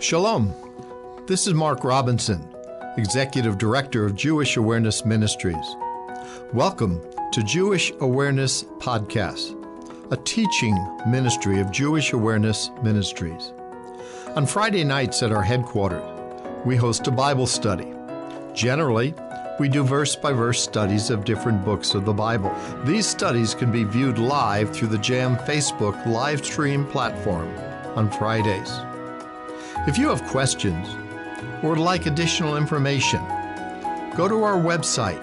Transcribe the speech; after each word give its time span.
Shalom. 0.00 0.52
This 1.26 1.46
is 1.46 1.54
Mark 1.54 1.84
Robinson, 1.84 2.46
Executive 2.98 3.56
Director 3.58 4.04
of 4.04 4.16
Jewish 4.16 4.56
Awareness 4.56 5.04
Ministries. 5.04 5.76
Welcome 6.52 7.00
to 7.32 7.42
Jewish 7.44 7.92
Awareness 8.00 8.64
Podcast, 8.80 9.56
a 10.12 10.16
teaching 10.16 10.76
ministry 11.06 11.60
of 11.60 11.70
Jewish 11.70 12.12
Awareness 12.12 12.70
Ministries. 12.82 13.52
On 14.34 14.44
Friday 14.46 14.82
nights 14.82 15.22
at 15.22 15.32
our 15.32 15.42
headquarters, 15.42 16.02
we 16.66 16.74
host 16.74 17.06
a 17.06 17.12
Bible 17.12 17.46
study. 17.46 17.94
Generally, 18.52 19.14
we 19.60 19.68
do 19.68 19.84
verse 19.84 20.16
by 20.16 20.32
verse 20.32 20.60
studies 20.60 21.08
of 21.08 21.24
different 21.24 21.64
books 21.64 21.94
of 21.94 22.04
the 22.04 22.12
Bible. 22.12 22.54
These 22.84 23.06
studies 23.06 23.54
can 23.54 23.70
be 23.70 23.84
viewed 23.84 24.18
live 24.18 24.74
through 24.74 24.88
the 24.88 24.98
JAM 24.98 25.36
Facebook 25.36 26.04
live 26.04 26.44
stream 26.44 26.84
platform 26.84 27.48
on 27.96 28.10
Fridays. 28.10 28.80
If 29.86 29.98
you 29.98 30.08
have 30.08 30.24
questions 30.24 30.88
or 31.62 31.68
would 31.70 31.78
like 31.78 32.06
additional 32.06 32.56
information, 32.56 33.20
go 34.16 34.26
to 34.28 34.42
our 34.42 34.56
website, 34.56 35.20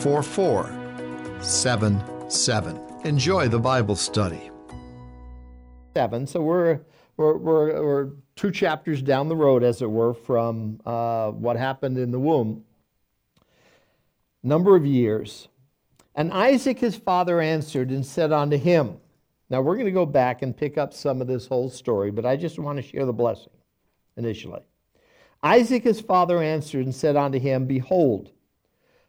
4477. 0.03 2.79
Enjoy 3.05 3.47
the 3.47 3.59
Bible 3.59 3.95
study. 3.95 4.51
Seven. 5.95 6.27
So 6.27 6.41
we're 6.41 6.81
we're, 7.19 7.37
we're, 7.37 7.83
we're 7.83 8.09
two 8.37 8.49
chapters 8.49 9.01
down 9.01 9.27
the 9.27 9.35
road, 9.35 9.61
as 9.61 9.81
it 9.81 9.91
were, 9.91 10.13
from 10.13 10.79
uh, 10.85 11.31
what 11.31 11.57
happened 11.57 11.97
in 11.97 12.11
the 12.11 12.19
womb. 12.19 12.63
Number 14.41 14.77
of 14.77 14.85
years. 14.85 15.49
And 16.15 16.31
Isaac 16.31 16.79
his 16.79 16.95
father 16.95 17.41
answered 17.41 17.89
and 17.89 18.05
said 18.05 18.31
unto 18.31 18.57
him, 18.57 18.97
Now 19.49 19.61
we're 19.61 19.75
going 19.75 19.85
to 19.85 19.91
go 19.91 20.05
back 20.05 20.43
and 20.43 20.55
pick 20.55 20.77
up 20.77 20.93
some 20.93 21.19
of 21.19 21.27
this 21.27 21.45
whole 21.45 21.69
story, 21.69 22.09
but 22.09 22.25
I 22.25 22.37
just 22.37 22.57
want 22.57 22.77
to 22.77 22.81
share 22.81 23.05
the 23.05 23.11
blessing 23.11 23.51
initially. 24.15 24.61
Isaac 25.43 25.83
his 25.83 25.99
father 25.99 26.41
answered 26.41 26.85
and 26.85 26.95
said 26.95 27.17
unto 27.17 27.37
him, 27.37 27.65
Behold, 27.65 28.31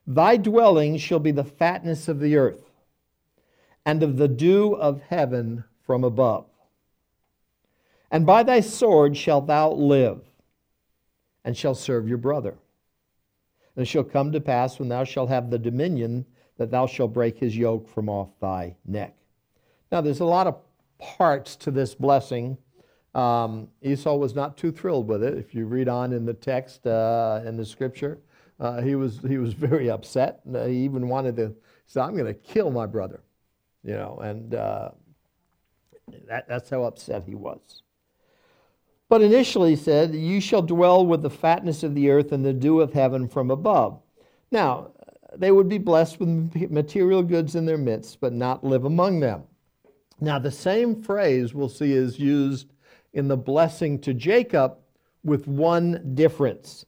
thy 0.04 0.36
dwelling 0.36 0.98
shall 0.98 1.20
be 1.20 1.30
the 1.30 1.44
fatness 1.44 2.08
of 2.08 2.18
the 2.18 2.36
earth, 2.36 2.72
and 3.86 4.02
of 4.02 4.16
the 4.16 4.28
dew 4.28 4.72
of 4.74 5.00
heaven 5.02 5.62
from 5.86 6.02
above. 6.02 6.49
And 8.10 8.26
by 8.26 8.42
thy 8.42 8.60
sword 8.60 9.16
shalt 9.16 9.46
thou 9.46 9.70
live, 9.72 10.20
and 11.44 11.56
shalt 11.56 11.78
serve 11.78 12.08
your 12.08 12.18
brother. 12.18 12.56
And 13.76 13.82
it 13.82 13.88
shall 13.88 14.04
come 14.04 14.32
to 14.32 14.40
pass 14.40 14.78
when 14.78 14.88
thou 14.88 15.04
shalt 15.04 15.28
have 15.28 15.50
the 15.50 15.58
dominion 15.58 16.26
that 16.56 16.70
thou 16.70 16.86
shalt 16.86 17.12
break 17.12 17.38
his 17.38 17.56
yoke 17.56 17.88
from 17.88 18.08
off 18.08 18.28
thy 18.40 18.76
neck. 18.84 19.16
Now, 19.90 20.00
there's 20.00 20.20
a 20.20 20.24
lot 20.24 20.46
of 20.46 20.58
parts 20.98 21.56
to 21.56 21.70
this 21.70 21.94
blessing. 21.94 22.58
Um, 23.14 23.68
Esau 23.82 24.16
was 24.16 24.34
not 24.34 24.56
too 24.56 24.70
thrilled 24.70 25.08
with 25.08 25.22
it. 25.22 25.38
If 25.38 25.54
you 25.54 25.66
read 25.66 25.88
on 25.88 26.12
in 26.12 26.26
the 26.26 26.34
text 26.34 26.86
uh, 26.86 27.40
in 27.44 27.56
the 27.56 27.64
scripture, 27.64 28.18
uh, 28.58 28.82
he 28.82 28.94
was 28.94 29.20
he 29.26 29.38
was 29.38 29.54
very 29.68 29.90
upset. 29.90 30.40
Uh, 30.52 30.66
he 30.66 30.84
even 30.84 31.08
wanted 31.08 31.36
to 31.36 31.54
say, 31.86 32.00
"I'm 32.00 32.12
going 32.12 32.26
to 32.26 32.34
kill 32.34 32.70
my 32.70 32.86
brother," 32.86 33.22
you 33.82 33.94
know, 33.94 34.18
and 34.22 34.54
uh, 34.54 34.90
that, 36.28 36.46
that's 36.46 36.70
how 36.70 36.84
upset 36.84 37.24
he 37.26 37.34
was. 37.34 37.82
But 39.10 39.22
initially 39.22 39.74
said, 39.74 40.14
You 40.14 40.40
shall 40.40 40.62
dwell 40.62 41.04
with 41.04 41.22
the 41.22 41.30
fatness 41.30 41.82
of 41.82 41.96
the 41.96 42.10
earth 42.10 42.30
and 42.30 42.44
the 42.44 42.52
dew 42.52 42.80
of 42.80 42.92
heaven 42.92 43.26
from 43.28 43.50
above. 43.50 44.00
Now, 44.52 44.92
they 45.36 45.50
would 45.50 45.68
be 45.68 45.78
blessed 45.78 46.20
with 46.20 46.70
material 46.70 47.24
goods 47.24 47.56
in 47.56 47.66
their 47.66 47.76
midst, 47.76 48.20
but 48.20 48.32
not 48.32 48.62
live 48.62 48.84
among 48.84 49.18
them. 49.18 49.42
Now, 50.20 50.38
the 50.38 50.52
same 50.52 51.02
phrase 51.02 51.52
we'll 51.52 51.68
see 51.68 51.92
is 51.92 52.20
used 52.20 52.72
in 53.12 53.26
the 53.26 53.36
blessing 53.36 53.98
to 54.02 54.14
Jacob 54.14 54.78
with 55.24 55.48
one 55.48 56.12
difference. 56.14 56.86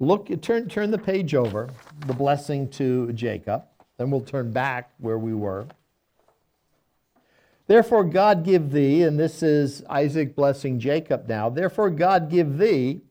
Look, 0.00 0.40
turn, 0.40 0.70
turn 0.70 0.90
the 0.90 0.96
page 0.96 1.34
over, 1.34 1.68
the 2.06 2.14
blessing 2.14 2.70
to 2.70 3.12
Jacob, 3.12 3.64
then 3.98 4.10
we'll 4.10 4.22
turn 4.22 4.52
back 4.52 4.92
where 4.98 5.18
we 5.18 5.34
were. 5.34 5.66
Therefore, 7.68 8.02
God 8.02 8.44
give 8.44 8.70
thee, 8.70 9.02
and 9.02 9.20
this 9.20 9.42
is 9.42 9.84
Isaac 9.90 10.34
blessing 10.34 10.80
Jacob 10.80 11.28
now. 11.28 11.50
Therefore, 11.50 11.90
God 11.90 12.30
give 12.30 12.56
thee 12.56 13.02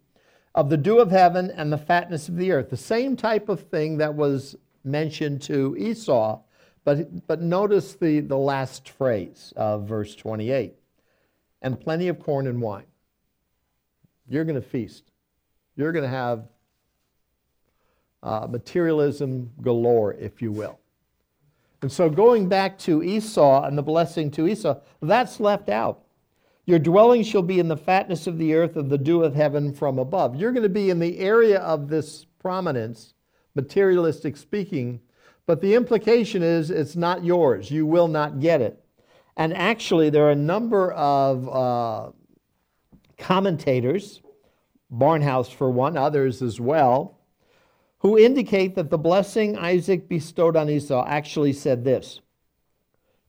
of 0.55 0.71
the 0.71 0.77
dew 0.77 0.97
of 0.97 1.11
heaven 1.11 1.51
and 1.51 1.71
the 1.71 1.77
fatness 1.77 2.27
of 2.27 2.37
the 2.37 2.51
earth. 2.51 2.71
The 2.71 2.75
same 2.75 3.15
type 3.15 3.49
of 3.49 3.61
thing 3.69 3.97
that 3.99 4.15
was 4.15 4.55
mentioned 4.83 5.43
to 5.43 5.75
Esau, 5.77 6.41
but, 6.83 7.27
but 7.27 7.39
notice 7.39 7.93
the, 7.93 8.21
the 8.21 8.37
last 8.37 8.89
phrase 8.89 9.53
of 9.55 9.87
verse 9.87 10.15
28 10.15 10.73
and 11.61 11.79
plenty 11.79 12.07
of 12.07 12.19
corn 12.19 12.47
and 12.47 12.59
wine. 12.59 12.87
You're 14.27 14.43
going 14.43 14.59
to 14.59 14.67
feast. 14.67 15.11
You're 15.75 15.91
going 15.91 16.03
to 16.03 16.09
have 16.09 16.47
uh, 18.23 18.47
materialism 18.49 19.51
galore, 19.61 20.13
if 20.15 20.41
you 20.41 20.51
will. 20.51 20.79
And 21.81 21.91
so 21.91 22.09
going 22.09 22.49
back 22.49 22.77
to 22.79 23.03
Esau 23.03 23.63
and 23.63 23.77
the 23.77 23.83
blessing 23.83 24.31
to 24.31 24.47
Esau, 24.47 24.79
that's 25.01 25.39
left 25.39 25.69
out. 25.69 26.03
Your 26.65 26.79
dwelling 26.79 27.23
shall 27.23 27.43
be 27.43 27.59
in 27.59 27.69
the 27.69 27.77
fatness 27.77 28.27
of 28.27 28.37
the 28.37 28.53
earth 28.53 28.75
and 28.75 28.89
the 28.89 28.97
dew 28.97 29.23
of 29.23 29.35
heaven 29.35 29.73
from 29.73 29.99
above. 29.99 30.35
You're 30.35 30.51
going 30.51 30.63
to 30.63 30.69
be 30.69 30.89
in 30.89 30.99
the 30.99 31.19
area 31.19 31.59
of 31.59 31.87
this 31.87 32.25
prominence, 32.39 33.13
materialistic 33.55 34.35
speaking, 34.35 34.99
but 35.45 35.61
the 35.61 35.75
implication 35.75 36.43
is 36.43 36.69
it's 36.69 36.97
not 36.97 37.23
yours. 37.23 37.71
You 37.71 37.85
will 37.85 38.09
not 38.09 38.41
get 38.41 38.59
it. 38.59 38.83
And 39.37 39.55
actually, 39.55 40.09
there 40.09 40.25
are 40.25 40.31
a 40.31 40.35
number 40.35 40.91
of 40.91 41.47
uh, 41.47 42.11
commentators, 43.17 44.21
Barnhouse 44.91 45.53
for 45.53 45.69
one, 45.69 45.95
others 45.95 46.41
as 46.41 46.59
well, 46.59 47.16
who 47.99 48.17
indicate 48.17 48.75
that 48.75 48.89
the 48.89 48.97
blessing 48.97 49.57
Isaac 49.57 50.07
bestowed 50.07 50.55
on 50.55 50.69
Esau 50.69 51.05
actually 51.07 51.53
said 51.53 51.83
this 51.83 52.21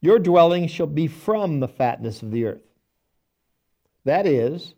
Your 0.00 0.18
dwelling 0.18 0.68
shall 0.68 0.86
be 0.86 1.06
from 1.06 1.60
the 1.60 1.68
fatness 1.68 2.22
of 2.22 2.30
the 2.30 2.44
earth. 2.44 2.62
That 4.04 4.26
is, 4.26 4.74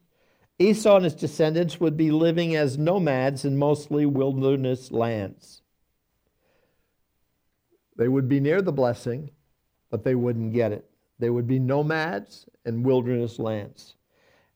Esau 0.58 0.96
and 0.96 1.04
his 1.04 1.14
descendants 1.14 1.80
would 1.80 1.96
be 1.96 2.10
living 2.10 2.54
as 2.54 2.78
nomads 2.78 3.44
in 3.44 3.56
mostly 3.56 4.06
wilderness 4.06 4.90
lands. 4.90 5.62
They 7.96 8.08
would 8.08 8.28
be 8.28 8.40
near 8.40 8.62
the 8.62 8.72
blessing, 8.72 9.30
but 9.90 10.04
they 10.04 10.14
wouldn't 10.14 10.52
get 10.52 10.72
it. 10.72 10.88
They 11.18 11.30
would 11.30 11.46
be 11.46 11.58
nomads 11.58 12.46
in 12.64 12.82
wilderness 12.82 13.38
lands. 13.38 13.94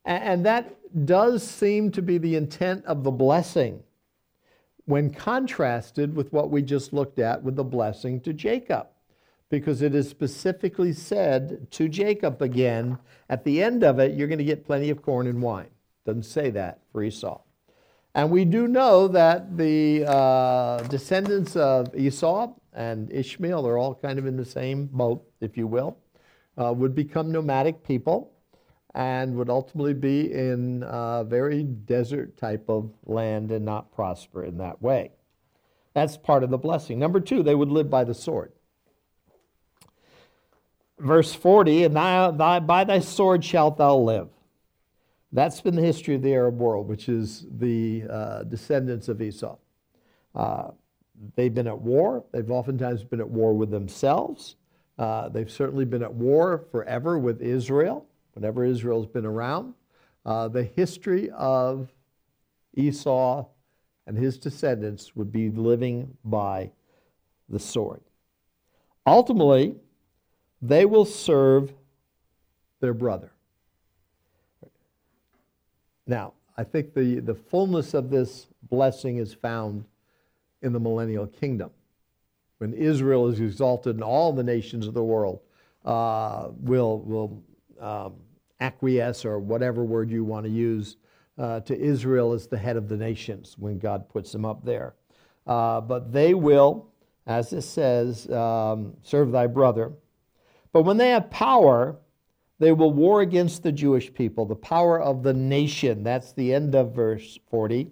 And 0.05 0.45
that 0.45 0.77
does 1.07 1.43
seem 1.43 1.91
to 1.93 2.03
be 2.03 2.19
the 2.19 2.37
intent 2.37 2.85
of 2.85 3.05
the 3.05 3.11
blessing 3.11 3.83
when 4.87 5.11
contrasted 5.11 6.15
with 6.15 6.33
what 6.33 6.51
we 6.51 6.63
just 6.63 6.93
looked 6.93 7.19
at 7.19 7.43
with 7.43 7.57
the 7.57 7.65
blessing 7.65 8.21
to 8.21 8.33
Jacob. 8.33 8.89
Because 9.51 9.83
it 9.83 9.95
is 9.95 10.09
specifically 10.09 10.93
said 10.93 11.71
to 11.73 11.89
Jacob 11.89 12.43
again, 12.43 12.99
at 13.29 13.45
the 13.45 13.63
end 13.63 13.85
of 13.85 13.99
it, 13.99 14.17
you're 14.17 14.29
going 14.29 14.39
to 14.39 14.45
get 14.45 14.67
plenty 14.67 14.91
of 14.91 15.03
corn 15.03 15.27
and 15.27 15.41
wine. 15.41 15.69
Doesn't 16.05 16.25
say 16.25 16.51
that 16.51 16.81
for 16.91 17.03
Esau. 17.03 17.41
And 18.15 18.31
we 18.31 18.45
do 18.45 18.69
know 18.69 19.09
that 19.09 19.57
the 19.57 20.05
uh, 20.07 20.83
descendants 20.85 21.57
of 21.57 21.95
Esau 21.95 22.53
and 22.73 23.11
Ishmael 23.13 23.67
are 23.67 23.79
all 23.79 23.95
kind 23.95 24.19
of 24.19 24.27
in 24.27 24.37
the 24.37 24.45
same 24.45 24.87
boat, 24.87 25.25
if 25.41 25.57
you 25.57 25.67
will, 25.67 25.99
uh, 26.57 26.73
would 26.73 26.95
become 26.95 27.33
nomadic 27.33 27.85
people 27.85 28.34
and 28.95 29.35
would 29.35 29.51
ultimately 29.51 29.95
be 29.95 30.33
in 30.33 30.85
a 30.87 31.25
very 31.27 31.65
desert 31.65 32.37
type 32.37 32.65
of 32.69 32.93
land 33.05 33.51
and 33.51 33.65
not 33.65 33.93
prosper 33.93 34.45
in 34.45 34.59
that 34.59 34.81
way. 34.81 35.11
That's 35.95 36.17
part 36.17 36.45
of 36.45 36.51
the 36.51 36.59
blessing. 36.59 36.99
Number 36.99 37.21
two, 37.21 37.43
they 37.43 37.55
would 37.55 37.71
live 37.71 37.91
by 37.91 38.05
the 38.05 38.15
sword. 38.15 38.53
Verse 40.99 41.35
40, 41.35 41.85
and 41.85 41.97
thou, 41.97 42.31
thy, 42.31 42.61
by 42.61 42.85
thy 42.85 43.01
sword 43.01 43.45
shalt 43.45 43.79
thou 43.79 43.97
live. 43.97 44.29
That's 45.33 45.61
been 45.61 45.75
the 45.75 45.83
history 45.83 46.15
of 46.15 46.23
the 46.23 46.33
Arab 46.33 46.59
world, 46.59 46.87
which 46.87 47.09
is 47.09 47.45
the 47.51 48.05
uh, 48.09 48.43
descendants 48.45 49.09
of 49.09 49.21
Esau. 49.21 49.57
Uh, 50.37 50.71
they've 51.35 51.53
been 51.53 51.67
at 51.67 51.81
war. 51.81 52.25
They've 52.33 52.49
oftentimes 52.49 53.03
been 53.03 53.21
at 53.21 53.29
war 53.29 53.55
with 53.55 53.73
themselves. 53.73 54.55
Uh, 54.97 55.29
they've 55.29 55.51
certainly 55.51 55.85
been 55.85 56.05
at 56.05 56.15
war 56.15 56.65
forever 56.71 57.19
with 57.19 57.43
Israel 57.43 58.07
whenever 58.35 58.65
Israel's 58.65 59.07
been 59.07 59.27
around, 59.27 59.75
uh, 60.27 60.49
the 60.49 60.65
history 60.65 61.31
of 61.31 61.93
Esau 62.75 63.47
and 64.07 64.17
his 64.17 64.39
descendants 64.39 65.17
would 65.17 65.33
be 65.33 65.51
living 65.51 66.17
by 66.25 66.71
the 67.49 67.59
sword. 67.59 68.01
Ultimately, 69.07 69.77
they 70.61 70.85
will 70.85 71.05
serve 71.05 71.73
their 72.81 72.95
brother. 72.95 73.33
Now, 76.07 76.35
I 76.57 76.65
think 76.65 76.95
the, 76.95 77.21
the 77.21 77.35
fullness 77.35 77.95
of 77.95 78.11
this 78.11 78.47
blessing 78.69 79.19
is 79.19 79.35
found 79.35 79.85
in 80.63 80.73
the 80.73 80.81
millennial 80.81 81.27
kingdom. 81.27 81.71
When 82.59 82.73
Israel 82.73 83.29
is 83.29 83.41
exalted 83.41 83.97
and 83.97 84.05
all 84.05 84.33
the 84.33 84.43
nations 84.43 84.87
of 84.87 84.95
the 84.95 85.03
world 85.03 85.41
uh, 85.85 86.49
will, 86.61 87.01
will 87.01 87.43
um, 87.81 88.15
acquiesce, 88.61 89.25
or 89.25 89.39
whatever 89.39 89.85
word 89.85 90.11
you 90.11 90.25
want 90.25 90.45
to 90.45 90.51
use, 90.51 90.97
uh, 91.39 91.61
to 91.61 91.79
Israel 91.79 92.33
as 92.33 92.47
the 92.47 92.59
head 92.59 92.77
of 92.77 92.89
the 92.89 92.97
nations 92.97 93.57
when 93.59 93.79
God 93.79 94.09
puts 94.09 94.33
them 94.33 94.45
up 94.45 94.65
there. 94.65 94.95
Uh, 95.47 95.81
but 95.81 96.13
they 96.13 96.35
will, 96.35 96.89
as 97.27 97.53
it 97.53 97.63
says, 97.63 98.31
um, 98.31 98.95
serve 99.03 99.33
thy 99.33 99.47
brother. 99.47 99.93
But 100.73 100.83
when 100.83 100.97
they 100.97 101.11
have 101.11 101.31
power, 101.31 101.97
they 102.59 102.73
will 102.73 102.93
war 102.93 103.21
against 103.21 103.63
the 103.63 103.73
Jewish 103.73 104.13
people, 104.13 104.47
the 104.47 104.55
power 104.55 105.01
of 105.01 105.23
the 105.23 105.35
nation. 105.35 106.03
That's 106.03 106.33
the 106.33 106.55
end 106.55 106.75
of 106.75 106.95
verse 106.95 107.39
40. 107.51 107.91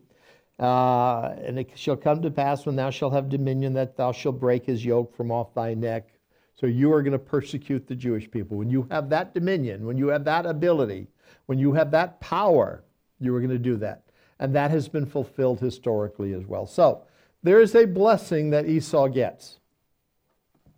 Uh, 0.59 1.35
and 1.45 1.59
it 1.59 1.71
shall 1.75 1.97
come 1.97 2.23
to 2.23 2.31
pass 2.31 2.67
when 2.67 2.77
thou 2.77 2.91
shalt 2.91 3.13
have 3.13 3.29
dominion 3.29 3.73
that 3.75 3.97
thou 3.97 4.13
shalt 4.13 4.39
break 4.39 4.65
his 4.65 4.85
yoke 4.85 5.15
from 5.17 5.33
off 5.33 5.53
thy 5.55 5.75
neck. 5.75 6.12
So 6.55 6.67
you 6.67 6.93
are 6.93 7.03
going 7.03 7.13
to 7.13 7.19
persecute 7.19 7.87
the 7.87 7.95
Jewish 7.95 8.31
people. 8.31 8.57
When 8.57 8.71
you 8.71 8.87
have 8.91 9.09
that 9.11 9.35
dominion, 9.35 9.87
when 9.87 9.97
you 9.97 10.09
have 10.09 10.25
that 10.25 10.47
ability, 10.47 11.09
when 11.47 11.59
you 11.59 11.73
have 11.73 11.91
that 11.91 12.21
power, 12.21 12.85
you 13.19 13.35
are 13.35 13.41
going 13.41 13.51
to 13.51 13.59
do 13.59 13.77
that. 13.77 14.03
And 14.39 14.55
that 14.55 14.71
has 14.71 14.89
been 14.89 15.07
fulfilled 15.07 15.61
historically 15.61 16.33
as 16.33 16.47
well. 16.47 16.67
So 16.67 17.03
there 17.43 17.61
is 17.61 17.75
a 17.75 17.85
blessing 17.85 18.51
that 18.51 18.69
Esau 18.69 19.09
gets. 19.09 19.59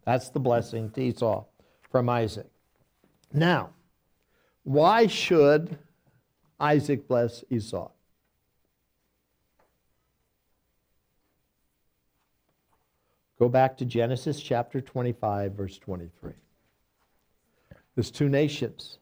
That's 0.05 0.29
the 0.29 0.41
blessing 0.41 0.91
to 0.91 1.03
Esau 1.03 1.45
from 1.91 2.09
Isaac. 2.09 2.47
Now, 3.33 3.71
why 4.63 5.07
should 5.07 5.79
Isaac 6.61 7.09
bless 7.09 7.45
Esau? 7.51 7.91
Go 13.39 13.49
back 13.49 13.77
to 13.79 13.85
Genesis 13.85 14.41
chapter 14.41 14.81
25, 14.81 15.53
verse 15.53 15.79
23. 15.79 16.33
There's 17.95 18.11
two 18.11 18.29
nations, 18.29 18.99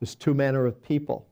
there's 0.00 0.14
two 0.14 0.34
manner 0.34 0.66
of 0.66 0.82
people. 0.82 1.26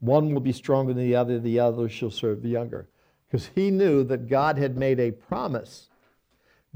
One 0.00 0.32
will 0.32 0.40
be 0.40 0.52
stronger 0.52 0.94
than 0.94 1.04
the 1.04 1.16
other, 1.16 1.38
the 1.38 1.60
other 1.60 1.88
shall 1.88 2.10
serve 2.10 2.42
the 2.42 2.48
younger. 2.48 2.88
Because 3.26 3.50
he 3.54 3.70
knew 3.70 4.02
that 4.04 4.28
God 4.28 4.58
had 4.58 4.76
made 4.76 4.98
a 4.98 5.12
promise. 5.12 5.88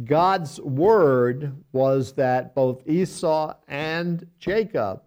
God's 0.04 0.60
word 0.60 1.56
was 1.72 2.12
that 2.14 2.54
both 2.54 2.86
Esau 2.86 3.54
and 3.66 4.26
Jacob 4.38 5.02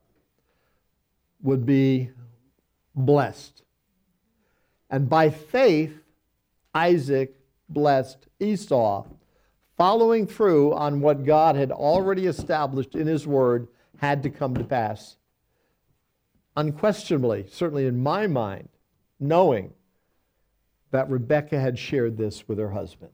would 1.41 1.65
be 1.65 2.09
blessed. 2.95 3.63
And 4.89 5.07
by 5.07 5.29
faith, 5.29 5.93
Isaac 6.73 7.37
blessed 7.69 8.27
Esau, 8.39 9.05
following 9.77 10.25
through 10.27 10.73
on 10.73 11.01
what 11.01 11.25
God 11.25 11.55
had 11.55 11.71
already 11.71 12.25
established 12.25 12.95
in 12.95 13.07
his 13.07 13.27
word 13.27 13.67
had 13.97 14.23
to 14.23 14.29
come 14.29 14.55
to 14.55 14.63
pass. 14.63 15.17
Unquestionably, 16.55 17.45
certainly 17.51 17.85
in 17.85 18.01
my 18.01 18.27
mind, 18.27 18.69
knowing 19.19 19.73
that 20.91 21.09
Rebekah 21.09 21.59
had 21.59 21.77
shared 21.77 22.17
this 22.17 22.47
with 22.47 22.57
her 22.57 22.71
husband. 22.71 23.11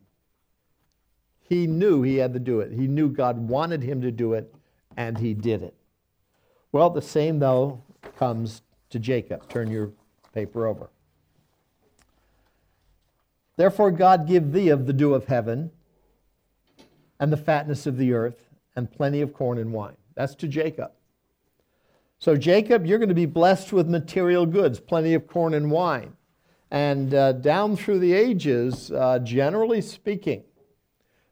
He 1.41 1.67
knew 1.67 2.01
he 2.01 2.17
had 2.17 2.33
to 2.33 2.39
do 2.39 2.61
it. 2.61 2.71
He 2.71 2.87
knew 2.87 3.09
God 3.09 3.49
wanted 3.49 3.83
him 3.83 4.01
to 4.01 4.11
do 4.11 4.33
it, 4.33 4.53
and 4.95 5.17
he 5.17 5.33
did 5.33 5.61
it. 5.61 5.75
Well, 6.71 6.89
the 6.89 7.01
same, 7.01 7.39
though, 7.39 7.83
comes 8.17 8.61
to 8.89 8.99
Jacob. 8.99 9.49
Turn 9.49 9.69
your 9.69 9.91
paper 10.33 10.67
over. 10.67 10.89
Therefore, 13.55 13.91
God 13.91 14.27
give 14.27 14.51
thee 14.51 14.69
of 14.69 14.85
the 14.87 14.93
dew 14.93 15.13
of 15.13 15.25
heaven 15.25 15.71
and 17.19 17.31
the 17.31 17.37
fatness 17.37 17.85
of 17.85 17.97
the 17.97 18.13
earth 18.13 18.49
and 18.75 18.91
plenty 18.91 19.21
of 19.21 19.33
corn 19.33 19.57
and 19.57 19.71
wine. 19.71 19.97
That's 20.15 20.35
to 20.35 20.47
Jacob. 20.47 20.91
So, 22.17 22.37
Jacob, 22.37 22.85
you're 22.85 22.99
going 22.99 23.09
to 23.09 23.15
be 23.15 23.25
blessed 23.25 23.73
with 23.73 23.89
material 23.89 24.45
goods, 24.45 24.79
plenty 24.79 25.13
of 25.13 25.27
corn 25.27 25.53
and 25.53 25.69
wine. 25.69 26.13
And 26.71 27.13
uh, 27.13 27.33
down 27.33 27.75
through 27.75 27.99
the 27.99 28.13
ages, 28.13 28.91
uh, 28.91 29.19
generally 29.19 29.81
speaking, 29.81 30.43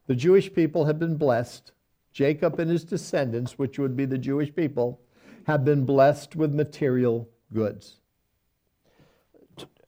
the 0.08 0.16
Jewish 0.16 0.54
people 0.54 0.86
have 0.86 1.00
been 1.00 1.16
blessed. 1.16 1.72
Jacob 2.12 2.60
and 2.60 2.70
his 2.70 2.84
descendants, 2.84 3.58
which 3.58 3.80
would 3.80 3.96
be 3.96 4.06
the 4.06 4.18
Jewish 4.18 4.54
people, 4.54 5.00
have 5.46 5.64
been 5.64 5.86
blessed 5.86 6.36
with 6.36 6.54
material 6.54 7.30
goods. 7.54 8.01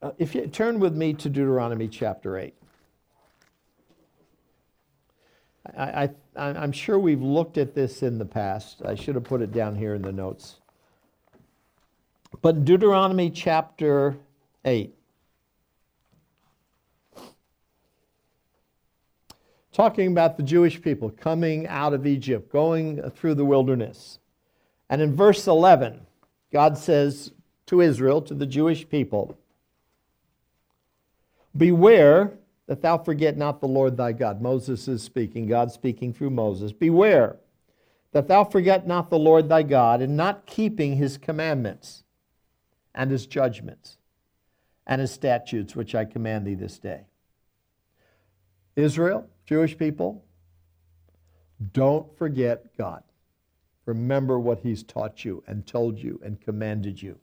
Uh, 0.04 0.10
if 0.18 0.34
you 0.34 0.46
turn 0.46 0.78
with 0.80 0.94
me 0.94 1.14
to 1.14 1.30
Deuteronomy 1.30 1.88
chapter 1.88 2.36
8. 2.36 2.54
I, 5.78 6.10
I, 6.36 6.42
I'm 6.42 6.72
sure 6.72 6.98
we've 6.98 7.22
looked 7.22 7.56
at 7.56 7.74
this 7.74 8.02
in 8.02 8.18
the 8.18 8.26
past. 8.26 8.82
I 8.84 8.96
should 8.96 9.14
have 9.14 9.24
put 9.24 9.40
it 9.40 9.50
down 9.50 9.76
here 9.76 9.94
in 9.94 10.02
the 10.02 10.12
notes. 10.12 10.56
But 12.42 12.66
Deuteronomy 12.66 13.30
chapter 13.30 14.18
8. 14.66 14.94
Talking 19.72 20.08
about 20.08 20.36
the 20.36 20.42
Jewish 20.42 20.82
people 20.82 21.08
coming 21.08 21.66
out 21.66 21.94
of 21.94 22.06
Egypt, 22.06 22.52
going 22.52 23.10
through 23.12 23.36
the 23.36 23.46
wilderness. 23.46 24.18
And 24.90 25.00
in 25.00 25.16
verse 25.16 25.46
11, 25.46 26.02
God 26.52 26.76
says 26.76 27.32
to 27.64 27.80
Israel, 27.80 28.20
to 28.20 28.34
the 28.34 28.46
Jewish 28.46 28.86
people, 28.86 29.38
Beware 31.56 32.38
that 32.66 32.82
thou 32.82 32.98
forget 32.98 33.36
not 33.36 33.60
the 33.60 33.68
Lord 33.68 33.96
thy 33.96 34.12
God. 34.12 34.40
Moses 34.40 34.88
is 34.88 35.02
speaking, 35.02 35.46
God 35.46 35.70
speaking 35.70 36.12
through 36.12 36.30
Moses. 36.30 36.72
Beware 36.72 37.36
that 38.12 38.28
thou 38.28 38.44
forget 38.44 38.86
not 38.86 39.10
the 39.10 39.18
Lord 39.18 39.48
thy 39.48 39.62
God 39.62 40.00
in 40.00 40.16
not 40.16 40.46
keeping 40.46 40.96
his 40.96 41.18
commandments 41.18 42.04
and 42.94 43.10
his 43.10 43.26
judgments 43.26 43.98
and 44.86 45.00
his 45.00 45.10
statutes, 45.10 45.74
which 45.74 45.94
I 45.94 46.04
command 46.04 46.46
thee 46.46 46.54
this 46.54 46.78
day. 46.78 47.06
Israel, 48.76 49.28
Jewish 49.46 49.76
people, 49.76 50.24
don't 51.72 52.16
forget 52.16 52.76
God. 52.76 53.02
Remember 53.86 54.38
what 54.38 54.60
he's 54.60 54.82
taught 54.82 55.24
you 55.24 55.42
and 55.46 55.66
told 55.66 55.98
you 55.98 56.20
and 56.24 56.40
commanded 56.40 57.02
you. 57.02 57.18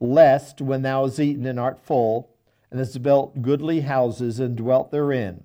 Lest, 0.00 0.60
when 0.60 0.82
thou 0.82 1.04
hast 1.04 1.20
eaten 1.20 1.46
and 1.46 1.58
art 1.60 1.80
full, 1.80 2.33
and 2.74 2.80
hast 2.80 3.04
built 3.04 3.40
goodly 3.40 3.82
houses 3.82 4.40
and 4.40 4.56
dwelt 4.56 4.90
therein. 4.90 5.44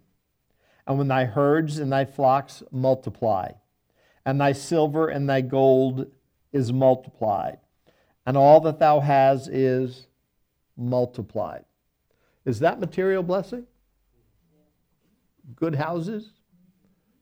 And 0.87 0.97
when 0.97 1.09
thy 1.09 1.25
herds 1.25 1.77
and 1.77 1.91
thy 1.91 2.03
flocks 2.03 2.63
multiply, 2.71 3.51
and 4.25 4.41
thy 4.41 4.51
silver 4.51 5.09
and 5.09 5.29
thy 5.29 5.41
gold 5.41 6.07
is 6.51 6.73
multiplied, 6.73 7.59
and 8.25 8.35
all 8.35 8.59
that 8.61 8.79
thou 8.79 8.99
hast 8.99 9.47
is 9.47 10.07
multiplied. 10.75 11.65
Is 12.45 12.61
that 12.61 12.79
material 12.79 13.21
blessing? 13.21 13.67
Good 15.55 15.75
houses, 15.75 16.31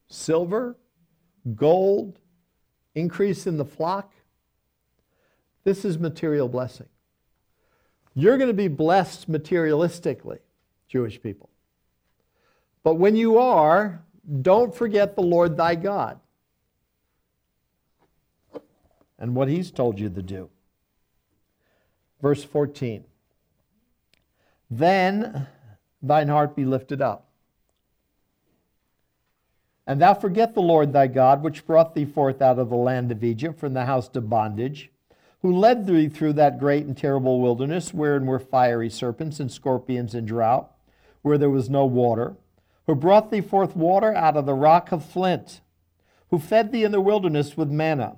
silver, 0.08 0.78
gold, 1.54 2.18
increase 2.96 3.46
in 3.46 3.58
the 3.58 3.66
flock. 3.66 4.14
This 5.66 5.84
is 5.84 6.00
material 6.00 6.48
blessing. 6.48 6.88
You're 8.20 8.40
going 8.40 8.50
to 8.50 8.54
be 8.56 8.68
blessed 8.68 9.32
materialistically, 9.32 10.40
Jewish 10.88 11.22
people. 11.22 11.52
But 12.82 12.96
when 12.96 13.16
you 13.16 13.38
are, 13.38 14.02
don't 14.42 14.74
forget 14.74 15.16
the 15.16 15.22
Lord 15.22 15.56
thy 15.56 15.76
God 15.76 16.20
and 19.20 19.36
what 19.36 19.50
he's 19.50 19.70
told 19.70 20.00
you 20.00 20.10
to 20.10 20.24
do. 20.24 20.50
Verse 22.20 22.44
14 22.44 23.04
Then 24.72 25.46
thine 26.02 26.30
heart 26.30 26.56
be 26.56 26.66
lifted 26.66 27.04
up, 27.04 27.28
and 29.86 30.02
thou 30.02 30.16
forget 30.16 30.56
the 30.56 30.62
Lord 30.62 30.92
thy 30.92 31.06
God, 31.06 31.44
which 31.44 31.68
brought 31.68 31.94
thee 31.94 32.06
forth 32.06 32.42
out 32.42 32.58
of 32.58 32.72
the 32.72 32.78
land 32.78 33.12
of 33.12 33.24
Egypt 33.24 33.60
from 33.60 33.76
the 33.76 33.86
house 33.86 34.10
of 34.16 34.28
bondage 34.28 34.90
who 35.42 35.56
led 35.56 35.86
thee 35.86 36.10
through 36.10 36.34
that 36.34 36.60
great 36.60 36.86
and 36.86 36.98
terrible 36.98 37.40
wilderness, 37.40 37.94
wherein 37.94 38.26
were 38.26 38.40
fiery 38.40 38.90
serpents 38.90 39.40
and 39.40 39.52
scorpions 39.52 40.16
and 40.16 40.28
drought, 40.28 40.72
where 41.22 41.38
there 41.38 41.50
was 41.50 41.70
no 41.70 41.86
water, 41.86 42.36
who 42.86 42.96
brought 42.96 43.30
thee 43.32 43.42
forth 43.42 43.76
water 43.76 44.16
out 44.16 44.36
of 44.36 44.46
the 44.46 44.54
rock 44.54 44.92
of 44.92 45.06
flint, 45.06 45.62
who 46.30 46.40
fed 46.40 46.72
thee 46.72 46.84
in 46.84 46.92
the 46.92 47.02
wilderness 47.02 47.56
with 47.56 47.70
manna, 47.70 48.16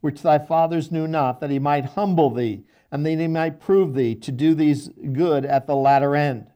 which 0.00 0.22
thy 0.22 0.38
fathers 0.38 0.92
knew 0.92 1.06
not, 1.08 1.40
that 1.40 1.50
he 1.50 1.58
might 1.58 1.84
humble 1.86 2.30
thee, 2.30 2.62
and 2.92 3.04
that 3.04 3.18
he 3.18 3.26
might 3.26 3.60
prove 3.60 3.94
thee 3.94 4.14
to 4.14 4.32
do 4.32 4.54
these 4.54 4.88
good 5.12 5.44
at 5.44 5.66
the 5.66 5.76
latter 5.76 6.14
end. 6.14 6.46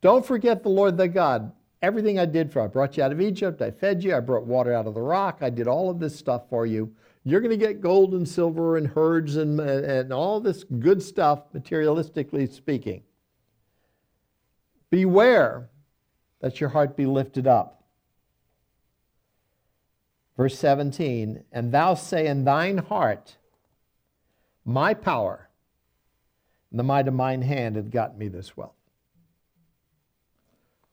Don't 0.00 0.24
forget 0.24 0.62
the 0.62 0.68
Lord 0.68 0.96
thy 0.96 1.06
God. 1.08 1.52
everything 1.84 2.18
I 2.18 2.24
did 2.24 2.52
for 2.52 2.60
you. 2.60 2.64
I 2.64 2.68
brought 2.68 2.96
you 2.96 3.02
out 3.02 3.12
of 3.12 3.20
Egypt. 3.20 3.60
I 3.60 3.70
fed 3.70 4.02
you. 4.02 4.16
I 4.16 4.20
brought 4.20 4.46
water 4.46 4.72
out 4.72 4.86
of 4.86 4.94
the 4.94 5.02
rock. 5.02 5.38
I 5.40 5.50
did 5.50 5.68
all 5.68 5.90
of 5.90 6.00
this 6.00 6.18
stuff 6.18 6.48
for 6.48 6.66
you. 6.66 6.94
You're 7.24 7.40
going 7.40 7.58
to 7.58 7.66
get 7.66 7.80
gold 7.80 8.12
and 8.12 8.28
silver 8.28 8.76
and 8.76 8.86
herds 8.86 9.36
and, 9.36 9.58
and 9.58 10.12
all 10.12 10.40
this 10.40 10.62
good 10.64 11.02
stuff, 11.02 11.40
materialistically 11.54 12.52
speaking. 12.52 13.02
Beware 14.90 15.70
that 16.40 16.60
your 16.60 16.68
heart 16.68 16.96
be 16.96 17.06
lifted 17.06 17.46
up. 17.46 17.82
Verse 20.36 20.58
17, 20.58 21.44
and 21.50 21.72
thou 21.72 21.94
say 21.94 22.26
in 22.26 22.44
thine 22.44 22.78
heart, 22.78 23.36
My 24.64 24.92
power 24.92 25.48
and 26.70 26.78
the 26.78 26.84
might 26.84 27.08
of 27.08 27.14
mine 27.14 27.42
hand 27.42 27.76
hath 27.76 27.90
got 27.90 28.18
me 28.18 28.28
this 28.28 28.56
wealth. 28.56 28.74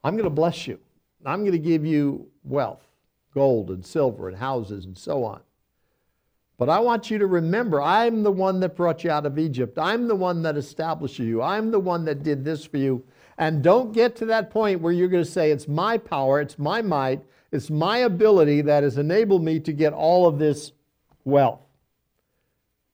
I'm 0.04 0.14
going 0.14 0.26
to 0.26 0.30
bless 0.30 0.68
you. 0.68 0.80
I'm 1.26 1.42
going 1.42 1.52
to 1.52 1.58
give 1.58 1.86
you 1.86 2.28
wealth, 2.44 2.88
gold 3.34 3.70
and 3.72 3.86
silver 3.86 4.30
and 4.30 4.38
houses 4.38 4.86
and 4.86 4.98
so 4.98 5.24
on. 5.24 5.42
But 6.62 6.70
I 6.70 6.78
want 6.78 7.10
you 7.10 7.18
to 7.18 7.26
remember, 7.26 7.82
I'm 7.82 8.22
the 8.22 8.32
one 8.32 8.60
that 8.60 8.76
brought 8.76 9.04
you 9.04 9.10
out 9.10 9.26
of 9.26 9.40
Egypt. 9.40 9.80
I'm 9.80 10.08
the 10.08 10.14
one 10.14 10.44
that 10.44 10.58
established 10.58 11.18
you. 11.18 11.42
I'm 11.42 11.72
the 11.72 11.80
one 11.80 12.06
that 12.06 12.22
did 12.22 12.46
this 12.46 12.64
for 12.66 12.78
you. 12.78 13.04
And 13.40 13.64
don't 13.64 13.92
get 13.92 14.16
to 14.18 14.28
that 14.28 14.52
point 14.52 14.80
where 14.80 14.94
you're 14.94 15.08
going 15.08 15.24
to 15.24 15.32
say, 15.32 15.50
it's 15.50 15.68
my 15.68 15.98
power, 15.98 16.40
it's 16.40 16.60
my 16.60 16.84
might, 16.84 17.24
it's 17.52 17.72
my 17.72 17.98
ability 17.98 18.62
that 18.62 18.84
has 18.84 19.00
enabled 19.00 19.44
me 19.44 19.60
to 19.60 19.74
get 19.74 19.92
all 19.92 20.28
of 20.28 20.38
this 20.38 20.72
wealth. 21.26 21.62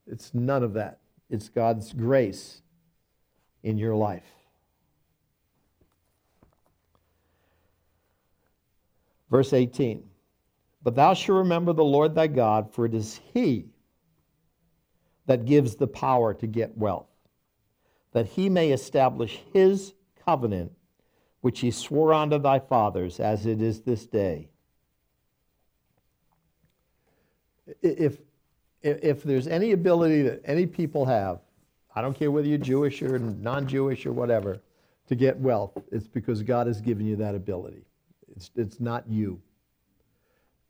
It's 0.10 0.34
none 0.34 0.64
of 0.64 0.72
that. 0.76 1.00
It's 1.30 1.50
God's 1.50 1.92
grace 1.92 2.62
in 3.64 3.78
your 3.78 3.96
life. 3.96 4.32
Verse 9.30 9.52
18 9.52 10.07
But 10.88 10.96
thou 10.96 11.14
shalt 11.14 11.40
remember 11.40 11.74
the 11.74 11.84
Lord 11.84 12.16
thy 12.16 12.28
God, 12.28 12.74
for 12.74 12.86
it 12.86 12.94
is 12.94 13.20
he 13.34 13.66
that 15.26 15.44
gives 15.44 15.76
the 15.76 15.86
power 15.86 16.34
to 16.36 16.48
get 16.48 16.78
wealth, 16.78 17.10
that 18.14 18.26
he 18.26 18.48
may 18.48 18.72
establish 18.72 19.42
his 19.52 19.94
covenant, 20.24 20.72
which 21.42 21.60
he 21.60 21.72
swore 21.72 22.14
unto 22.14 22.40
thy 22.40 22.60
fathers, 22.60 23.20
as 23.20 23.46
it 23.46 23.62
is 23.62 23.82
this 23.82 24.06
day. 24.06 24.48
If, 27.82 28.20
if 28.82 29.24
there's 29.24 29.48
any 29.48 29.74
ability 29.74 30.22
that 30.22 30.40
any 30.46 30.66
people 30.66 31.04
have, 31.04 31.42
I 31.96 32.02
don't 32.02 32.18
care 32.18 32.32
whether 32.32 32.48
you're 32.48 32.60
Jewish 32.60 33.02
or 33.02 33.20
non 33.20 33.68
Jewish 33.68 34.06
or 34.06 34.14
whatever, 34.14 34.62
to 35.08 35.16
get 35.16 35.38
wealth, 35.38 35.78
it's 35.92 36.08
because 36.08 36.44
God 36.44 36.66
has 36.66 36.80
given 36.80 37.06
you 37.06 37.18
that 37.18 37.36
ability. 37.36 37.84
It's, 38.38 38.52
it's 38.56 38.80
not 38.80 39.06
you. 39.10 39.42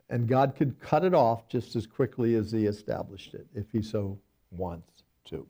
And 0.09 0.27
God 0.27 0.55
could 0.55 0.79
cut 0.79 1.03
it 1.03 1.13
off 1.13 1.47
just 1.49 1.75
as 1.75 1.85
quickly 1.85 2.35
as 2.35 2.51
He 2.51 2.65
established 2.65 3.33
it, 3.33 3.45
if 3.53 3.65
He 3.71 3.81
so 3.81 4.17
wants 4.51 5.03
to. 5.25 5.45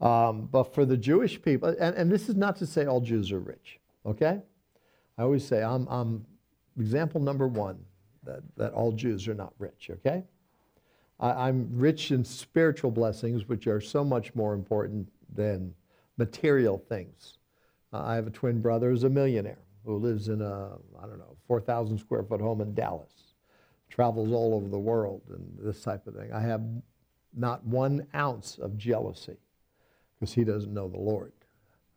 Um, 0.00 0.48
but 0.52 0.74
for 0.74 0.84
the 0.84 0.96
Jewish 0.96 1.40
people, 1.40 1.74
and, 1.80 1.94
and 1.96 2.12
this 2.12 2.28
is 2.28 2.36
not 2.36 2.56
to 2.56 2.66
say 2.66 2.84
all 2.84 3.00
Jews 3.00 3.32
are 3.32 3.40
rich, 3.40 3.78
okay? 4.04 4.42
I 5.16 5.22
always 5.22 5.46
say 5.46 5.62
I'm, 5.62 5.86
I'm 5.88 6.26
example 6.78 7.20
number 7.20 7.46
one 7.48 7.78
that, 8.24 8.42
that 8.56 8.72
all 8.72 8.92
Jews 8.92 9.28
are 9.28 9.34
not 9.34 9.54
rich, 9.58 9.90
okay? 9.90 10.24
I, 11.20 11.48
I'm 11.48 11.68
rich 11.72 12.10
in 12.10 12.24
spiritual 12.24 12.90
blessings, 12.90 13.48
which 13.48 13.66
are 13.66 13.80
so 13.80 14.04
much 14.04 14.34
more 14.34 14.54
important 14.54 15.08
than 15.34 15.74
material 16.16 16.78
things. 16.88 17.38
Uh, 17.92 18.02
I 18.02 18.14
have 18.16 18.26
a 18.26 18.30
twin 18.30 18.60
brother 18.60 18.90
who's 18.90 19.04
a 19.04 19.08
millionaire 19.08 19.58
who 19.84 19.96
lives 19.96 20.28
in 20.28 20.40
a, 20.40 20.72
I 21.00 21.06
don't 21.06 21.18
know, 21.18 21.36
4,000 21.46 21.98
square 21.98 22.22
foot 22.22 22.40
home 22.40 22.60
in 22.60 22.74
Dallas, 22.74 23.12
travels 23.90 24.32
all 24.32 24.54
over 24.54 24.68
the 24.68 24.78
world 24.78 25.22
and 25.30 25.58
this 25.60 25.82
type 25.82 26.06
of 26.06 26.14
thing. 26.14 26.32
I 26.32 26.40
have 26.40 26.62
not 27.36 27.64
one 27.64 28.06
ounce 28.14 28.58
of 28.58 28.76
jealousy 28.76 29.36
because 30.14 30.32
he 30.32 30.44
doesn't 30.44 30.72
know 30.72 30.88
the 30.88 30.98
Lord. 30.98 31.32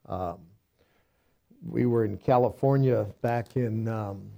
Um, 0.08 0.38
we 1.66 1.86
were 1.86 2.06
in 2.06 2.18
California 2.18 3.08
back 3.22 3.56
in, 3.56 3.88
um, 3.88 4.30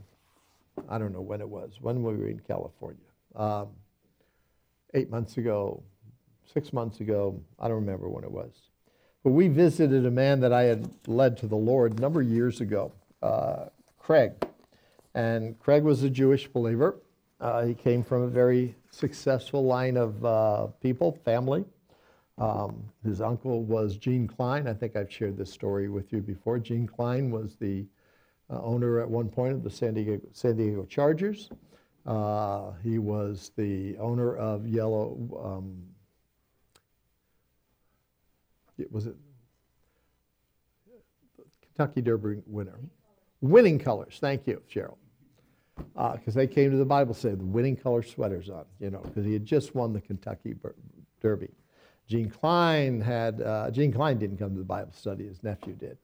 I 0.88 0.98
don't 0.98 1.13
know 1.13 1.22
when 1.22 1.41
it 1.41 1.50
was. 1.50 1.77
When 1.82 2.03
we 2.03 2.15
were 2.15 2.27
in 2.27 2.39
California? 2.39 3.03
Um, 3.36 3.70
eight 4.94 5.10
months 5.10 5.38
ago, 5.38 5.84
six 6.51 6.74
months 6.74 7.00
ago. 7.00 7.39
I 7.60 7.68
don't 7.68 7.77
remember 7.77 8.10
when 8.10 8.24
it 8.24 8.32
was. 8.32 8.53
But 9.24 9.32
we 9.32 9.48
visited 9.50 10.06
a 10.06 10.12
man 10.12 10.39
that 10.39 10.53
I 10.53 10.63
had 10.63 10.89
led 11.08 11.38
to 11.38 11.48
the 11.48 11.58
Lord 11.58 11.98
a 11.98 12.01
number 12.01 12.22
of 12.22 12.27
years 12.27 12.62
ago 12.62 12.94
uh, 13.22 13.65
Craig. 13.98 14.34
And 15.13 15.60
Craig 15.60 15.84
was 15.84 16.03
a 16.03 16.10
Jewish 16.10 16.48
believer. 16.48 17.00
Uh, 17.39 17.63
he 17.65 17.74
came 17.74 18.03
from 18.03 18.24
a 18.24 18.27
very 18.27 18.75
successful 18.91 19.63
line 19.65 19.96
of 19.96 20.25
uh, 20.25 20.67
people, 20.81 21.17
family. 21.24 21.63
Um, 22.38 22.84
his 23.03 23.22
uncle 23.22 23.63
was 23.63 23.98
Gene 23.98 24.27
Klein. 24.27 24.67
I 24.67 24.74
think 24.74 24.96
I've 24.96 25.12
shared 25.12 25.38
this 25.38 25.51
story 25.51 25.89
with 25.89 26.12
you 26.12 26.22
before. 26.22 26.60
Gene 26.60 26.88
Klein 26.88 27.31
was 27.31 27.55
the 27.55 27.86
uh, 28.50 28.62
owner 28.62 29.00
at 29.00 29.10
one 29.10 29.29
point 29.29 29.53
of 29.53 29.63
the 29.63 29.69
San 29.69 29.93
Diego, 29.93 30.19
San 30.34 30.58
Diego 30.58 30.86
Chargers. 30.86 31.50
Uh, 32.05 32.72
he 32.84 32.98
was 32.98 33.51
the 33.55 33.98
owner 33.98 34.36
of 34.36 34.67
Yellow. 34.67 35.17
Um, 35.43 35.84
was 38.89 39.05
it 39.05 39.15
Kentucky 41.62 42.01
Derby 42.01 42.41
winner? 42.46 42.79
Winning 43.41 43.79
colors. 43.79 44.17
Thank 44.19 44.48
you, 44.48 44.62
Cheryl. 44.74 44.98
Because 45.93 46.36
uh, 46.36 46.39
they 46.39 46.48
came 46.48 46.71
to 46.71 46.77
the 46.77 46.86
Bible 46.86 47.13
say 47.13 47.29
the 47.29 47.43
winning 47.43 47.75
color 47.75 48.03
sweaters 48.03 48.50
on, 48.50 48.65
you 48.79 48.89
know, 48.89 49.00
because 49.00 49.25
he 49.25 49.33
had 49.33 49.45
just 49.45 49.75
won 49.75 49.93
the 49.93 50.01
Kentucky 50.01 50.55
Derby. 51.21 51.50
Gene 52.07 52.29
Klein 52.29 53.00
had, 53.00 53.41
uh, 53.41 53.69
Gene 53.69 53.91
Klein 53.91 54.17
didn't 54.17 54.38
come 54.38 54.53
to 54.53 54.57
the 54.57 54.63
Bible 54.63 54.91
study, 54.93 55.27
his 55.27 55.43
nephew 55.43 55.74
did. 55.74 55.98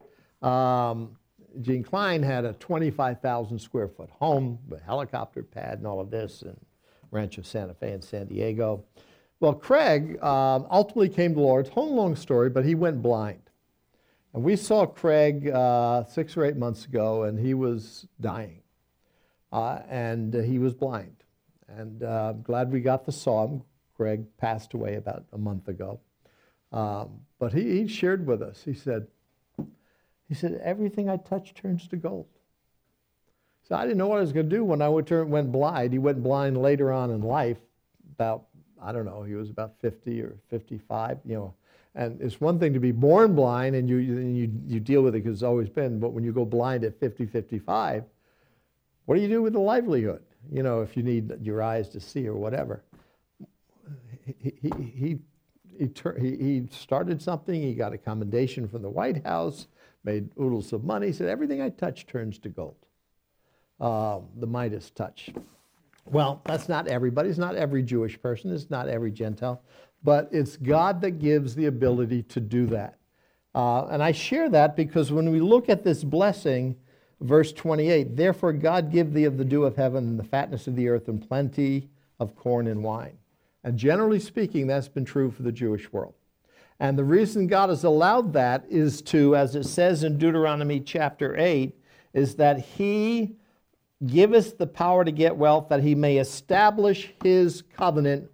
Um, 0.47 1.17
Gene 1.61 1.83
Klein 1.83 2.21
had 2.21 2.45
a 2.45 2.53
25,000 2.53 3.57
square 3.57 3.87
foot 3.87 4.09
home 4.09 4.59
with 4.67 4.81
helicopter 4.81 5.41
pad 5.41 5.79
and 5.79 5.87
all 5.87 5.99
of 5.99 6.11
this, 6.11 6.41
and 6.41 6.57
Rancho 7.11 7.41
Santa 7.41 7.73
Fe 7.73 7.93
in 7.93 8.01
San 8.01 8.27
Diego. 8.27 8.83
Well, 9.39 9.53
Craig 9.53 10.21
um, 10.23 10.67
ultimately 10.69 11.09
came 11.09 11.31
to 11.31 11.35
the 11.35 11.41
Lord. 11.41 11.69
A 11.75 11.79
long 11.79 12.15
story, 12.15 12.49
but 12.49 12.65
he 12.65 12.75
went 12.75 13.01
blind. 13.01 13.41
And 14.33 14.43
we 14.43 14.55
saw 14.55 14.85
Craig 14.85 15.49
uh, 15.49 16.03
six 16.05 16.35
or 16.35 16.45
eight 16.45 16.57
months 16.57 16.85
ago, 16.85 17.23
and 17.23 17.39
he 17.39 17.53
was 17.53 18.05
dying. 18.19 18.61
Uh, 19.51 19.79
and 19.89 20.35
uh, 20.35 20.41
he 20.41 20.59
was 20.59 20.73
blind. 20.73 21.15
And 21.67 22.03
uh, 22.03 22.33
I'm 22.33 22.41
glad 22.41 22.71
we 22.71 22.81
got 22.81 23.05
to 23.05 23.11
saw. 23.11 23.59
Craig 23.95 24.25
passed 24.37 24.73
away 24.73 24.95
about 24.95 25.23
a 25.31 25.37
month 25.37 25.67
ago. 25.67 25.99
Um, 26.71 27.21
but 27.39 27.53
he, 27.53 27.81
he 27.81 27.87
shared 27.87 28.27
with 28.27 28.41
us. 28.41 28.61
He 28.63 28.73
said, 28.73 29.07
he 30.27 30.33
said, 30.33 30.59
everything 30.63 31.09
I 31.09 31.17
touch 31.17 31.53
turns 31.53 31.87
to 31.89 31.95
gold. 31.95 32.27
So 33.67 33.75
I 33.75 33.83
didn't 33.83 33.97
know 33.97 34.07
what 34.07 34.17
I 34.17 34.21
was 34.21 34.31
going 34.31 34.49
to 34.49 34.55
do 34.55 34.63
when 34.63 34.81
I 34.81 34.89
went, 34.89 35.09
went 35.09 35.51
blind. 35.51 35.93
He 35.93 35.99
went 35.99 36.21
blind 36.21 36.61
later 36.61 36.91
on 36.91 37.11
in 37.11 37.21
life, 37.21 37.57
about, 38.13 38.45
I 38.81 38.91
don't 38.91 39.05
know, 39.05 39.23
he 39.23 39.33
was 39.33 39.49
about 39.49 39.73
50 39.81 40.21
or 40.21 40.35
55, 40.49 41.19
you 41.25 41.35
know, 41.35 41.53
and 41.95 42.21
it's 42.21 42.41
one 42.41 42.59
thing 42.59 42.73
to 42.73 42.79
be 42.79 42.91
born 42.91 43.35
blind 43.35 43.75
and 43.75 43.89
you, 43.89 43.97
you, 43.97 44.51
you 44.67 44.79
deal 44.79 45.01
with 45.01 45.15
it 45.15 45.23
because 45.23 45.37
it's 45.37 45.43
always 45.43 45.69
been, 45.69 45.99
but 45.99 46.11
when 46.11 46.23
you 46.23 46.31
go 46.31 46.45
blind 46.45 46.83
at 46.83 46.99
50, 46.99 47.25
55, 47.25 48.03
what 49.05 49.15
do 49.15 49.21
you 49.21 49.27
do 49.27 49.41
with 49.41 49.53
the 49.53 49.59
livelihood? 49.59 50.23
You 50.51 50.63
know, 50.63 50.81
if 50.81 50.95
you 50.95 51.03
need 51.03 51.31
your 51.41 51.61
eyes 51.61 51.89
to 51.89 51.99
see 51.99 52.27
or 52.27 52.35
whatever. 52.35 52.83
He, 54.25 54.53
he, 54.61 54.71
he, 54.79 55.19
he, 55.77 56.35
he, 56.37 56.67
started 56.71 57.21
something, 57.21 57.61
he 57.61 57.73
got 57.75 57.93
a 57.93 57.97
commendation 57.97 58.67
from 58.67 58.81
the 58.81 58.89
White 58.89 59.25
House, 59.25 59.67
made 60.03 60.29
oodles 60.39 60.73
of 60.73 60.83
money, 60.83 61.07
he 61.07 61.13
said, 61.13 61.29
everything 61.29 61.61
I 61.61 61.69
touch 61.69 62.07
turns 62.07 62.39
to 62.39 62.49
gold. 62.49 62.77
Uh, 63.79 64.19
the 64.37 64.47
Midas 64.47 64.89
touch. 64.89 65.29
Well, 66.05 66.41
that's 66.45 66.69
not 66.69 66.87
everybody. 66.87 67.29
It's 67.29 67.37
not 67.37 67.55
every 67.55 67.83
Jewish 67.83 68.19
person. 68.21 68.53
It's 68.53 68.69
not 68.69 68.87
every 68.87 69.11
Gentile 69.11 69.61
but 70.05 70.29
it's 70.31 70.55
God 70.55 71.01
that 71.01 71.19
gives 71.19 71.55
the 71.55 71.65
ability 71.65 72.21
to 72.23 72.39
do 72.39 72.67
that. 72.67 72.99
Uh, 73.55 73.87
and 73.87 74.03
I 74.03 74.11
share 74.11 74.49
that 74.49 74.75
because 74.75 75.11
when 75.11 75.31
we 75.31 75.41
look 75.41 75.67
at 75.67 75.83
this 75.83 76.03
blessing, 76.03 76.75
verse 77.21 77.53
28, 77.53 78.15
therefore 78.15 78.53
God 78.53 78.91
give 78.91 79.13
thee 79.13 79.25
of 79.25 79.37
the 79.37 79.45
dew 79.45 79.63
of 79.63 79.75
heaven 79.75 80.05
and 80.05 80.19
the 80.19 80.23
fatness 80.23 80.67
of 80.67 80.75
the 80.75 80.89
earth 80.89 81.07
and 81.07 81.25
plenty 81.27 81.89
of 82.19 82.35
corn 82.35 82.67
and 82.67 82.83
wine. 82.83 83.17
And 83.63 83.77
generally 83.77 84.19
speaking, 84.19 84.67
that's 84.67 84.87
been 84.87 85.05
true 85.05 85.31
for 85.31 85.43
the 85.43 85.51
Jewish 85.51 85.91
world. 85.91 86.13
And 86.79 86.97
the 86.97 87.03
reason 87.03 87.47
God 87.47 87.69
has 87.69 87.83
allowed 87.83 88.33
that 88.33 88.65
is 88.69 89.01
to, 89.03 89.35
as 89.35 89.55
it 89.55 89.63
says 89.63 90.03
in 90.03 90.17
Deuteronomy 90.17 90.81
chapter 90.81 91.35
8, 91.37 91.73
is 92.13 92.35
that 92.35 92.59
He 92.59 93.37
giveth 94.05 94.57
the 94.57 94.67
power 94.67 95.05
to 95.05 95.11
get 95.11 95.37
wealth 95.37 95.69
that 95.69 95.81
He 95.81 95.95
may 95.95 96.17
establish 96.17 97.13
His 97.23 97.63
covenant 97.77 98.29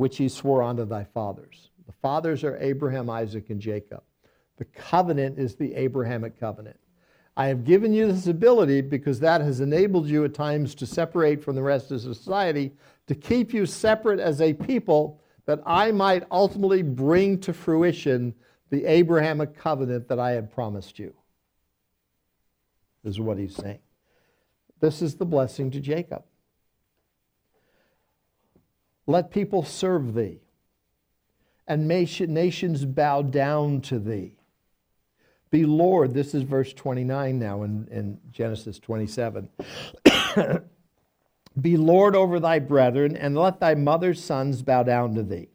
which 0.00 0.16
he 0.16 0.30
swore 0.30 0.62
unto 0.62 0.86
thy 0.86 1.04
fathers. 1.04 1.68
The 1.86 1.92
fathers 1.92 2.42
are 2.42 2.56
Abraham, 2.56 3.10
Isaac, 3.10 3.50
and 3.50 3.60
Jacob. 3.60 4.02
The 4.56 4.64
covenant 4.64 5.38
is 5.38 5.56
the 5.56 5.74
Abrahamic 5.74 6.40
covenant. 6.40 6.79
I 7.40 7.46
have 7.46 7.64
given 7.64 7.94
you 7.94 8.12
this 8.12 8.26
ability 8.26 8.82
because 8.82 9.18
that 9.20 9.40
has 9.40 9.60
enabled 9.60 10.06
you 10.06 10.26
at 10.26 10.34
times 10.34 10.74
to 10.74 10.84
separate 10.84 11.42
from 11.42 11.56
the 11.56 11.62
rest 11.62 11.90
of 11.90 12.02
society, 12.02 12.72
to 13.06 13.14
keep 13.14 13.54
you 13.54 13.64
separate 13.64 14.20
as 14.20 14.42
a 14.42 14.52
people, 14.52 15.22
that 15.46 15.62
I 15.64 15.90
might 15.90 16.24
ultimately 16.30 16.82
bring 16.82 17.38
to 17.38 17.54
fruition 17.54 18.34
the 18.68 18.84
Abrahamic 18.84 19.56
covenant 19.56 20.06
that 20.08 20.18
I 20.18 20.32
had 20.32 20.52
promised 20.52 20.98
you. 20.98 21.14
This 23.04 23.14
is 23.14 23.20
what 23.20 23.38
he's 23.38 23.56
saying. 23.56 23.80
This 24.80 25.00
is 25.00 25.14
the 25.14 25.24
blessing 25.24 25.70
to 25.70 25.80
Jacob. 25.80 26.24
Let 29.06 29.30
people 29.30 29.64
serve 29.64 30.12
thee, 30.12 30.40
and 31.66 31.88
nations 31.88 32.84
bow 32.84 33.22
down 33.22 33.80
to 33.80 33.98
thee. 33.98 34.34
Be 35.50 35.64
Lord, 35.64 36.14
this 36.14 36.34
is 36.34 36.44
verse 36.44 36.72
29 36.72 37.38
now 37.38 37.62
in, 37.64 37.88
in 37.90 38.18
Genesis 38.30 38.78
27. 38.78 39.48
Be 41.60 41.76
Lord 41.76 42.14
over 42.14 42.38
thy 42.38 42.60
brethren, 42.60 43.16
and 43.16 43.36
let 43.36 43.58
thy 43.58 43.74
mother's 43.74 44.22
sons 44.22 44.62
bow 44.62 44.84
down 44.84 45.14
to 45.16 45.24
thee. 45.24 45.48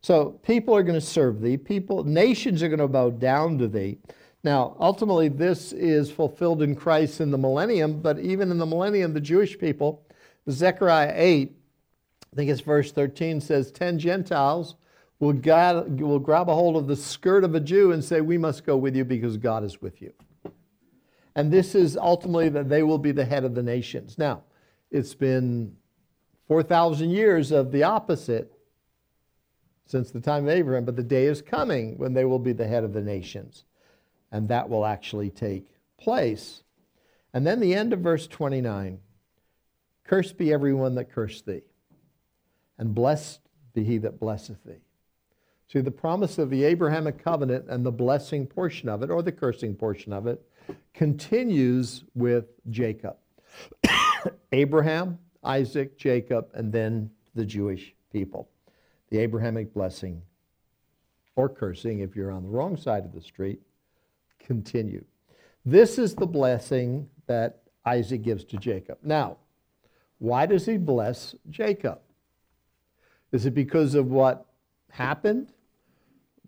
So 0.00 0.30
people 0.42 0.74
are 0.74 0.82
going 0.82 0.98
to 0.98 1.06
serve 1.06 1.42
thee. 1.42 1.58
People, 1.58 2.04
nations 2.04 2.62
are 2.62 2.68
going 2.68 2.78
to 2.78 2.88
bow 2.88 3.10
down 3.10 3.58
to 3.58 3.68
thee. 3.68 3.98
Now, 4.42 4.74
ultimately, 4.80 5.28
this 5.28 5.72
is 5.72 6.10
fulfilled 6.10 6.62
in 6.62 6.74
Christ 6.74 7.20
in 7.20 7.30
the 7.30 7.36
millennium, 7.36 8.00
but 8.00 8.18
even 8.18 8.50
in 8.50 8.56
the 8.56 8.64
millennium, 8.64 9.12
the 9.12 9.20
Jewish 9.20 9.58
people, 9.58 10.06
Zechariah 10.48 11.12
8, 11.14 11.54
I 12.32 12.36
think 12.36 12.50
it's 12.50 12.62
verse 12.62 12.90
13, 12.92 13.42
says, 13.42 13.70
Ten 13.70 13.98
Gentiles 13.98 14.76
will, 15.20 15.34
God, 15.34 16.00
will 16.00 16.18
grab 16.18 16.48
a 16.48 16.54
hold 16.54 16.76
of 16.76 16.88
the 16.88 16.96
skirt 16.96 17.44
of 17.44 17.54
a 17.54 17.60
Jew 17.60 17.92
and 17.92 18.02
say, 18.02 18.20
We 18.20 18.38
must 18.38 18.64
go 18.64 18.76
with 18.76 18.96
you 18.96 19.04
because 19.04 19.36
God 19.36 19.62
is 19.62 19.80
with 19.80 20.02
you. 20.02 20.12
And 21.36 21.52
this 21.52 21.74
is 21.76 21.96
ultimately 21.96 22.48
that 22.48 22.68
they 22.68 22.82
will 22.82 22.98
be 22.98 23.12
the 23.12 23.24
head 23.24 23.44
of 23.44 23.54
the 23.54 23.62
nations. 23.62 24.18
Now, 24.18 24.42
it's 24.90 25.14
been 25.14 25.76
4,000 26.48 27.10
years 27.10 27.52
of 27.52 27.70
the 27.70 27.84
opposite 27.84 28.52
since 29.86 30.10
the 30.10 30.20
time 30.20 30.44
of 30.44 30.50
Abraham, 30.50 30.84
but 30.84 30.96
the 30.96 31.02
day 31.02 31.26
is 31.26 31.42
coming 31.42 31.96
when 31.98 32.14
they 32.14 32.24
will 32.24 32.38
be 32.38 32.52
the 32.52 32.66
head 32.66 32.82
of 32.82 32.92
the 32.92 33.00
nations. 33.00 33.64
And 34.32 34.48
that 34.48 34.68
will 34.68 34.86
actually 34.86 35.30
take 35.30 35.68
place. 35.98 36.62
And 37.32 37.46
then 37.46 37.60
the 37.60 37.74
end 37.74 37.92
of 37.92 38.00
verse 38.00 38.26
29 38.26 38.98
Cursed 40.04 40.36
be 40.36 40.52
everyone 40.52 40.96
that 40.96 41.12
cursed 41.12 41.46
thee, 41.46 41.62
and 42.78 42.92
blessed 42.92 43.40
be 43.74 43.84
he 43.84 43.98
that 43.98 44.18
blesseth 44.18 44.64
thee. 44.64 44.82
See, 45.70 45.80
the 45.80 45.90
promise 45.90 46.38
of 46.38 46.50
the 46.50 46.64
Abrahamic 46.64 47.22
covenant 47.22 47.66
and 47.68 47.86
the 47.86 47.92
blessing 47.92 48.44
portion 48.44 48.88
of 48.88 49.04
it, 49.04 49.10
or 49.10 49.22
the 49.22 49.30
cursing 49.30 49.76
portion 49.76 50.12
of 50.12 50.26
it, 50.26 50.44
continues 50.94 52.02
with 52.16 52.46
Jacob. 52.70 53.16
Abraham, 54.52 55.18
Isaac, 55.44 55.96
Jacob, 55.96 56.48
and 56.54 56.72
then 56.72 57.08
the 57.36 57.44
Jewish 57.44 57.94
people 58.12 58.48
the 59.10 59.18
Abrahamic 59.18 59.74
blessing 59.74 60.22
or 61.34 61.48
cursing 61.48 62.00
if 62.00 62.14
you're 62.14 62.30
on 62.30 62.44
the 62.44 62.48
wrong 62.48 62.76
side 62.76 63.04
of 63.04 63.12
the 63.12 63.20
street 63.20 63.60
continue. 64.38 65.04
This 65.64 65.98
is 65.98 66.14
the 66.14 66.26
blessing 66.26 67.08
that 67.26 67.62
Isaac 67.84 68.22
gives 68.22 68.44
to 68.44 68.56
Jacob. 68.56 68.98
Now, 69.02 69.38
why 70.18 70.46
does 70.46 70.64
he 70.64 70.76
bless 70.76 71.34
Jacob? 71.48 72.00
Is 73.32 73.46
it 73.46 73.54
because 73.54 73.94
of 73.94 74.06
what 74.06 74.46
happened 74.90 75.52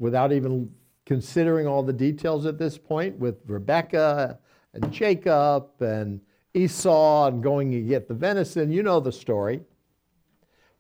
without 0.03 0.33
even 0.33 0.69
considering 1.07 1.69
all 1.69 1.85
the 1.85 1.93
details 1.93 2.45
at 2.45 2.59
this 2.59 2.77
point 2.77 3.17
with 3.21 3.37
Rebecca 3.47 4.37
and 4.75 4.93
Jacob 4.93 5.69
and 5.79 6.21
Esau 6.55 7.29
and 7.29 7.41
going 7.41 7.71
to 7.71 7.81
get 7.81 8.09
the 8.09 8.15
venison? 8.15 8.73
You 8.73 8.83
know 8.83 8.99
the 8.99 9.13
story. 9.13 9.61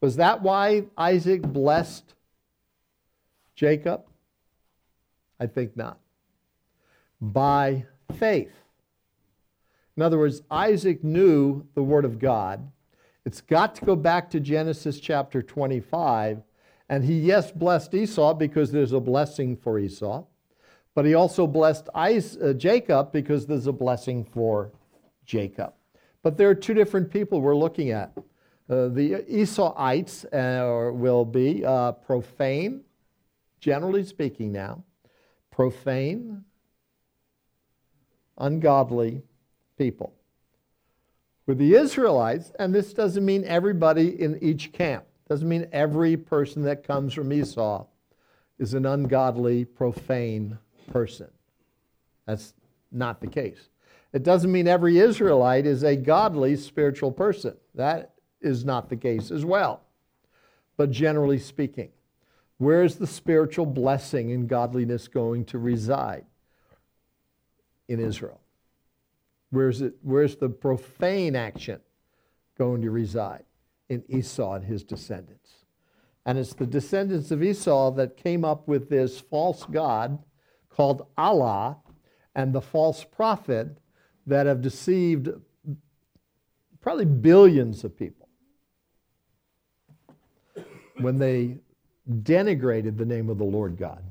Was 0.00 0.16
that 0.16 0.42
why 0.42 0.86
Isaac 0.98 1.40
blessed 1.42 2.14
Jacob? 3.54 4.02
I 5.38 5.46
think 5.46 5.76
not. 5.76 6.00
By 7.20 7.86
faith. 8.18 8.52
In 9.96 10.02
other 10.02 10.18
words, 10.18 10.42
Isaac 10.50 11.04
knew 11.04 11.64
the 11.74 11.82
Word 11.84 12.04
of 12.04 12.18
God. 12.18 12.68
It's 13.24 13.40
got 13.40 13.76
to 13.76 13.84
go 13.84 13.94
back 13.94 14.30
to 14.30 14.40
Genesis 14.40 14.98
chapter 14.98 15.42
25. 15.42 16.42
And 16.88 17.04
he, 17.04 17.20
yes, 17.20 17.50
blessed 17.50 17.94
Esau 17.94 18.34
because 18.34 18.70
there's 18.70 18.92
a 18.92 19.00
blessing 19.00 19.56
for 19.56 19.78
Esau. 19.78 20.24
But 20.94 21.06
he 21.06 21.14
also 21.14 21.46
blessed 21.46 21.88
uh, 21.94 22.52
Jacob 22.52 23.12
because 23.12 23.46
there's 23.46 23.66
a 23.66 23.72
blessing 23.72 24.24
for 24.24 24.72
Jacob. 25.24 25.72
But 26.22 26.36
there 26.36 26.48
are 26.50 26.54
two 26.54 26.74
different 26.74 27.10
people 27.10 27.40
we're 27.40 27.56
looking 27.56 27.90
at. 27.90 28.12
Uh, 28.68 28.88
the 28.88 29.24
Esauites 29.28 30.24
uh, 30.32 30.92
will 30.92 31.24
be 31.24 31.64
uh, 31.64 31.92
profane, 31.92 32.82
generally 33.60 34.04
speaking 34.04 34.52
now, 34.52 34.84
profane, 35.50 36.44
ungodly 38.38 39.22
people. 39.76 40.14
With 41.46 41.58
the 41.58 41.74
Israelites, 41.74 42.52
and 42.58 42.74
this 42.74 42.92
doesn't 42.92 43.24
mean 43.24 43.44
everybody 43.44 44.20
in 44.20 44.38
each 44.42 44.72
camp, 44.72 45.04
doesn't 45.32 45.48
mean 45.48 45.66
every 45.72 46.14
person 46.14 46.64
that 46.64 46.86
comes 46.86 47.14
from 47.14 47.32
Esau 47.32 47.86
is 48.58 48.74
an 48.74 48.84
ungodly, 48.84 49.64
profane 49.64 50.58
person. 50.90 51.30
That's 52.26 52.52
not 52.90 53.22
the 53.22 53.28
case. 53.28 53.70
It 54.12 54.24
doesn't 54.24 54.52
mean 54.52 54.68
every 54.68 54.98
Israelite 54.98 55.64
is 55.64 55.84
a 55.84 55.96
godly 55.96 56.54
spiritual 56.56 57.10
person. 57.10 57.56
That 57.74 58.12
is 58.42 58.66
not 58.66 58.90
the 58.90 58.96
case 58.96 59.30
as 59.30 59.42
well. 59.42 59.80
But 60.76 60.90
generally 60.90 61.38
speaking, 61.38 61.88
where 62.58 62.84
is 62.84 62.96
the 62.96 63.06
spiritual 63.06 63.64
blessing 63.64 64.32
and 64.32 64.46
godliness 64.46 65.08
going 65.08 65.46
to 65.46 65.58
reside? 65.58 66.26
In 67.88 68.00
Israel. 68.00 68.42
Where's, 69.48 69.80
it, 69.80 69.94
where's 70.02 70.36
the 70.36 70.50
profane 70.50 71.36
action 71.36 71.80
going 72.58 72.82
to 72.82 72.90
reside? 72.90 73.44
In 73.88 74.04
Esau 74.08 74.54
and 74.54 74.64
his 74.64 74.82
descendants. 74.82 75.50
And 76.24 76.38
it's 76.38 76.54
the 76.54 76.66
descendants 76.66 77.30
of 77.30 77.42
Esau 77.42 77.90
that 77.92 78.16
came 78.16 78.44
up 78.44 78.68
with 78.68 78.88
this 78.88 79.20
false 79.20 79.64
God 79.64 80.18
called 80.70 81.06
Allah 81.18 81.78
and 82.34 82.52
the 82.52 82.60
false 82.60 83.04
prophet 83.04 83.78
that 84.26 84.46
have 84.46 84.62
deceived 84.62 85.28
probably 86.80 87.04
billions 87.04 87.84
of 87.84 87.96
people 87.96 88.28
when 91.00 91.18
they 91.18 91.58
denigrated 92.08 92.96
the 92.96 93.04
name 93.04 93.28
of 93.28 93.38
the 93.38 93.44
Lord 93.44 93.76
God. 93.76 94.02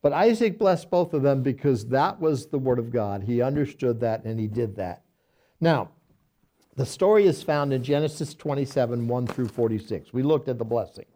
But 0.00 0.12
Isaac 0.12 0.58
blessed 0.58 0.90
both 0.90 1.12
of 1.12 1.22
them 1.22 1.42
because 1.42 1.86
that 1.86 2.20
was 2.20 2.46
the 2.46 2.58
word 2.58 2.78
of 2.78 2.92
God. 2.92 3.24
He 3.24 3.42
understood 3.42 4.00
that 4.00 4.24
and 4.24 4.38
he 4.38 4.46
did 4.46 4.76
that. 4.76 5.02
Now, 5.60 5.90
the 6.78 6.86
story 6.86 7.26
is 7.26 7.42
found 7.42 7.72
in 7.72 7.82
Genesis 7.82 8.34
27 8.34 9.08
1 9.08 9.26
through 9.26 9.48
46. 9.48 10.12
We 10.12 10.22
looked 10.22 10.48
at 10.48 10.58
the 10.58 10.64
blessing. 10.64 11.06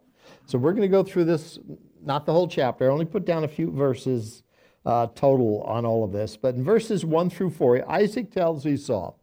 So 0.45 0.57
we're 0.57 0.73
going 0.73 0.81
to 0.81 0.89
go 0.89 1.03
through 1.03 1.23
this, 1.23 1.57
not 2.03 2.25
the 2.25 2.33
whole 2.33 2.49
chapter. 2.49 2.89
I 2.89 2.91
only 2.91 3.05
put 3.05 3.23
down 3.23 3.45
a 3.45 3.47
few 3.47 3.71
verses 3.71 4.43
uh, 4.85 5.07
total 5.15 5.61
on 5.61 5.85
all 5.85 6.03
of 6.03 6.11
this. 6.11 6.35
But 6.35 6.55
in 6.55 6.65
verses 6.65 7.05
1 7.05 7.29
through 7.29 7.51
4, 7.51 7.89
Isaac 7.89 8.29
tells 8.29 8.65
Esau, 8.65 9.13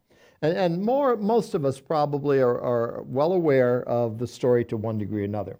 and, 0.40 0.56
and 0.56 0.82
more, 0.82 1.14
most 1.18 1.52
of 1.52 1.66
us 1.66 1.78
probably 1.78 2.40
are, 2.40 2.58
are 2.58 3.02
well 3.02 3.34
aware 3.34 3.82
of 3.82 4.16
the 4.18 4.26
story 4.26 4.64
to 4.64 4.78
one 4.78 4.96
degree 4.96 5.20
or 5.20 5.26
another. 5.26 5.58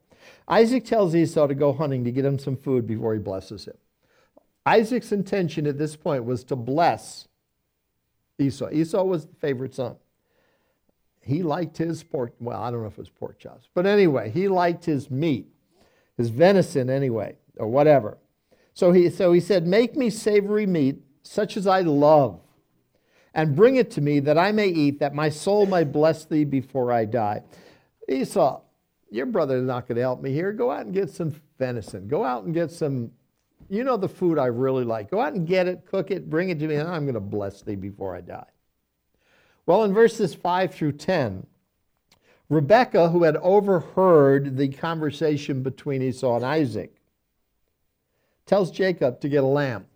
Isaac 0.48 0.86
tells 0.86 1.14
Esau 1.14 1.46
to 1.46 1.54
go 1.54 1.74
hunting 1.74 2.04
to 2.04 2.10
get 2.10 2.24
him 2.24 2.38
some 2.38 2.56
food 2.56 2.86
before 2.86 3.12
he 3.12 3.20
blesses 3.20 3.66
him. 3.66 3.76
Isaac's 4.64 5.12
intention 5.12 5.66
at 5.66 5.76
this 5.76 5.94
point 5.94 6.24
was 6.24 6.42
to 6.44 6.56
bless 6.56 7.28
Esau. 8.38 8.70
Esau 8.70 9.04
was 9.04 9.26
the 9.26 9.34
favorite 9.34 9.74
son. 9.74 9.96
He 11.30 11.42
liked 11.42 11.78
his 11.78 12.02
pork, 12.02 12.34
well, 12.40 12.62
I 12.62 12.70
don't 12.70 12.82
know 12.82 12.88
if 12.88 12.94
it 12.94 12.98
was 12.98 13.08
pork 13.08 13.38
chops, 13.38 13.68
but 13.74 13.86
anyway, 13.86 14.30
he 14.30 14.48
liked 14.48 14.84
his 14.84 15.10
meat, 15.10 15.48
his 16.16 16.28
venison 16.28 16.90
anyway, 16.90 17.36
or 17.56 17.68
whatever. 17.68 18.18
So 18.74 18.92
he, 18.92 19.10
so 19.10 19.32
he 19.32 19.40
said, 19.40 19.66
Make 19.66 19.96
me 19.96 20.10
savory 20.10 20.66
meat, 20.66 21.00
such 21.22 21.56
as 21.56 21.66
I 21.66 21.80
love 21.80 22.40
and 23.34 23.54
bring 23.54 23.76
it 23.76 23.90
to 23.92 24.00
me 24.00 24.20
that 24.20 24.38
I 24.38 24.52
may 24.52 24.68
eat, 24.68 24.98
that 25.00 25.14
my 25.14 25.28
soul 25.28 25.66
may 25.66 25.84
bless 25.84 26.24
thee 26.24 26.44
before 26.44 26.92
I 26.92 27.04
die. 27.04 27.42
Esau, 28.08 28.60
your 29.10 29.26
brother 29.26 29.56
is 29.58 29.64
not 29.64 29.86
going 29.86 29.96
to 29.96 30.02
help 30.02 30.20
me 30.20 30.32
here. 30.32 30.52
Go 30.52 30.70
out 30.70 30.86
and 30.86 30.94
get 30.94 31.10
some 31.10 31.34
venison. 31.58 32.08
Go 32.08 32.24
out 32.24 32.44
and 32.44 32.54
get 32.54 32.70
some, 32.70 33.10
you 33.68 33.84
know, 33.84 33.96
the 33.96 34.08
food 34.08 34.38
I 34.38 34.46
really 34.46 34.84
like. 34.84 35.10
Go 35.10 35.20
out 35.20 35.34
and 35.34 35.46
get 35.46 35.68
it, 35.68 35.86
cook 35.86 36.10
it, 36.10 36.28
bring 36.28 36.50
it 36.50 36.58
to 36.58 36.66
me, 36.66 36.76
and 36.76 36.88
I'm 36.88 37.04
going 37.04 37.14
to 37.14 37.20
bless 37.20 37.62
thee 37.62 37.76
before 37.76 38.16
I 38.16 38.20
die. 38.20 38.46
Well, 39.66 39.85
in 39.85 39.92
verses 39.92 40.35
5 40.35 40.75
through 40.75 40.92
10, 40.92 41.46
Rebekah, 42.49 43.11
who 43.11 43.23
had 43.23 43.37
overheard 43.37 44.57
the 44.57 44.68
conversation 44.68 45.62
between 45.62 46.03
Esau 46.03 46.37
and 46.37 46.44
Isaac, 46.44 46.96
tells 48.46 48.70
Jacob 48.70 49.20
to 49.20 49.29
get 49.29 49.44
a 49.44 49.46
lamb 49.46 49.87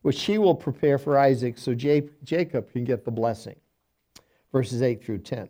which 0.00 0.16
she 0.16 0.36
will 0.38 0.54
prepare 0.54 0.98
for 0.98 1.18
Isaac 1.18 1.56
so 1.56 1.74
Jacob 1.74 2.70
can 2.72 2.84
get 2.84 3.04
the 3.04 3.10
blessing. 3.10 3.56
Verses 4.52 4.82
8 4.82 5.02
through 5.02 5.18
10. 5.18 5.48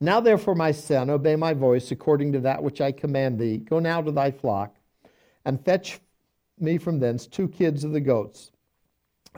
Now, 0.00 0.20
therefore, 0.20 0.54
my 0.54 0.72
son, 0.72 1.10
obey 1.10 1.36
my 1.36 1.52
voice 1.52 1.90
according 1.90 2.32
to 2.32 2.40
that 2.40 2.62
which 2.62 2.80
I 2.80 2.92
command 2.92 3.38
thee. 3.38 3.58
Go 3.58 3.78
now 3.78 4.00
to 4.00 4.10
thy 4.10 4.30
flock 4.30 4.74
and 5.44 5.62
fetch 5.62 6.00
me 6.58 6.78
from 6.78 6.98
thence 6.98 7.26
two 7.26 7.48
kids 7.48 7.84
of 7.84 7.92
the 7.92 8.00
goats. 8.00 8.52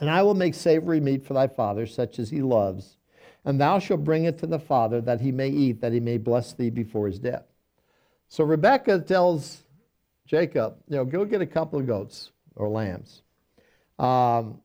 And 0.00 0.10
I 0.10 0.22
will 0.22 0.34
make 0.34 0.54
savory 0.54 1.00
meat 1.00 1.24
for 1.24 1.34
thy 1.34 1.48
father, 1.48 1.86
such 1.86 2.18
as 2.18 2.30
he 2.30 2.42
loves. 2.42 2.96
And 3.44 3.60
thou 3.60 3.78
shalt 3.78 4.04
bring 4.04 4.24
it 4.24 4.38
to 4.38 4.46
the 4.46 4.58
father, 4.58 5.00
that 5.00 5.20
he 5.20 5.32
may 5.32 5.48
eat, 5.48 5.80
that 5.80 5.92
he 5.92 6.00
may 6.00 6.18
bless 6.18 6.52
thee 6.52 6.70
before 6.70 7.06
his 7.06 7.18
death. 7.18 7.44
So 8.28 8.44
Rebekah 8.44 9.00
tells 9.00 9.62
Jacob, 10.26 10.76
you 10.88 10.96
know, 10.96 11.04
go 11.04 11.24
get 11.24 11.42
a 11.42 11.46
couple 11.46 11.78
of 11.78 11.86
goats 11.86 12.30
or 12.56 12.68
lambs. 12.68 13.22
Um, 13.98 14.60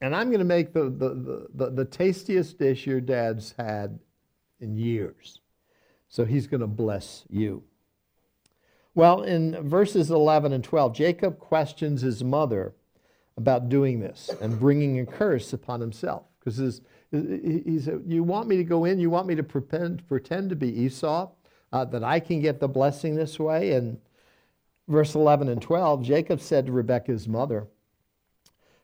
and 0.00 0.14
I'm 0.14 0.28
going 0.28 0.38
to 0.38 0.44
make 0.44 0.72
the, 0.72 0.84
the, 0.84 1.48
the, 1.54 1.70
the, 1.70 1.84
tastiest 1.84 2.58
dish 2.58 2.86
your 2.86 3.00
dad's 3.00 3.54
had 3.58 3.98
in 4.60 4.76
years. 4.76 5.40
So 6.08 6.24
he's 6.24 6.46
going 6.46 6.60
to 6.62 6.66
bless 6.66 7.24
you. 7.28 7.62
Well, 8.94 9.22
in 9.22 9.68
verses 9.68 10.10
11 10.10 10.52
and 10.52 10.64
12, 10.64 10.94
Jacob 10.94 11.38
questions 11.38 12.02
his 12.02 12.24
mother 12.24 12.74
about 13.40 13.70
doing 13.70 14.00
this 14.00 14.30
and 14.42 14.60
bringing 14.60 15.00
a 15.00 15.06
curse 15.06 15.54
upon 15.54 15.80
himself. 15.80 16.24
Because 16.38 16.82
he 17.10 17.78
said, 17.80 18.02
You 18.06 18.22
want 18.22 18.48
me 18.48 18.58
to 18.58 18.64
go 18.64 18.84
in? 18.84 19.00
You 19.00 19.08
want 19.08 19.26
me 19.26 19.34
to 19.34 19.42
pretend, 19.42 20.06
pretend 20.06 20.50
to 20.50 20.56
be 20.56 20.68
Esau? 20.68 21.30
Uh, 21.72 21.84
that 21.84 22.02
I 22.02 22.18
can 22.18 22.40
get 22.40 22.58
the 22.60 22.68
blessing 22.68 23.14
this 23.14 23.38
way? 23.38 23.72
And 23.72 23.98
verse 24.88 25.14
11 25.14 25.48
and 25.48 25.62
12, 25.62 26.02
Jacob 26.02 26.40
said 26.40 26.66
to 26.66 26.72
Rebekah's 26.72 27.28
mother, 27.28 27.68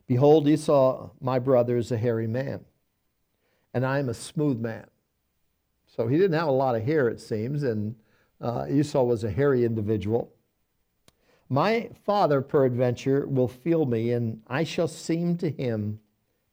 Behold, 0.07 0.47
Esau, 0.47 1.09
my 1.19 1.37
brother, 1.37 1.77
is 1.77 1.91
a 1.91 1.97
hairy 1.97 2.27
man, 2.27 2.61
and 3.73 3.85
I 3.85 3.99
am 3.99 4.07
a 4.07 4.13
smooth 4.13 4.57
man. 4.57 4.87
So 5.85 6.07
he 6.07 6.17
didn't 6.17 6.39
have 6.39 6.47
a 6.47 6.51
lot 6.51 6.75
of 6.75 6.83
hair, 6.83 7.09
it 7.09 7.19
seems, 7.19 7.63
and 7.63 7.95
uh, 8.39 8.67
Esau 8.69 9.03
was 9.03 9.25
a 9.25 9.29
hairy 9.29 9.65
individual. 9.65 10.31
My 11.49 11.89
father, 12.05 12.41
peradventure, 12.41 13.25
will 13.25 13.47
feel 13.47 13.85
me, 13.85 14.11
and 14.11 14.41
I 14.47 14.63
shall 14.63 14.87
seem 14.87 15.37
to 15.37 15.49
him 15.49 15.99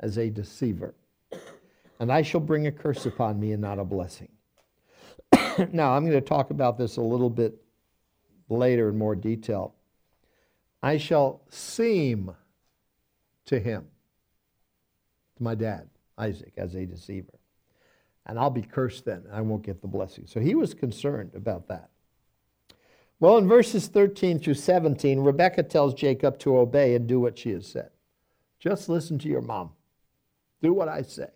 as 0.01 0.19
a 0.19 0.31
deceiver. 0.31 0.95
And 1.99 2.13
I 2.13 2.23
shall 2.23 2.41
bring 2.41 2.67
a 2.67 2.73
curse 2.73 3.07
upon 3.07 3.41
me 3.41 3.53
and 3.53 3.63
not 3.63 3.79
a 3.79 3.85
blessing. 3.85 4.29
now, 5.73 5.93
I'm 5.93 6.05
going 6.05 6.13
to 6.13 6.21
talk 6.21 6.51
about 6.51 6.79
this 6.79 6.97
a 6.97 7.03
little 7.03 7.31
bit 7.31 7.55
later 8.49 8.89
in 8.89 8.99
more 8.99 9.17
detail. 9.17 9.75
I 10.83 10.99
shall 10.99 11.41
seem 11.49 12.35
to 13.47 13.59
him, 13.59 13.87
to 15.37 15.43
my 15.43 15.55
dad, 15.55 15.89
Isaac, 16.19 16.53
as 16.57 16.75
a 16.75 16.85
deceiver. 16.85 17.39
And 18.27 18.39
I'll 18.39 18.51
be 18.51 18.63
cursed 18.63 19.05
then. 19.05 19.23
And 19.27 19.35
I 19.35 19.41
won't 19.41 19.63
get 19.63 19.81
the 19.81 19.89
blessing. 19.89 20.27
So 20.27 20.41
he 20.41 20.55
was 20.55 20.75
concerned 20.75 21.33
about 21.35 21.69
that. 21.69 21.91
Well, 23.21 23.39
in 23.39 23.49
verses 23.49 23.87
13 23.87 24.41
through 24.41 24.55
17, 24.55 25.21
Rebekah 25.21 25.63
tells 25.65 25.95
Jacob 25.95 26.39
to 26.41 26.59
obey 26.59 26.95
and 26.95 27.07
do 27.07 27.21
what 27.21 27.39
she 27.39 27.51
has 27.51 27.67
said. 27.67 27.91
Just 28.59 28.89
listen 28.89 29.19
to 29.21 29.29
your 29.29 29.41
mom. 29.41 29.71
Do 30.63 30.73
what 30.73 30.89
I 30.89 31.03
say. 31.03 31.29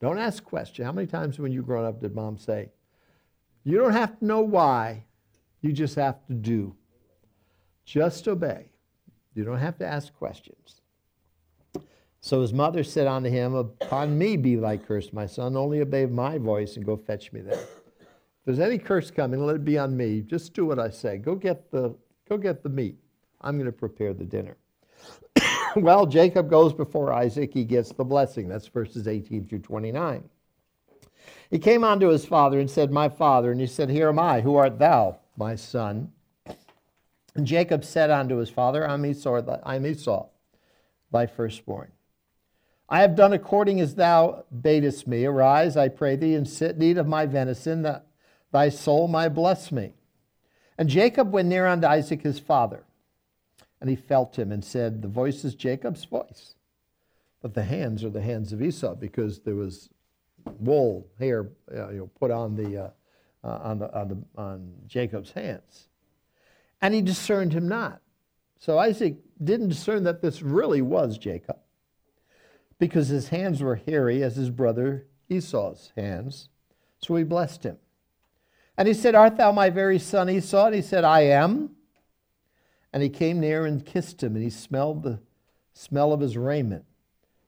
Don't 0.00 0.18
ask 0.18 0.44
questions. 0.44 0.84
How 0.84 0.92
many 0.92 1.06
times 1.06 1.38
when 1.38 1.52
you 1.52 1.62
grown 1.62 1.84
up 1.84 2.00
did 2.00 2.14
mom 2.14 2.38
say, 2.38 2.70
You 3.64 3.78
don't 3.78 3.92
have 3.92 4.18
to 4.18 4.24
know 4.24 4.40
why, 4.40 5.04
you 5.60 5.72
just 5.72 5.96
have 5.96 6.24
to 6.26 6.34
do. 6.34 6.74
Just 7.84 8.28
obey. 8.28 8.70
You 9.34 9.44
don't 9.44 9.58
have 9.58 9.78
to 9.78 9.86
ask 9.86 10.12
questions. 10.12 10.82
So 12.20 12.42
his 12.42 12.52
mother 12.52 12.84
said 12.84 13.06
unto 13.06 13.30
him, 13.30 13.54
Upon 13.54 14.18
me 14.18 14.36
be 14.36 14.56
thy 14.56 14.76
curse, 14.76 15.12
my 15.12 15.26
son. 15.26 15.56
Only 15.56 15.80
obey 15.80 16.06
my 16.06 16.38
voice 16.38 16.76
and 16.76 16.84
go 16.84 16.96
fetch 16.96 17.32
me 17.32 17.40
there. 17.40 17.64
There's 18.48 18.60
any 18.60 18.78
curse 18.78 19.10
coming, 19.10 19.44
let 19.44 19.56
it 19.56 19.64
be 19.66 19.76
on 19.76 19.94
me. 19.94 20.22
Just 20.22 20.54
do 20.54 20.64
what 20.64 20.78
I 20.78 20.88
say. 20.88 21.18
Go 21.18 21.34
get 21.34 21.70
the, 21.70 21.94
go 22.30 22.38
get 22.38 22.62
the 22.62 22.70
meat. 22.70 22.96
I'm 23.42 23.56
going 23.56 23.66
to 23.66 23.72
prepare 23.72 24.14
the 24.14 24.24
dinner. 24.24 24.56
well, 25.76 26.06
Jacob 26.06 26.48
goes 26.48 26.72
before 26.72 27.12
Isaac. 27.12 27.52
He 27.52 27.64
gets 27.64 27.92
the 27.92 28.04
blessing. 28.04 28.48
That's 28.48 28.66
verses 28.66 29.06
18 29.06 29.46
through 29.46 29.58
29. 29.58 30.24
He 31.50 31.58
came 31.58 31.84
unto 31.84 32.08
his 32.08 32.24
father 32.24 32.58
and 32.58 32.70
said, 32.70 32.90
My 32.90 33.10
father. 33.10 33.52
And 33.52 33.60
he 33.60 33.66
said, 33.66 33.90
Here 33.90 34.08
am 34.08 34.18
I. 34.18 34.40
Who 34.40 34.56
art 34.56 34.78
thou, 34.78 35.18
my 35.36 35.54
son? 35.54 36.10
And 37.34 37.46
Jacob 37.46 37.84
said 37.84 38.08
unto 38.08 38.36
his 38.36 38.48
father, 38.48 38.88
I'm 38.88 39.04
Esau, 39.04 39.42
I'm 39.62 39.84
Esau 39.84 40.26
thy 41.12 41.26
firstborn. 41.26 41.92
I 42.88 43.02
have 43.02 43.14
done 43.14 43.34
according 43.34 43.78
as 43.82 43.96
thou 43.96 44.46
badest 44.50 45.06
me. 45.06 45.26
Arise, 45.26 45.76
I 45.76 45.88
pray 45.88 46.16
thee, 46.16 46.34
and 46.34 46.48
sit 46.48 46.82
eat 46.82 46.96
of 46.96 47.06
my 47.06 47.26
venison, 47.26 47.82
that 47.82 48.06
thy 48.52 48.68
soul 48.68 49.08
might 49.08 49.30
bless 49.30 49.70
me. 49.72 49.94
And 50.76 50.88
Jacob 50.88 51.32
went 51.32 51.48
near 51.48 51.66
unto 51.66 51.86
Isaac 51.86 52.22
his 52.22 52.38
father, 52.38 52.84
and 53.80 53.90
he 53.90 53.96
felt 53.96 54.38
him 54.38 54.52
and 54.52 54.64
said, 54.64 55.02
The 55.02 55.08
voice 55.08 55.44
is 55.44 55.54
Jacob's 55.54 56.04
voice, 56.04 56.54
but 57.42 57.54
the 57.54 57.64
hands 57.64 58.04
are 58.04 58.10
the 58.10 58.22
hands 58.22 58.52
of 58.52 58.62
Esau, 58.62 58.94
because 58.94 59.40
there 59.40 59.56
was 59.56 59.90
wool 60.60 61.06
hair 61.18 61.50
you 61.70 61.76
know, 61.76 62.10
put 62.18 62.30
on 62.30 62.54
the 62.54 62.84
uh, 62.84 62.90
uh, 63.44 63.58
on 63.62 63.78
the 63.78 63.98
on 63.98 64.08
the 64.08 64.40
on 64.40 64.72
Jacob's 64.86 65.32
hands 65.32 65.88
and 66.80 66.94
he 66.94 67.02
discerned 67.02 67.52
him 67.52 67.68
not. 67.68 68.00
So 68.58 68.78
Isaac 68.78 69.16
didn't 69.42 69.68
discern 69.68 70.04
that 70.04 70.20
this 70.20 70.42
really 70.42 70.82
was 70.82 71.18
Jacob 71.18 71.58
because 72.78 73.08
his 73.08 73.28
hands 73.28 73.62
were 73.62 73.76
hairy 73.76 74.22
as 74.22 74.36
his 74.36 74.50
brother 74.50 75.06
Esau's 75.28 75.92
hands. 75.96 76.48
So 76.98 77.14
he 77.16 77.24
blessed 77.24 77.64
him. 77.64 77.78
And 78.78 78.86
he 78.86 78.94
said, 78.94 79.16
Art 79.16 79.36
thou 79.36 79.50
my 79.50 79.70
very 79.70 79.98
son 79.98 80.30
Esau? 80.30 80.66
And 80.66 80.74
he 80.76 80.82
said, 80.82 81.02
I 81.02 81.22
am. 81.22 81.70
And 82.92 83.02
he 83.02 83.08
came 83.08 83.40
near 83.40 83.66
and 83.66 83.84
kissed 83.84 84.22
him, 84.22 84.36
and 84.36 84.42
he 84.42 84.50
smelled 84.50 85.02
the 85.02 85.18
smell 85.74 86.12
of 86.12 86.20
his 86.20 86.36
raiment 86.36 86.84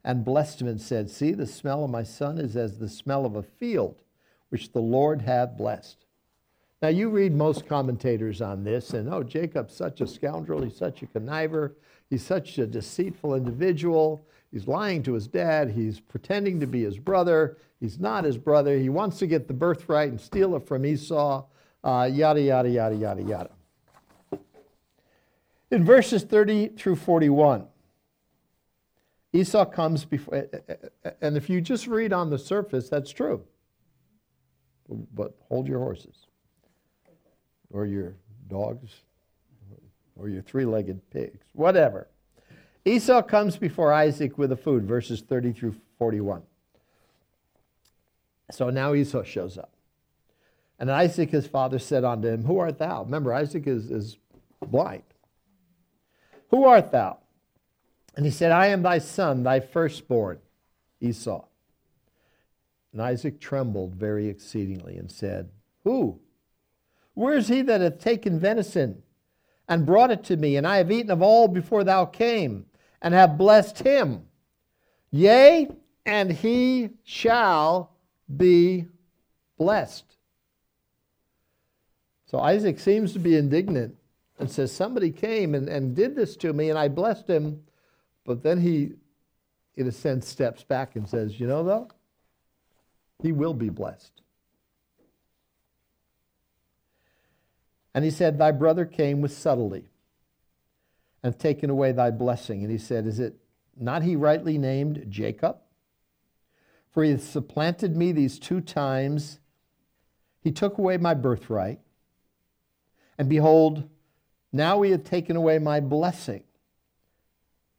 and 0.04 0.24
blessed 0.24 0.60
him 0.60 0.66
and 0.66 0.80
said, 0.80 1.08
See, 1.08 1.30
the 1.30 1.46
smell 1.46 1.84
of 1.84 1.90
my 1.90 2.02
son 2.02 2.38
is 2.38 2.56
as 2.56 2.78
the 2.78 2.88
smell 2.88 3.24
of 3.24 3.36
a 3.36 3.42
field 3.44 4.02
which 4.48 4.72
the 4.72 4.80
Lord 4.80 5.22
hath 5.22 5.56
blessed. 5.56 6.04
Now, 6.82 6.88
you 6.88 7.10
read 7.10 7.32
most 7.32 7.68
commentators 7.68 8.42
on 8.42 8.64
this, 8.64 8.92
and 8.92 9.08
oh, 9.12 9.22
Jacob's 9.22 9.76
such 9.76 10.00
a 10.00 10.06
scoundrel. 10.06 10.62
He's 10.62 10.76
such 10.76 11.02
a 11.02 11.06
conniver. 11.06 11.74
He's 12.08 12.24
such 12.24 12.58
a 12.58 12.66
deceitful 12.66 13.36
individual. 13.36 14.26
He's 14.52 14.66
lying 14.66 15.02
to 15.04 15.12
his 15.12 15.28
dad. 15.28 15.70
He's 15.70 16.00
pretending 16.00 16.60
to 16.60 16.66
be 16.66 16.82
his 16.82 16.98
brother. 16.98 17.56
He's 17.78 17.98
not 18.00 18.24
his 18.24 18.36
brother. 18.36 18.76
He 18.78 18.88
wants 18.88 19.18
to 19.18 19.26
get 19.26 19.46
the 19.46 19.54
birthright 19.54 20.10
and 20.10 20.20
steal 20.20 20.56
it 20.56 20.66
from 20.66 20.84
Esau. 20.84 21.44
Uh, 21.82 22.08
yada, 22.12 22.40
yada, 22.40 22.68
yada, 22.68 22.94
yada, 22.94 23.22
yada. 23.22 23.50
In 25.70 25.84
verses 25.84 26.24
30 26.24 26.68
through 26.68 26.96
41, 26.96 27.66
Esau 29.32 29.64
comes 29.66 30.04
before, 30.04 30.48
and 31.20 31.36
if 31.36 31.48
you 31.48 31.60
just 31.60 31.86
read 31.86 32.12
on 32.12 32.28
the 32.28 32.38
surface, 32.38 32.88
that's 32.88 33.12
true. 33.12 33.44
But 35.14 35.36
hold 35.48 35.68
your 35.68 35.78
horses 35.78 36.26
or 37.70 37.86
your 37.86 38.16
dogs 38.48 38.90
or 40.16 40.28
your 40.28 40.42
three 40.42 40.64
legged 40.64 41.08
pigs, 41.10 41.46
whatever. 41.52 42.08
Esau 42.84 43.22
comes 43.22 43.56
before 43.56 43.92
Isaac 43.92 44.38
with 44.38 44.50
the 44.50 44.56
food, 44.56 44.84
verses 44.84 45.20
30 45.20 45.52
through 45.52 45.74
41. 45.98 46.42
So 48.50 48.70
now 48.70 48.94
Esau 48.94 49.22
shows 49.22 49.58
up. 49.58 49.72
And 50.78 50.90
Isaac, 50.90 51.30
his 51.30 51.46
father, 51.46 51.78
said 51.78 52.04
unto 52.04 52.28
him, 52.28 52.44
Who 52.44 52.58
art 52.58 52.78
thou? 52.78 53.04
Remember, 53.04 53.34
Isaac 53.34 53.66
is, 53.66 53.90
is 53.90 54.16
blind. 54.66 55.02
Who 56.48 56.64
art 56.64 56.90
thou? 56.90 57.18
And 58.16 58.24
he 58.24 58.32
said, 58.32 58.50
I 58.50 58.68
am 58.68 58.82
thy 58.82 58.98
son, 58.98 59.42
thy 59.42 59.60
firstborn, 59.60 60.38
Esau. 61.00 61.44
And 62.92 63.02
Isaac 63.02 63.40
trembled 63.40 63.94
very 63.94 64.26
exceedingly 64.28 64.96
and 64.96 65.10
said, 65.10 65.50
Who? 65.84 66.18
Where 67.14 67.36
is 67.36 67.48
he 67.48 67.62
that 67.62 67.82
hath 67.82 68.00
taken 68.00 68.40
venison 68.40 69.02
and 69.68 69.86
brought 69.86 70.10
it 70.10 70.24
to 70.24 70.36
me? 70.36 70.56
And 70.56 70.66
I 70.66 70.78
have 70.78 70.90
eaten 70.90 71.10
of 71.10 71.22
all 71.22 71.46
before 71.46 71.84
thou 71.84 72.06
came, 72.06 72.66
and 73.02 73.14
have 73.14 73.38
blessed 73.38 73.78
him. 73.78 74.26
Yea, 75.10 75.68
and 76.06 76.32
he 76.32 76.90
shall 77.04 77.92
be 78.34 78.86
blessed. 79.58 80.04
So 82.26 82.38
Isaac 82.38 82.78
seems 82.78 83.12
to 83.14 83.18
be 83.18 83.36
indignant 83.36 83.96
and 84.38 84.50
says, 84.50 84.72
Somebody 84.72 85.10
came 85.10 85.54
and, 85.54 85.68
and 85.68 85.96
did 85.96 86.14
this 86.14 86.36
to 86.36 86.52
me, 86.52 86.70
and 86.70 86.78
I 86.78 86.88
blessed 86.88 87.28
him. 87.28 87.62
But 88.24 88.42
then 88.42 88.60
he, 88.60 88.92
in 89.76 89.88
a 89.88 89.92
sense, 89.92 90.28
steps 90.28 90.62
back 90.62 90.94
and 90.94 91.08
says, 91.08 91.40
You 91.40 91.46
know, 91.46 91.64
though, 91.64 91.88
he 93.22 93.32
will 93.32 93.54
be 93.54 93.68
blessed. 93.68 94.22
And 97.92 98.04
he 98.04 98.10
said, 98.10 98.38
Thy 98.38 98.52
brother 98.52 98.84
came 98.84 99.20
with 99.20 99.32
subtlety 99.32 99.90
and 101.22 101.38
taken 101.38 101.70
away 101.70 101.92
thy 101.92 102.11
blessing. 102.11 102.62
And 102.62 102.70
he 102.70 102.78
said, 102.78 103.06
Is 103.06 103.18
it 103.18 103.37
not 103.76 104.02
he 104.02 104.16
rightly 104.16 104.59
named 104.59 105.06
Jacob? 105.09 105.59
For 106.90 107.04
he 107.04 107.12
hath 107.12 107.28
supplanted 107.28 107.96
me 107.96 108.12
these 108.12 108.38
two 108.38 108.61
times. 108.61 109.38
He 110.40 110.50
took 110.50 110.78
away 110.78 110.96
my 110.96 111.14
birthright. 111.14 111.80
And 113.18 113.28
behold, 113.28 113.88
now 114.52 114.83
he 114.83 114.90
hath 114.90 115.04
taken 115.04 115.37
away 115.37 115.59
my 115.59 115.80
blessing. 115.80 116.42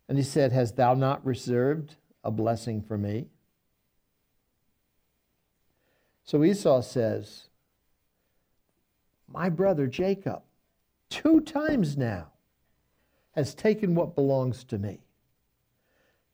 And 0.07 0.17
he 0.17 0.23
said, 0.23 0.51
Hast 0.51 0.75
thou 0.75 0.93
not 0.93 1.25
reserved 1.25 1.95
a 2.23 2.31
blessing 2.31 2.81
for 2.81 2.97
me? 2.97 3.27
So 6.23 6.43
Esau 6.43 6.81
says, 6.81 7.47
My 9.27 9.49
brother 9.49 9.87
Jacob, 9.87 10.43
two 11.09 11.41
times 11.41 11.97
now, 11.97 12.31
has 13.31 13.53
taken 13.53 13.95
what 13.95 14.15
belongs 14.15 14.63
to 14.65 14.77
me. 14.77 14.99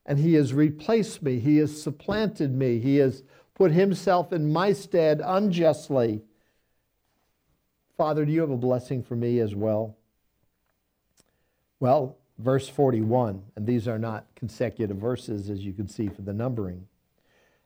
And 0.06 0.20
he 0.20 0.34
has 0.36 0.54
replaced 0.54 1.22
me, 1.22 1.40
he 1.40 1.58
has 1.58 1.82
supplanted 1.82 2.54
me, 2.56 2.80
he 2.80 2.98
has 2.98 3.24
put 3.54 3.72
himself 3.72 4.32
in 4.32 4.52
my 4.52 4.72
stead 4.74 5.22
unjustly. 5.24 6.22
Father, 7.98 8.26
do 8.26 8.32
you 8.32 8.42
have 8.42 8.52
a 8.52 8.58
blessing 8.58 9.04
for 9.04 9.16
me 9.16 9.40
as 9.40 9.54
well? 9.56 9.98
Well, 11.80 12.18
verse 12.38 12.70
41, 12.70 13.44
and 13.56 13.68
these 13.68 13.88
are 13.88 14.00
not 14.00 14.26
consecutive 14.36 14.98
verses, 14.98 15.50
as 15.50 15.66
you 15.66 15.74
can 15.74 15.88
see 15.88 16.08
for 16.08 16.22
the 16.22 16.34
numbering. 16.34 16.88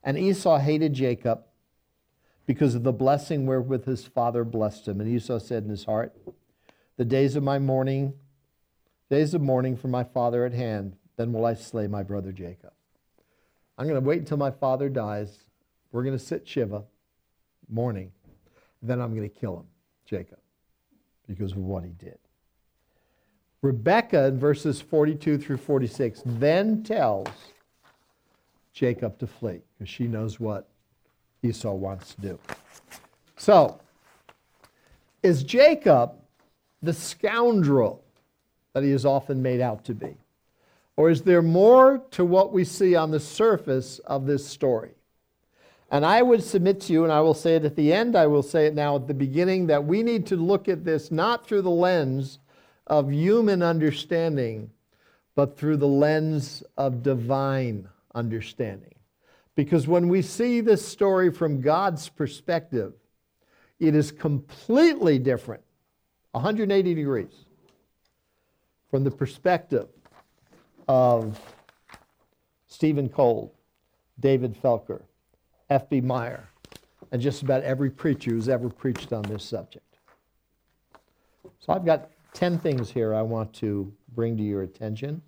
And 0.04 0.18
Esau 0.18 0.58
hated 0.58 0.94
Jacob 0.94 1.44
because 2.46 2.76
of 2.76 2.84
the 2.84 2.92
blessing 2.92 3.46
wherewith 3.46 3.86
his 3.86 4.06
father 4.06 4.44
blessed 4.44 4.88
him. 4.88 5.00
And 5.00 5.10
Esau 5.10 5.40
said 5.40 5.64
in 5.64 5.70
his 5.70 5.86
heart, 5.86 6.16
The 6.98 7.06
days 7.06 7.36
of 7.36 7.44
my 7.44 7.60
mourning, 7.60 8.14
days 9.12 9.34
of 9.34 9.42
mourning 9.42 9.76
for 9.76 9.90
my 9.90 10.06
father 10.06 10.46
at 10.46 10.54
hand, 10.54 10.96
then 11.18 11.34
will 11.34 11.46
I 11.46 11.54
slay 11.54 11.86
my 11.86 12.02
brother 12.02 12.32
Jacob. 12.32 12.72
I'm 13.78 13.86
going 13.86 14.02
to 14.02 14.08
wait 14.08 14.20
until 14.20 14.38
my 14.38 14.52
father 14.52 14.88
dies. 14.88 15.38
We're 15.92 16.04
going 16.04 16.18
to 16.18 16.24
sit 16.24 16.48
Shiva, 16.48 16.84
mourning. 17.70 18.14
Then 18.82 19.02
I'm 19.02 19.14
going 19.14 19.30
to 19.30 19.36
kill 19.36 19.58
him, 19.58 19.66
Jacob, 20.06 20.40
because 21.28 21.52
of 21.52 21.58
what 21.58 21.84
he 21.84 21.90
did. 21.90 22.20
Rebecca 23.62 24.28
in 24.28 24.40
verses 24.40 24.80
42 24.80 25.38
through 25.40 25.58
46 25.58 26.22
then 26.26 26.82
tells 26.82 27.28
Jacob 28.74 29.20
to 29.20 29.28
flee 29.28 29.60
because 29.78 29.90
she 29.90 30.08
knows 30.08 30.40
what 30.40 30.70
Esau 31.44 31.74
wants 31.74 32.16
to 32.16 32.22
do. 32.22 32.40
So, 33.36 33.78
is 35.22 35.44
Jacob 35.44 36.14
the 36.82 36.94
scoundrel 36.94 38.06
that 38.74 38.84
he 38.84 38.92
is 38.92 39.06
often 39.06 39.42
made 39.42 39.62
out 39.62 39.86
to 39.86 39.94
be? 39.94 40.18
Or 40.98 41.10
is 41.10 41.24
there 41.24 41.42
more 41.42 42.04
to 42.12 42.26
what 42.26 42.54
we 42.54 42.64
see 42.64 42.96
on 42.96 43.12
the 43.12 43.20
surface 43.20 44.00
of 44.00 44.26
this 44.26 44.46
story? 44.46 44.92
And 45.90 46.06
I 46.06 46.22
would 46.22 46.44
submit 46.44 46.80
to 46.82 46.94
you, 46.94 47.04
and 47.04 47.12
I 47.12 47.20
will 47.20 47.34
say 47.34 47.56
it 47.56 47.66
at 47.66 47.76
the 47.76 47.92
end, 47.92 48.16
I 48.16 48.28
will 48.28 48.44
say 48.44 48.66
it 48.66 48.76
now 48.76 48.96
at 48.96 49.08
the 49.08 49.14
beginning, 49.14 49.68
that 49.68 49.86
we 49.86 50.04
need 50.04 50.26
to 50.28 50.38
look 50.38 50.70
at 50.70 50.86
this 50.86 51.12
not 51.12 51.46
through 51.46 51.64
the 51.64 51.70
lens 51.70 52.40
of 52.88 53.12
human 53.12 53.62
understanding, 53.62 54.72
but 55.36 55.58
through 55.58 55.78
the 55.78 55.88
lens 55.88 56.64
of 56.78 57.04
divine 57.04 57.90
understanding. 58.16 58.96
Because 59.56 59.88
when 59.88 60.08
we 60.08 60.22
see 60.22 60.62
this 60.62 60.86
story 60.86 61.30
from 61.30 61.62
God's 61.62 62.08
perspective, 62.08 62.94
it 63.80 63.96
is 63.96 64.12
completely 64.12 65.20
different, 65.20 65.64
180 66.32 66.94
degrees, 66.94 67.34
from 68.92 69.06
the 69.06 69.10
perspective 69.12 69.88
of 70.88 71.40
Stephen 72.68 73.08
Cole, 73.08 73.56
David 74.20 74.62
Felker, 74.62 75.02
F.B. 75.70 76.02
Meyer, 76.02 76.50
and 77.12 77.22
just 77.22 77.42
about 77.42 77.64
every 77.64 77.90
preacher 77.90 78.32
who's 78.32 78.50
ever 78.50 78.70
preached 78.70 79.14
on 79.14 79.24
this 79.24 79.44
subject. 79.44 79.98
So 81.60 81.74
I've 81.74 81.86
got 81.86 82.10
10 82.34 82.60
things 82.60 82.92
here 82.92 83.16
I 83.16 83.22
want 83.22 83.54
to 83.56 83.92
bring 84.14 84.36
to 84.38 84.44
your 84.44 84.64
attention. 84.64 85.22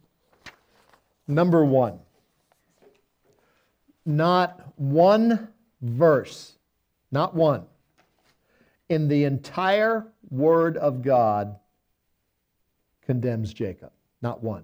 Number 1.28 1.64
one, 1.64 2.00
not 4.06 4.74
one 4.76 5.48
verse, 5.82 6.58
not 7.12 7.34
one, 7.34 7.64
in 8.90 9.08
the 9.08 9.24
entire 9.24 10.08
Word 10.30 10.76
of 10.76 11.02
God 11.02 11.56
condemns 13.06 13.54
Jacob. 13.54 13.92
Not 14.22 14.44
one. 14.44 14.64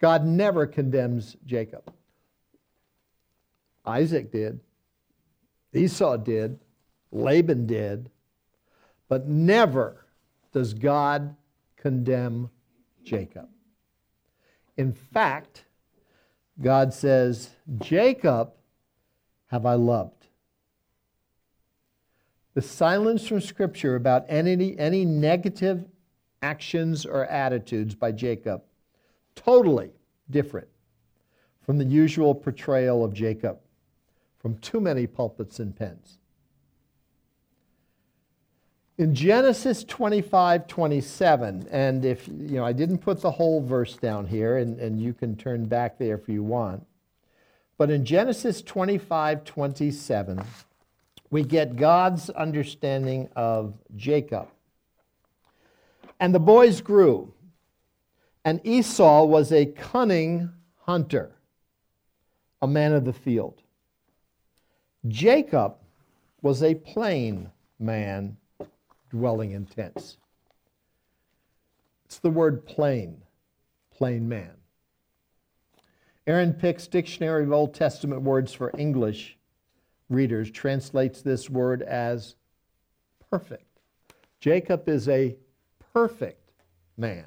God 0.00 0.24
never 0.24 0.66
condemns 0.66 1.36
Jacob. 1.44 1.92
Isaac 3.84 4.30
did, 4.30 4.60
Esau 5.72 6.16
did, 6.16 6.58
Laban 7.12 7.66
did, 7.66 8.10
but 9.08 9.28
never 9.28 10.06
does 10.52 10.74
God 10.74 11.34
condemn 11.76 12.50
Jacob. 13.04 13.48
In 14.76 14.92
fact, 14.92 15.64
God 16.60 16.92
says, 16.92 17.50
Jacob 17.78 18.52
have 19.46 19.66
I 19.66 19.74
loved. 19.74 20.26
The 22.54 22.62
silence 22.62 23.26
from 23.26 23.40
Scripture 23.40 23.96
about 23.96 24.24
any, 24.28 24.78
any 24.78 25.04
negative 25.04 25.84
actions 26.42 27.04
or 27.04 27.26
attitudes 27.26 27.94
by 27.94 28.12
Jacob, 28.12 28.62
totally 29.34 29.90
different 30.30 30.68
from 31.60 31.78
the 31.78 31.84
usual 31.84 32.34
portrayal 32.34 33.04
of 33.04 33.12
Jacob 33.12 33.58
from 34.38 34.56
too 34.58 34.80
many 34.80 35.06
pulpits 35.06 35.58
and 35.60 35.76
pens. 35.76 36.18
In 38.96 39.14
Genesis 39.14 39.84
25, 39.84 40.66
27, 40.66 41.68
and 41.70 42.04
if, 42.04 42.28
you 42.28 42.56
know, 42.56 42.64
I 42.64 42.72
didn't 42.72 42.98
put 42.98 43.20
the 43.20 43.30
whole 43.30 43.62
verse 43.62 43.96
down 43.96 44.26
here, 44.26 44.58
and, 44.58 44.78
and 44.78 45.00
you 45.00 45.14
can 45.14 45.36
turn 45.36 45.64
back 45.66 45.98
there 45.98 46.14
if 46.16 46.28
you 46.28 46.42
want. 46.42 46.86
But 47.78 47.90
in 47.90 48.04
Genesis 48.04 48.60
25, 48.60 49.44
27, 49.44 50.42
we 51.30 51.44
get 51.44 51.76
God's 51.76 52.28
understanding 52.28 53.30
of 53.34 53.72
Jacob. 53.96 54.48
And 56.20 56.34
the 56.34 56.38
boys 56.38 56.82
grew, 56.82 57.32
and 58.44 58.60
Esau 58.62 59.24
was 59.24 59.52
a 59.52 59.64
cunning 59.64 60.50
hunter, 60.82 61.32
a 62.60 62.68
man 62.68 62.92
of 62.92 63.06
the 63.06 63.12
field. 63.12 63.62
Jacob 65.08 65.76
was 66.42 66.62
a 66.62 66.74
plain 66.74 67.50
man 67.78 68.36
dwelling 69.08 69.52
in 69.52 69.64
tents. 69.64 70.18
It's 72.04 72.18
the 72.18 72.30
word 72.30 72.66
plain, 72.66 73.22
plain 73.90 74.28
man. 74.28 74.52
Aaron 76.26 76.52
Pick's 76.52 76.86
Dictionary 76.86 77.44
of 77.44 77.52
Old 77.52 77.72
Testament 77.72 78.20
Words 78.22 78.52
for 78.52 78.72
English 78.76 79.38
readers 80.10 80.50
translates 80.50 81.22
this 81.22 81.48
word 81.48 81.80
as 81.82 82.34
perfect. 83.30 83.80
Jacob 84.38 84.88
is 84.88 85.08
a 85.08 85.36
perfect 85.92 86.50
man. 86.96 87.24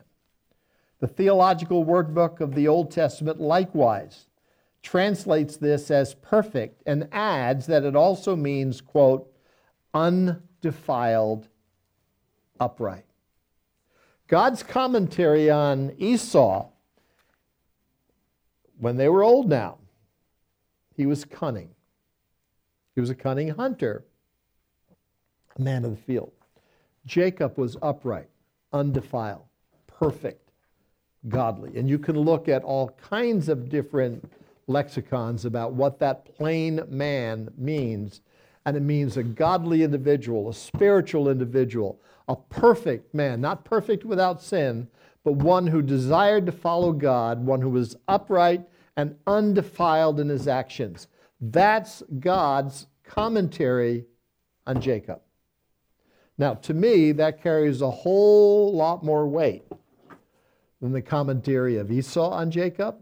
The 1.00 1.08
Theological 1.08 1.86
Wordbook 1.86 2.40
of 2.40 2.56
the 2.56 2.68
Old 2.68 2.92
Testament 2.92 3.40
likewise 3.42 4.28
translates 4.82 5.58
this 5.58 5.90
as 5.92 6.14
perfect 6.14 6.84
and 6.86 7.08
adds 7.12 7.66
that 7.68 7.84
it 7.84 7.96
also 7.96 8.36
means, 8.36 8.82
quote, 8.82 9.32
undefiled 9.94 11.48
upright. 12.60 13.06
God's 14.28 14.64
commentary 14.64 15.50
on 15.50 15.94
Esau, 15.98 16.70
when 18.80 18.98
they 18.98 19.10
were 19.10 19.24
old 19.24 19.50
now, 19.50 19.78
he 20.96 21.06
was 21.06 21.26
cunning. 21.26 21.70
He 22.96 23.02
was 23.02 23.10
a 23.10 23.16
cunning 23.16 23.50
hunter, 23.50 24.04
a 25.58 25.62
man 25.62 25.86
of 25.86 25.92
the 25.92 25.98
field. 25.98 26.32
Jacob 27.06 27.58
was 27.58 27.78
upright, 27.82 28.30
undefiled, 28.74 29.46
perfect, 29.88 30.52
godly. 31.30 31.78
And 31.78 31.90
you 31.90 32.00
can 32.00 32.18
look 32.20 32.50
at 32.50 32.64
all 32.64 32.90
kinds 32.90 33.48
of 33.48 33.70
different 33.70 34.30
lexicons 34.68 35.46
about 35.46 35.74
what 35.74 36.00
that 36.00 36.26
plain 36.36 36.82
man 36.90 37.50
means. 37.58 38.22
And 38.66 38.76
it 38.76 38.82
means 38.82 39.18
a 39.18 39.24
godly 39.24 39.84
individual, 39.84 40.50
a 40.50 40.54
spiritual 40.54 41.30
individual, 41.30 42.00
a 42.28 42.36
perfect 42.36 43.14
man, 43.14 43.42
not 43.42 43.66
perfect 43.66 44.06
without 44.06 44.42
sin, 44.42 44.88
but 45.24 45.34
one 45.34 45.68
who 45.68 45.82
desired 45.82 46.46
to 46.46 46.52
follow 46.52 46.92
God, 46.92 47.46
one 47.46 47.62
who 47.62 47.70
was 47.70 47.96
upright 48.08 48.68
and 48.96 49.16
undefiled 49.28 50.20
in 50.20 50.30
his 50.30 50.48
actions. 50.48 51.08
That's 51.42 52.04
God's 52.20 52.88
commentary 53.04 54.06
on 54.66 54.82
Jacob. 54.82 55.22
Now, 56.38 56.56
to 56.56 56.74
me, 56.74 57.12
that 57.14 57.42
carries 57.44 57.82
a 57.82 57.92
whole 57.92 58.74
lot 58.76 59.04
more 59.04 59.28
weight 59.28 59.64
than 60.82 60.92
the 60.92 61.02
commentary 61.02 61.78
of 61.78 61.92
Esau 61.92 62.30
on 62.32 62.50
Jacob, 62.50 63.02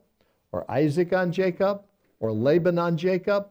or 0.52 0.70
Isaac 0.70 1.14
on 1.14 1.32
Jacob, 1.32 1.84
or 2.20 2.32
Laban 2.32 2.78
on 2.78 2.98
Jacob, 2.98 3.48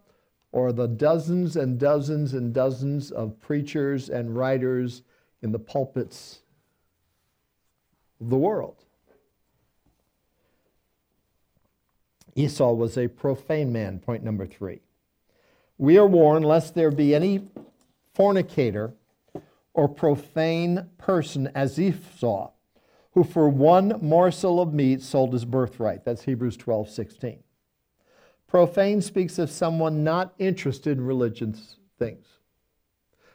or 0.52 0.72
the 0.72 0.86
dozens 0.86 1.56
and 1.56 1.78
dozens 1.78 2.34
and 2.34 2.52
dozens 2.52 3.10
of 3.10 3.40
preachers 3.40 4.08
and 4.08 4.36
writers 4.36 5.02
in 5.42 5.52
the 5.52 5.58
pulpits 5.58 6.40
of 8.20 8.30
the 8.30 8.36
world. 8.36 8.84
Esau 12.34 12.72
was 12.72 12.96
a 12.96 13.08
profane 13.08 13.72
man, 13.72 13.98
point 13.98 14.22
number 14.22 14.46
three. 14.46 14.80
We 15.78 15.98
are 15.98 16.06
warned 16.06 16.44
lest 16.44 16.74
there 16.74 16.90
be 16.90 17.14
any 17.14 17.48
fornicator 18.14 18.92
or 19.74 19.88
profane 19.88 20.88
person 20.98 21.50
as 21.54 21.78
Esau, 21.78 22.50
who 23.12 23.24
for 23.24 23.48
one 23.48 23.98
morsel 24.00 24.60
of 24.60 24.74
meat 24.74 25.02
sold 25.02 25.32
his 25.32 25.44
birthright. 25.44 26.04
That's 26.04 26.22
Hebrews 26.22 26.56
12, 26.56 26.88
16. 26.88 27.42
Profane 28.46 29.00
speaks 29.00 29.38
of 29.38 29.50
someone 29.50 30.02
not 30.02 30.34
interested 30.38 30.98
in 30.98 31.04
religious 31.04 31.76
things. 31.98 32.26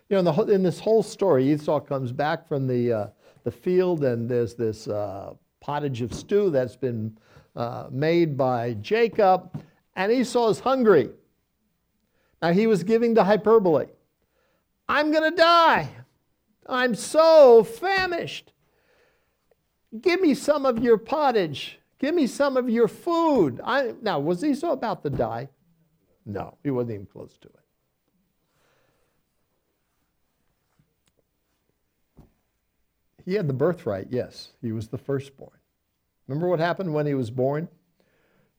You 0.10 0.22
know, 0.22 0.42
in, 0.42 0.50
in 0.50 0.64
this 0.64 0.80
whole 0.80 1.04
story, 1.04 1.52
Esau 1.52 1.80
comes 1.80 2.12
back 2.12 2.48
from 2.48 2.68
the, 2.68 2.92
uh, 2.92 3.08
the 3.44 3.52
field, 3.52 4.04
and 4.04 4.30
there's 4.30 4.56
this 4.56 4.88
uh, 4.88 5.34
pottage 5.62 6.02
of 6.02 6.14
stew 6.14 6.50
that's 6.50 6.76
been 6.76 7.18
uh, 7.56 7.88
made 7.90 8.38
by 8.38 8.74
Jacob, 8.82 9.64
and 9.96 10.12
Esau 10.12 10.50
is 10.50 10.60
hungry. 10.60 11.10
Now, 12.42 12.52
he 12.52 12.68
was 12.68 12.84
giving 12.84 13.14
the 13.14 13.24
hyperbole 13.24 13.88
I'm 14.88 15.12
going 15.12 15.32
to 15.32 15.36
die. 15.36 15.90
I'm 16.68 16.96
so 16.96 17.64
famished. 17.64 18.54
Give 20.02 20.20
me 20.22 20.34
some 20.34 20.66
of 20.66 20.80
your 20.80 20.98
pottage. 20.98 21.80
Give 22.00 22.14
me 22.14 22.28
some 22.28 22.58
of 22.58 22.70
your 22.70 22.88
food. 22.88 23.62
I, 23.64 23.94
now, 24.02 24.20
was 24.20 24.44
Esau 24.44 24.72
about 24.72 25.04
to 25.04 25.10
die? 25.10 25.50
No, 26.26 26.58
he 26.64 26.72
wasn't 26.72 26.96
even 26.96 27.06
close 27.06 27.38
to 27.38 27.48
it. 27.48 27.60
He 33.26 33.36
had 33.36 33.48
the 33.48 33.54
birthright, 33.54 34.08
yes. 34.12 34.50
He 34.62 34.72
was 34.72 34.90
the 34.90 34.98
firstborn. 34.98 35.58
Remember 36.28 36.48
what 36.48 36.60
happened 36.60 36.94
when 36.94 37.08
he 37.08 37.14
was 37.14 37.32
born? 37.32 37.68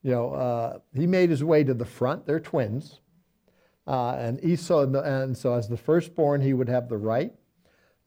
You 0.03 0.11
know, 0.11 0.33
uh, 0.33 0.79
he 0.93 1.07
made 1.07 1.29
his 1.29 1.43
way 1.43 1.63
to 1.63 1.73
the 1.73 1.85
front. 1.85 2.25
They're 2.25 2.39
twins. 2.39 2.99
Uh, 3.85 4.15
and 4.17 4.43
Esau, 4.43 4.81
and 5.01 5.37
so 5.37 5.53
as 5.53 5.69
the 5.69 5.77
firstborn, 5.77 6.41
he 6.41 6.53
would 6.53 6.67
have 6.67 6.89
the 6.89 6.97
right 6.97 7.33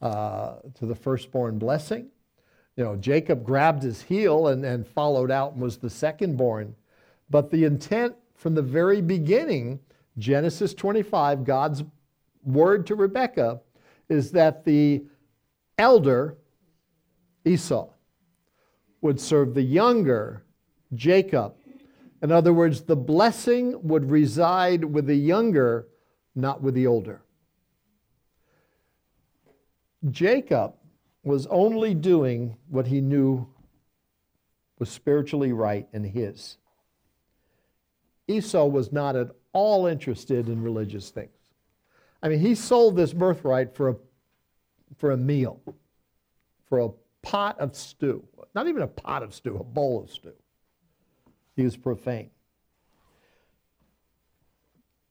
uh, 0.01 0.55
to 0.75 0.85
the 0.85 0.95
firstborn 0.95 1.59
blessing. 1.59 2.07
You 2.75 2.83
know, 2.83 2.95
Jacob 2.95 3.43
grabbed 3.43 3.83
his 3.83 4.01
heel 4.01 4.47
and, 4.47 4.65
and 4.65 4.87
followed 4.87 5.29
out 5.31 5.53
and 5.53 5.61
was 5.61 5.77
the 5.77 5.89
secondborn. 5.89 6.73
But 7.29 7.51
the 7.51 7.65
intent 7.65 8.15
from 8.35 8.55
the 8.55 8.61
very 8.61 9.01
beginning, 9.01 9.79
Genesis 10.17 10.73
25, 10.73 11.43
God's 11.43 11.83
word 12.43 12.87
to 12.87 12.95
Rebekah, 12.95 13.61
is 14.09 14.31
that 14.31 14.65
the 14.65 15.03
elder, 15.77 16.37
Esau, 17.45 17.89
would 19.01 19.19
serve 19.19 19.53
the 19.53 19.61
younger, 19.61 20.43
Jacob. 20.93 21.55
In 22.21 22.31
other 22.31 22.53
words, 22.53 22.81
the 22.81 22.95
blessing 22.95 23.75
would 23.87 24.09
reside 24.09 24.83
with 24.83 25.07
the 25.07 25.15
younger, 25.15 25.87
not 26.35 26.61
with 26.61 26.75
the 26.75 26.87
older. 26.87 27.21
Jacob 30.09 30.73
was 31.23 31.45
only 31.47 31.93
doing 31.93 32.57
what 32.69 32.87
he 32.87 33.01
knew 33.01 33.47
was 34.79 34.89
spiritually 34.89 35.53
right 35.53 35.87
and 35.93 36.05
his. 36.05 36.57
Esau 38.27 38.65
was 38.65 38.91
not 38.91 39.15
at 39.15 39.29
all 39.53 39.85
interested 39.85 40.49
in 40.49 40.61
religious 40.61 41.11
things. 41.11 41.29
I 42.23 42.29
mean, 42.29 42.39
he 42.39 42.55
sold 42.55 42.95
this 42.95 43.13
birthright 43.13 43.75
for 43.75 43.89
a, 43.89 43.95
for 44.97 45.11
a 45.11 45.17
meal, 45.17 45.61
for 46.67 46.79
a 46.79 46.89
pot 47.21 47.59
of 47.59 47.75
stew. 47.75 48.23
Not 48.55 48.67
even 48.67 48.81
a 48.81 48.87
pot 48.87 49.21
of 49.21 49.35
stew, 49.35 49.57
a 49.57 49.63
bowl 49.63 50.01
of 50.03 50.11
stew. 50.11 50.33
He 51.55 51.63
was 51.63 51.77
profane. 51.77 52.29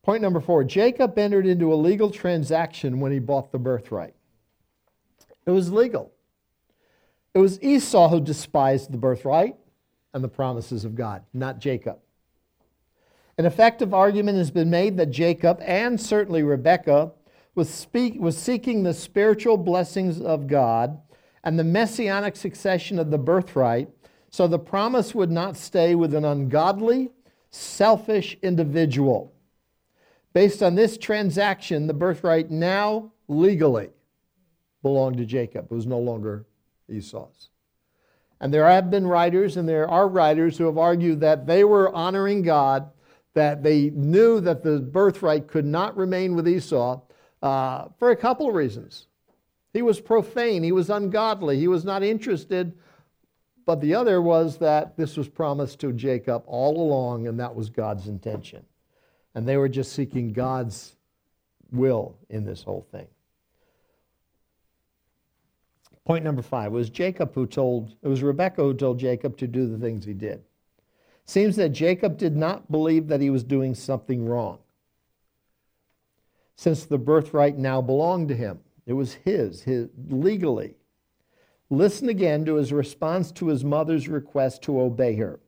Point 0.03 0.23
number 0.23 0.41
four 0.41 0.65
Jacob 0.65 1.19
entered 1.19 1.47
into 1.47 1.73
a 1.73 1.77
legal 1.77 2.11
transaction 2.11 3.01
when 3.01 3.13
he 3.13 3.19
bought 3.19 3.53
the 3.53 3.59
birthright. 3.59 4.15
It 5.47 5.51
was 5.51 5.73
legal. 5.73 6.13
It 7.35 7.39
was 7.39 7.63
Esau 7.63 8.09
who 8.09 8.21
despised 8.21 8.93
the 8.93 8.99
birthright 8.99 9.57
and 10.13 10.23
the 10.23 10.29
promises 10.29 10.85
of 10.85 10.95
God, 10.95 11.23
not 11.33 11.61
Jacob. 11.61 11.99
An 13.39 13.47
effective 13.47 13.95
argument 13.95 14.39
has 14.39 14.51
been 14.51 14.69
made 14.69 14.97
that 14.97 15.11
Jacob 15.11 15.61
and 15.63 16.01
certainly 16.01 16.43
Rebekah 16.43 17.13
was, 17.55 17.71
speak, 17.71 18.21
was 18.21 18.37
seeking 18.37 18.83
the 18.83 18.93
spiritual 18.93 19.57
blessings 19.57 20.21
of 20.21 20.47
God 20.47 21.01
and 21.43 21.59
the 21.59 21.65
messianic 21.65 22.37
succession 22.37 22.99
of 22.99 23.11
the 23.11 23.19
birthright, 23.19 23.89
so 24.29 24.47
the 24.47 24.59
promise 24.59 25.15
would 25.15 25.31
not 25.31 25.57
stay 25.57 25.95
with 25.95 26.15
an 26.15 26.25
ungodly, 26.25 27.11
selfish 27.51 28.37
individual. 28.43 29.33
Based 30.33 30.63
on 30.63 30.75
this 30.75 30.99
transaction, 30.99 31.87
the 31.87 31.95
birthright 31.95 32.51
now 32.51 33.11
legally 33.27 33.91
belonged 34.83 35.19
to 35.19 35.25
Jacob. 35.25 35.67
It 35.71 35.75
was 35.75 35.87
no 35.87 35.99
longer 35.99 36.47
Esau's. 36.89 37.51
And 38.41 38.53
there 38.53 38.67
have 38.67 38.91
been 38.91 39.07
writers, 39.07 39.57
and 39.57 39.69
there 39.69 39.89
are 39.89 40.09
writers 40.09 40.57
who 40.57 40.65
have 40.65 40.79
argued 40.79 41.21
that 41.21 41.47
they 41.47 41.63
were 41.65 41.95
honoring 41.95 42.43
God, 42.43 42.91
that 43.35 43.63
they 43.63 43.91
knew 43.91 44.41
that 44.41 44.63
the 44.63 44.81
birthright 44.81 45.47
could 45.47 45.67
not 45.67 45.97
remain 45.97 46.35
with 46.35 46.49
Esau 46.49 47.01
uh, 47.43 47.89
for 47.99 48.11
a 48.11 48.17
couple 48.17 48.49
of 48.49 48.55
reasons. 48.55 49.07
He 49.73 49.83
was 49.83 50.01
profane, 50.01 50.63
he 50.63 50.73
was 50.73 50.91
ungodly, 50.91 51.59
he 51.59 51.69
was 51.69 51.85
not 51.85 52.03
interested. 52.03 52.77
But 53.67 53.81
the 53.81 53.95
other 53.95 54.21
was 54.21 54.57
that 54.59 54.97
this 54.97 55.17
was 55.17 55.29
promised 55.29 55.79
to 55.81 55.93
Jacob 55.93 56.43
all 56.47 56.81
along, 56.81 57.29
and 57.29 57.39
that 57.39 57.55
was 57.55 57.69
God's 57.69 58.09
intention. 58.09 58.65
And 59.35 59.47
they 59.47 59.59
were 59.59 59.69
just 59.69 59.93
seeking 59.93 60.33
God's 60.33 60.97
will 61.71 62.17
in 62.31 62.45
this 62.45 62.63
whole 62.63 62.87
thing. 62.91 63.07
Point 66.05 66.25
number 66.25 66.43
five 66.43 66.73
was 66.73 66.91
Jacob 66.91 67.35
who 67.35 67.47
told, 67.47 67.95
it 68.03 68.09
was 68.09 68.23
Rebekah 68.23 68.63
who 68.63 68.75
told 68.75 68.99
Jacob 68.99 69.37
to 69.39 69.47
do 69.47 69.67
the 69.67 69.79
things 69.79 70.05
he 70.05 70.15
did. 70.15 70.43
Seems 71.25 71.57
that 71.57 71.69
Jacob 71.71 72.17
did 72.17 72.37
not 72.37 72.71
believe 72.71 73.07
that 73.09 73.21
he 73.21 73.31
was 73.31 73.45
doing 73.45 73.75
something 73.75 74.27
wrong, 74.27 74.59
since 76.57 76.85
the 76.85 76.99
birthright 76.99 77.57
now 77.57 77.81
belonged 77.81 78.29
to 78.29 78.35
him. 78.35 78.61
It 78.87 78.95
was 78.95 79.15
his, 79.15 79.63
his 79.63 79.89
legally. 80.09 80.75
Listen 81.69 82.09
again 82.09 82.45
to 82.47 82.57
his 82.57 82.73
response 82.73 83.31
to 83.33 83.47
his 83.47 83.63
mother's 83.63 84.09
request 84.09 84.63
to 84.63 84.81
obey 84.81 85.15
her. 85.17 85.39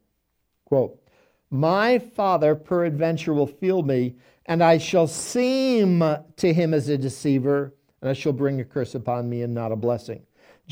Quote, 0.64 1.02
My 1.50 1.98
father 1.98 2.54
peradventure 2.54 3.34
will 3.34 3.48
feel 3.48 3.82
me, 3.82 4.14
and 4.46 4.62
I 4.62 4.78
shall 4.78 5.08
seem 5.08 5.98
to 6.36 6.52
him 6.52 6.72
as 6.72 6.88
a 6.88 6.96
deceiver, 6.96 7.74
and 8.00 8.10
I 8.10 8.12
shall 8.12 8.32
bring 8.32 8.60
a 8.60 8.64
curse 8.64 8.94
upon 8.94 9.28
me 9.28 9.42
and 9.42 9.52
not 9.52 9.72
a 9.72 9.76
blessing. 9.76 10.22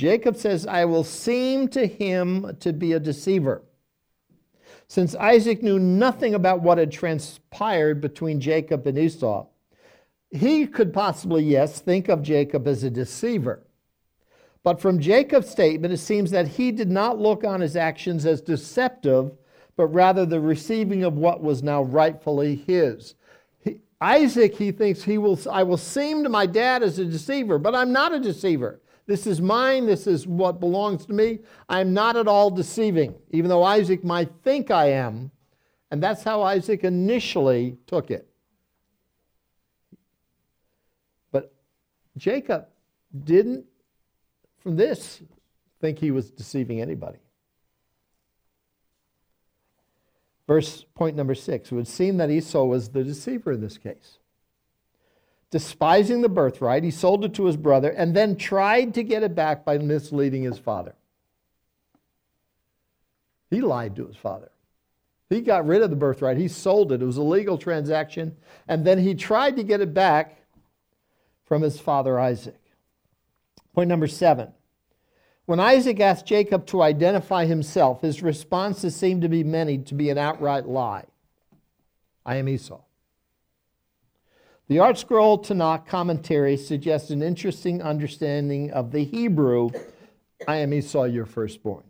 Jacob 0.01 0.35
says, 0.35 0.67
I 0.67 0.87
will 0.87 1.05
seem 1.05 1.69
to 1.69 1.87
him 1.87 2.57
to 2.61 2.73
be 2.73 2.95
a 2.95 2.99
deceiver. 2.99 3.61
Since 4.89 5.15
Isaac 5.15 5.63
knew 5.63 5.79
nothing 5.79 6.35
about 6.35 6.63
what 6.63 6.79
had 6.79 6.91
transpired 6.91 8.01
between 8.01 8.41
Jacob 8.41 8.87
and 8.87 8.97
Esau, 8.97 9.47
he 10.31 10.67
could 10.67 10.95
possibly, 10.95 11.45
yes, 11.45 11.81
think 11.81 12.09
of 12.09 12.23
Jacob 12.23 12.67
as 12.67 12.83
a 12.83 12.89
deceiver. 12.89 13.63
But 14.63 14.81
from 14.81 15.01
Jacob's 15.01 15.51
statement, 15.51 15.93
it 15.93 15.99
seems 15.99 16.31
that 16.31 16.49
he 16.49 16.73
did 16.73 16.91
not 16.91 17.19
look 17.19 17.45
on 17.45 17.61
his 17.61 17.77
actions 17.77 18.25
as 18.25 18.41
deceptive, 18.41 19.33
but 19.77 19.89
rather 19.89 20.25
the 20.25 20.41
receiving 20.41 21.05
of 21.05 21.19
what 21.19 21.43
was 21.43 21.63
now 21.63 21.83
rightfully 21.83 22.57
his. 22.67 23.17
He, 23.63 23.81
Isaac, 24.01 24.55
he 24.57 24.73
thinks 24.73 25.03
he 25.03 25.19
will, 25.19 25.39
I 25.51 25.63
will 25.63 25.77
seem 25.77 26.23
to 26.23 26.31
my 26.31 26.47
dad 26.47 26.83
as 26.83 26.99
a 26.99 27.05
deceiver, 27.05 27.59
but 27.59 27.75
I'm 27.75 27.93
not 27.93 28.15
a 28.15 28.19
deceiver. 28.19 28.81
This 29.07 29.27
is 29.27 29.41
mine. 29.41 29.87
This 29.87 30.07
is 30.07 30.27
what 30.27 30.61
belongs 30.61 31.05
to 31.07 31.13
me. 31.13 31.41
I'm 31.69 31.93
not 31.93 32.17
at 32.17 32.29
all 32.29 32.51
deceiving, 32.51 33.15
even 33.31 33.49
though 33.49 33.65
Isaac 33.65 34.05
might 34.05 34.31
think 34.45 34.71
I 34.71 34.93
am. 34.93 35.33
And 35.91 36.01
that's 36.03 36.23
how 36.23 36.43
Isaac 36.43 36.85
initially 36.85 37.77
took 37.87 38.13
it. 38.13 38.29
But 41.33 41.53
Jacob 42.17 42.69
didn't, 43.25 43.65
from 44.61 44.77
this, 44.77 45.21
think 45.81 45.99
he 45.99 46.13
was 46.13 46.31
deceiving 46.31 46.81
anybody. 46.81 47.19
Verse 50.47 50.85
point 50.95 51.17
number 51.17 51.35
six. 51.35 51.73
It 51.73 51.75
would 51.75 51.89
seem 51.89 52.17
that 52.19 52.31
Esau 52.31 52.65
was 52.65 52.91
the 52.91 53.03
deceiver 53.03 53.53
in 53.53 53.61
this 53.61 53.79
case 53.79 54.20
despising 55.51 56.23
the 56.23 56.29
birthright, 56.29 56.85
he 56.85 56.91
sold 56.91 57.25
it 57.25 57.35
to 57.35 57.47
his 57.47 57.57
brother 57.57 57.91
and 57.91 58.15
then 58.15 58.37
tried 58.37 58.95
to 58.95 59.03
get 59.03 59.23
it 59.23 59.35
back 59.35 59.65
by 59.65 59.79
misleading 59.79 60.43
his 60.43 60.59
father. 60.59 60.95
He 63.51 63.61
lied 63.61 63.97
to 63.97 64.07
his 64.07 64.17
father. 64.17 64.51
He 65.29 65.41
got 65.41 65.67
rid 65.67 65.83
of 65.83 65.91
the 65.91 65.97
birthright. 65.97 66.37
He 66.37 66.49
sold 66.49 66.93
it. 66.93 67.03
It 67.03 67.07
was 67.07 67.17
a 67.17 67.23
legal 67.23 67.59
transaction. 67.59 68.37
And 68.67 68.85
then 68.85 68.99
he 68.99 69.15
tried 69.15 69.57
to 69.57 69.63
get 69.63 69.81
it 69.81 69.95
back 69.95 70.41
from 71.45 71.63
his 71.63 71.81
father 71.81 72.19
Isaac. 72.19 72.61
Point 73.75 73.89
number 73.89 74.09
seven. 74.09 74.53
When 75.47 75.59
Isaac 75.59 75.99
asked 75.99 76.27
Jacob 76.27 76.67
to 76.67 76.83
identify 76.83 77.45
himself, 77.45 78.03
his 78.03 78.23
responses 78.23 78.95
seemed 78.95 79.23
to 79.23 79.29
be 79.29 79.43
many 79.43 79.79
to 79.79 79.95
be 79.95 80.11
an 80.11 80.19
outright 80.19 80.67
lie. 80.67 81.07
I 82.25 82.37
am 82.37 82.49
Esau. 82.49 82.81
The 84.71 84.77
ArtScroll 84.77 85.45
Tanakh 85.45 85.85
commentary 85.85 86.57
suggests 86.57 87.11
an 87.11 87.25
interesting 87.25 87.83
understanding 87.83 88.71
of 88.71 88.93
the 88.93 89.03
Hebrew, 89.03 89.71
I 90.47 90.59
am 90.59 90.73
Esau, 90.73 91.03
your 91.07 91.27
firstborn. 91.27 91.83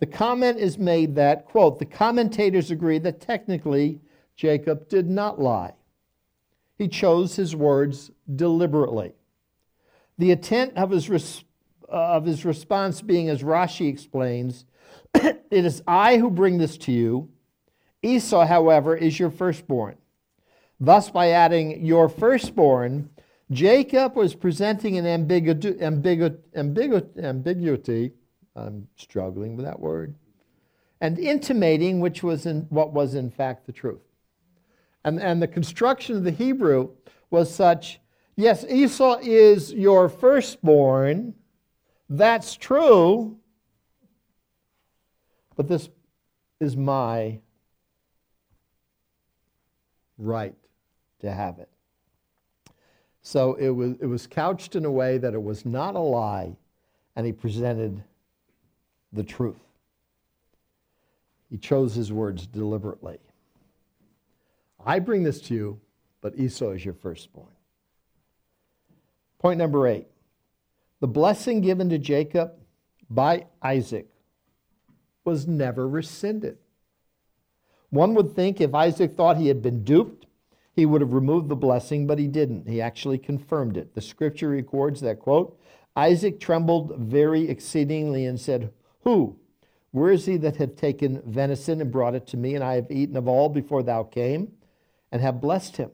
The 0.00 0.06
comment 0.06 0.58
is 0.58 0.78
made 0.78 1.14
that, 1.14 1.46
quote, 1.46 1.78
the 1.78 1.84
commentators 1.84 2.72
agree 2.72 2.98
that 2.98 3.20
technically 3.20 4.00
Jacob 4.34 4.88
did 4.88 5.08
not 5.08 5.40
lie. 5.40 5.74
He 6.76 6.88
chose 6.88 7.36
his 7.36 7.54
words 7.54 8.10
deliberately. 8.34 9.12
The 10.18 10.32
intent 10.32 10.76
of 10.76 10.90
his, 10.90 11.08
res- 11.08 11.44
uh, 11.88 12.16
of 12.16 12.24
his 12.24 12.44
response 12.44 13.00
being, 13.00 13.28
as 13.28 13.44
Rashi 13.44 13.88
explains, 13.88 14.64
it 15.14 15.44
is 15.52 15.84
I 15.86 16.16
who 16.16 16.30
bring 16.30 16.58
this 16.58 16.76
to 16.78 16.90
you. 16.90 17.28
Esau, 18.02 18.44
however, 18.44 18.96
is 18.96 19.20
your 19.20 19.30
firstborn. 19.30 19.98
Thus, 20.80 21.10
by 21.10 21.30
adding 21.30 21.84
your 21.84 22.08
firstborn, 22.08 23.10
Jacob 23.50 24.14
was 24.14 24.34
presenting 24.34 24.96
an 24.96 25.04
ambigu- 25.04 25.80
ambigu- 25.80 26.38
ambigu- 26.56 27.22
ambiguity. 27.22 28.12
I'm 28.54 28.88
struggling 28.96 29.56
with 29.56 29.64
that 29.64 29.80
word. 29.80 30.14
And 31.00 31.18
intimating 31.18 32.00
which 32.00 32.22
was 32.22 32.46
in, 32.46 32.62
what 32.68 32.92
was 32.92 33.14
in 33.14 33.30
fact 33.30 33.66
the 33.66 33.72
truth. 33.72 34.02
And, 35.04 35.20
and 35.20 35.40
the 35.40 35.48
construction 35.48 36.16
of 36.16 36.24
the 36.24 36.30
Hebrew 36.30 36.90
was 37.30 37.52
such 37.52 38.00
yes, 38.36 38.64
Esau 38.68 39.18
is 39.22 39.72
your 39.72 40.08
firstborn. 40.08 41.34
That's 42.08 42.56
true. 42.56 43.36
But 45.56 45.68
this 45.68 45.88
is 46.60 46.76
my 46.76 47.40
right 50.16 50.54
to 51.20 51.32
have 51.32 51.58
it. 51.58 51.68
So 53.22 53.54
it 53.54 53.70
was, 53.70 53.96
it 54.00 54.06
was 54.06 54.26
couched 54.26 54.76
in 54.76 54.84
a 54.84 54.90
way 54.90 55.18
that 55.18 55.34
it 55.34 55.42
was 55.42 55.66
not 55.66 55.94
a 55.94 56.00
lie, 56.00 56.56
and 57.16 57.26
he 57.26 57.32
presented 57.32 58.02
the 59.12 59.24
truth. 59.24 59.60
He 61.50 61.56
chose 61.56 61.94
his 61.94 62.12
words 62.12 62.46
deliberately. 62.46 63.18
I 64.84 64.98
bring 64.98 65.22
this 65.22 65.40
to 65.42 65.54
you, 65.54 65.80
but 66.20 66.38
Esau 66.38 66.70
is 66.70 66.84
your 66.84 66.94
firstborn. 66.94 67.52
Point 69.38 69.58
number 69.58 69.86
eight 69.86 70.06
the 71.00 71.06
blessing 71.06 71.60
given 71.60 71.88
to 71.90 71.98
Jacob 71.98 72.52
by 73.08 73.46
Isaac 73.62 74.08
was 75.24 75.46
never 75.46 75.88
rescinded. 75.88 76.58
One 77.90 78.14
would 78.14 78.34
think 78.34 78.60
if 78.60 78.74
Isaac 78.74 79.14
thought 79.14 79.36
he 79.36 79.48
had 79.48 79.62
been 79.62 79.84
duped, 79.84 80.17
he 80.78 80.86
would 80.86 81.00
have 81.00 81.12
removed 81.12 81.48
the 81.48 81.56
blessing, 81.56 82.06
but 82.06 82.20
he 82.20 82.28
didn't. 82.28 82.68
He 82.68 82.80
actually 82.80 83.18
confirmed 83.18 83.76
it. 83.76 83.96
The 83.96 84.00
scripture 84.00 84.50
records 84.50 85.00
that, 85.00 85.18
quote, 85.18 85.58
Isaac 85.96 86.38
trembled 86.38 86.96
very 86.96 87.48
exceedingly 87.48 88.24
and 88.26 88.38
said, 88.38 88.72
Who? 89.02 89.40
Where 89.90 90.12
is 90.12 90.26
he 90.26 90.36
that 90.36 90.58
hath 90.58 90.76
taken 90.76 91.20
venison 91.26 91.80
and 91.80 91.90
brought 91.90 92.14
it 92.14 92.28
to 92.28 92.36
me, 92.36 92.54
and 92.54 92.62
I 92.62 92.76
have 92.76 92.92
eaten 92.92 93.16
of 93.16 93.26
all 93.26 93.48
before 93.48 93.82
thou 93.82 94.04
came, 94.04 94.52
and 95.10 95.20
have 95.20 95.40
blessed 95.40 95.78
him? 95.78 95.90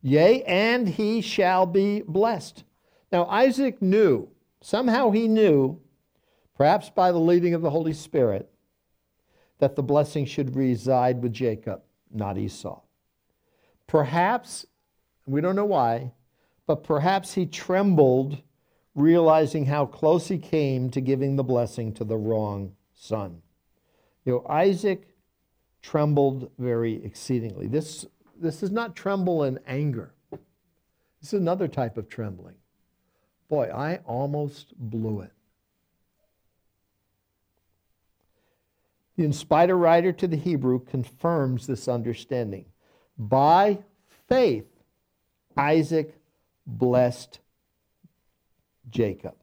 Yea, 0.00 0.42
and 0.44 0.88
he 0.88 1.20
shall 1.20 1.66
be 1.66 2.00
blessed. 2.00 2.64
Now, 3.12 3.26
Isaac 3.26 3.82
knew, 3.82 4.30
somehow 4.62 5.10
he 5.10 5.28
knew, 5.28 5.82
perhaps 6.56 6.88
by 6.88 7.12
the 7.12 7.20
leading 7.20 7.52
of 7.52 7.60
the 7.60 7.68
Holy 7.68 7.92
Spirit, 7.92 8.50
that 9.58 9.76
the 9.76 9.82
blessing 9.82 10.24
should 10.24 10.56
reside 10.56 11.22
with 11.22 11.34
Jacob, 11.34 11.82
not 12.10 12.38
Esau. 12.38 12.80
Perhaps, 13.88 14.66
we 15.26 15.40
don't 15.40 15.56
know 15.56 15.64
why, 15.64 16.12
but 16.66 16.84
perhaps 16.84 17.34
he 17.34 17.46
trembled, 17.46 18.38
realizing 18.94 19.66
how 19.66 19.86
close 19.86 20.28
he 20.28 20.38
came 20.38 20.90
to 20.90 21.00
giving 21.00 21.34
the 21.34 21.42
blessing 21.42 21.92
to 21.94 22.04
the 22.04 22.16
wrong 22.16 22.72
son. 22.94 23.42
You 24.24 24.34
know, 24.34 24.46
Isaac 24.48 25.08
trembled 25.82 26.50
very 26.58 27.02
exceedingly. 27.02 27.66
This, 27.66 28.04
this 28.36 28.62
is 28.62 28.70
not 28.70 28.94
tremble 28.94 29.44
in 29.44 29.58
anger. 29.66 30.12
This 30.30 31.32
is 31.32 31.40
another 31.40 31.66
type 31.66 31.96
of 31.96 32.08
trembling. 32.10 32.56
Boy, 33.48 33.70
I 33.74 34.00
almost 34.04 34.74
blew 34.76 35.22
it. 35.22 35.32
The 39.16 39.24
inspired 39.24 39.74
writer 39.74 40.12
to 40.12 40.28
the 40.28 40.36
Hebrew 40.36 40.78
confirms 40.78 41.66
this 41.66 41.88
understanding. 41.88 42.66
By 43.18 43.78
faith, 44.28 44.66
Isaac 45.56 46.14
blessed 46.66 47.40
Jacob 48.90 49.34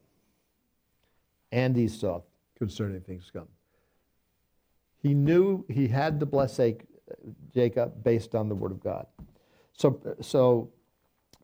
and 1.52 1.76
Esau 1.76 2.22
concerning 2.58 3.00
things 3.00 3.30
come. 3.32 3.48
He 5.02 5.14
knew 5.14 5.64
he 5.68 5.88
had 5.88 6.18
to 6.20 6.26
bless 6.26 6.58
Jacob 7.54 8.02
based 8.02 8.34
on 8.34 8.48
the 8.48 8.54
word 8.54 8.72
of 8.72 8.82
God. 8.82 9.06
So, 9.74 10.00
so 10.20 10.70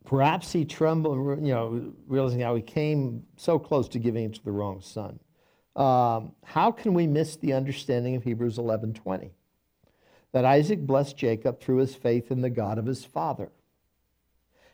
perhaps 0.05 0.53
he 0.53 0.65
trembled, 0.65 1.45
you 1.45 1.53
know, 1.53 1.93
realizing 2.07 2.41
how 2.41 2.57
he 2.57 2.63
came 2.63 3.25
so 3.37 3.59
close 3.59 3.89
to 3.91 3.99
giving 3.99 4.25
it 4.25 4.35
to 4.35 4.45
the 4.45 4.53
wrong 4.53 4.81
son. 4.81 5.21
Um, 5.77 6.33
how 6.45 6.71
can 6.71 6.95
we 6.95 7.07
miss 7.07 7.37
the 7.37 7.53
understanding 7.53 8.17
of 8.17 8.25
Hebrews 8.25 8.59
11:20? 8.59 9.31
That 10.33 10.45
Isaac 10.45 10.87
blessed 10.87 11.17
Jacob 11.17 11.61
through 11.61 11.79
his 11.79 11.95
faith 11.95 12.31
in 12.31 12.41
the 12.41 12.51
God 12.51 12.79
of 12.79 12.87
his 12.87 13.05
father. 13.05 13.51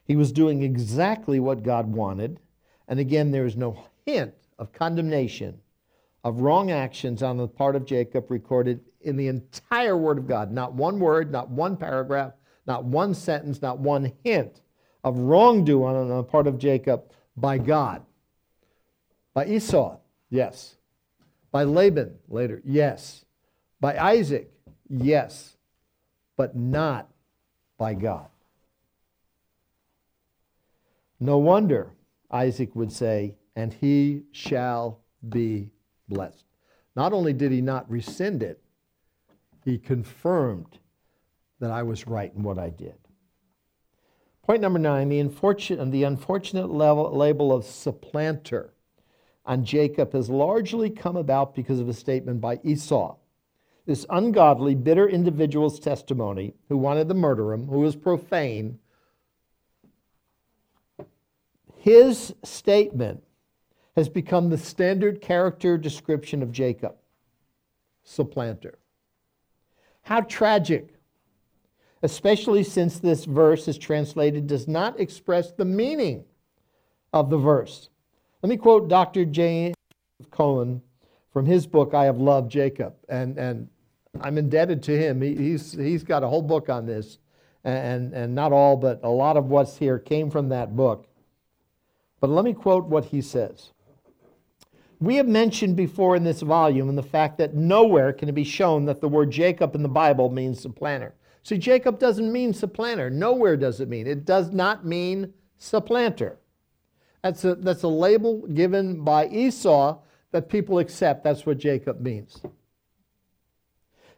He 0.05 0.17
was 0.17 0.33
doing 0.33 0.63
exactly 0.63 1.39
what 1.39 1.63
God 1.63 1.93
wanted. 1.93 2.41
And 2.87 2.99
again, 2.99 3.31
there 3.31 3.45
is 3.45 3.57
no 3.57 3.85
hint 4.07 4.35
of 4.59 4.73
condemnation 4.73 5.61
of 6.25 6.41
wrong 6.41 6.71
actions 6.71 7.23
on 7.23 7.37
the 7.37 7.47
part 7.47 7.77
of 7.77 7.85
Jacob 7.85 8.31
recorded 8.31 8.81
in 9.01 9.17
the 9.17 9.29
entire 9.29 9.97
Word 9.97 10.19
of 10.19 10.27
God. 10.27 10.51
Not 10.51 10.73
one 10.73 10.99
word, 10.99 11.31
not 11.31 11.51
one 11.51 11.77
paragraph, 11.77 12.33
not 12.67 12.85
one 12.85 13.15
sentence, 13.15 13.63
not 13.63 13.79
one 13.79 14.13
hint 14.25 14.63
of 15.05 15.19
wrongdoing 15.19 15.97
on 15.97 16.09
the 16.09 16.25
part 16.25 16.47
of 16.47 16.59
Jacob 16.59 17.13
by 17.37 17.59
God. 17.59 18.03
By 19.35 19.47
Esau, 19.47 19.99
yes. 20.31 20.77
By 21.53 21.65
Laban, 21.65 22.19
later, 22.29 22.61
yes. 22.65 23.25
By 23.81 23.97
Isaac, 23.97 24.53
Yes, 24.89 25.57
but 26.37 26.57
not 26.57 27.09
by 27.77 27.95
God. 27.95 28.29
No 31.21 31.39
wonder 31.39 31.93
Isaac 32.31 32.75
would 32.75 32.93
say, 32.93 33.35
and 33.55 33.73
he 33.73 34.23
shall 34.33 35.01
be 35.29 35.71
blessed. 36.09 36.45
Not 36.97 37.13
only 37.13 37.33
did 37.33 37.53
he 37.53 37.61
not 37.61 37.91
rescind 37.91 38.43
it, 38.43 38.63
he 39.65 39.79
confirmed 39.79 40.79
that 41.61 41.71
I 41.71 41.83
was 41.83 42.07
right 42.07 42.33
in 42.35 42.43
what 42.43 42.59
I 42.59 42.71
did. 42.71 42.95
Point 44.43 44.63
number 44.63 44.79
nine 44.79 45.09
the 45.09 45.21
unfortunate, 45.21 45.91
the 45.91 46.05
unfortunate 46.05 46.71
level, 46.71 47.15
label 47.15 47.53
of 47.53 47.65
supplanter 47.65 48.73
on 49.45 49.65
Jacob 49.65 50.13
has 50.13 50.31
largely 50.31 50.89
come 50.89 51.17
about 51.17 51.55
because 51.55 51.81
of 51.81 51.89
a 51.89 51.95
statement 51.95 52.41
by 52.41 52.59
Esau 52.63 53.17
this 53.89 54.05
ungodly, 54.11 54.75
bitter 54.75 55.09
individual's 55.09 55.81
testimony 55.81 56.53
who 56.69 56.77
wanted 56.77 57.09
to 57.09 57.15
murder 57.15 57.55
him, 57.55 57.67
who 57.67 57.79
was 57.79 57.97
profane, 57.97 58.79
his 61.79 62.35
statement 62.45 63.25
has 63.97 64.11
become 64.11 64.51
the 64.51 64.59
standard 64.59 65.23
character 65.23 65.79
description 65.79 66.43
of 66.43 66.53
Jacob 66.53 66.97
supplanter. 68.05 68.79
How 70.03 70.21
tragic, 70.21 70.91
especially 72.03 72.65
since 72.65 72.99
this 72.99 73.25
verse 73.25 73.69
is 73.69 73.79
translated, 73.79 74.47
does 74.47 74.69
not 74.69 75.01
express 75.01 75.53
the 75.53 75.65
meaning 75.65 76.25
of 77.15 77.31
the 77.31 77.39
verse. 77.39 77.89
Let 78.43 78.51
me 78.51 78.59
quote 78.59 78.89
Dr. 78.89 79.25
James 79.25 79.75
Cohen 80.31 80.83
from 81.33 81.47
his 81.47 81.67
book, 81.67 81.95
I 81.95 82.05
Have 82.05 82.19
Loved 82.19 82.53
Jacob. 82.53 82.95
And, 83.09 83.39
and 83.39 83.69
I'm 84.23 84.39
indebted 84.39 84.83
to 84.85 84.97
him. 84.97 85.21
He, 85.21 85.35
he's, 85.35 85.73
he's 85.73 86.03
got 86.03 86.23
a 86.23 86.29
whole 86.29 86.43
book 86.43 86.69
on 86.69 86.87
this. 86.87 87.19
And, 87.65 88.15
and 88.15 88.35
not 88.35 88.53
all, 88.53 88.77
but 88.77 89.01
a 89.03 89.09
lot 89.09 89.37
of 89.37 89.47
what's 89.47 89.77
here 89.77 89.99
came 89.99 90.31
from 90.31 90.49
that 90.51 90.77
book. 90.77 91.07
But 92.21 92.31
let 92.31 92.45
me 92.45 92.53
quote 92.53 92.87
what 92.87 93.07
he 93.07 93.21
says 93.21 93.71
We 95.01 95.17
have 95.17 95.27
mentioned 95.27 95.77
before 95.77 96.17
in 96.17 96.25
this 96.25 96.41
volume 96.41 96.95
the 96.95 97.03
fact 97.03 97.39
that 97.39 97.55
nowhere 97.55 98.13
can 98.13 98.29
it 98.29 98.35
be 98.35 98.45
shown 98.45 98.85
that 98.87 99.01
the 99.01 99.09
word 99.09 99.31
Jacob 99.31 99.75
in 99.75 99.83
the 99.83 99.89
Bible 99.89 100.31
means 100.31 100.61
supplanter. 100.61 101.15
See, 101.43 101.59
Jacob 101.59 101.99
doesn't 101.99 102.33
mean 102.33 102.53
supplanter. 102.53 103.11
Nowhere 103.11 103.57
does 103.57 103.81
it 103.81 103.89
mean. 103.89 104.07
It 104.07 104.25
does 104.25 104.51
not 104.51 104.85
mean 104.85 105.33
supplanter. 105.57 106.39
That's 107.23 107.45
a, 107.45 107.55
that's 107.57 107.83
a 107.83 107.89
label 107.89 108.47
given 108.49 109.03
by 109.03 109.29
Esau 109.29 109.99
that 110.31 110.49
people 110.49 110.79
accept. 110.79 111.25
That's 111.25 111.47
what 111.47 111.59
Jacob 111.59 112.01
means. 112.01 112.41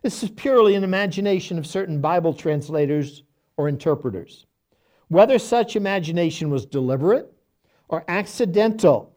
This 0.03 0.23
is 0.23 0.31
purely 0.31 0.75
an 0.75 0.85
imagination 0.85 1.59
of 1.59 1.67
certain 1.67 2.01
Bible 2.01 2.33
translators 2.33 3.23
or 3.57 3.69
interpreters. 3.69 4.47
Whether 5.09 5.39
such 5.39 5.77
imagination 5.77 6.51
was 6.51 6.65
deliberate 6.65 7.31
or 7.89 8.05
accidental, 8.09 9.15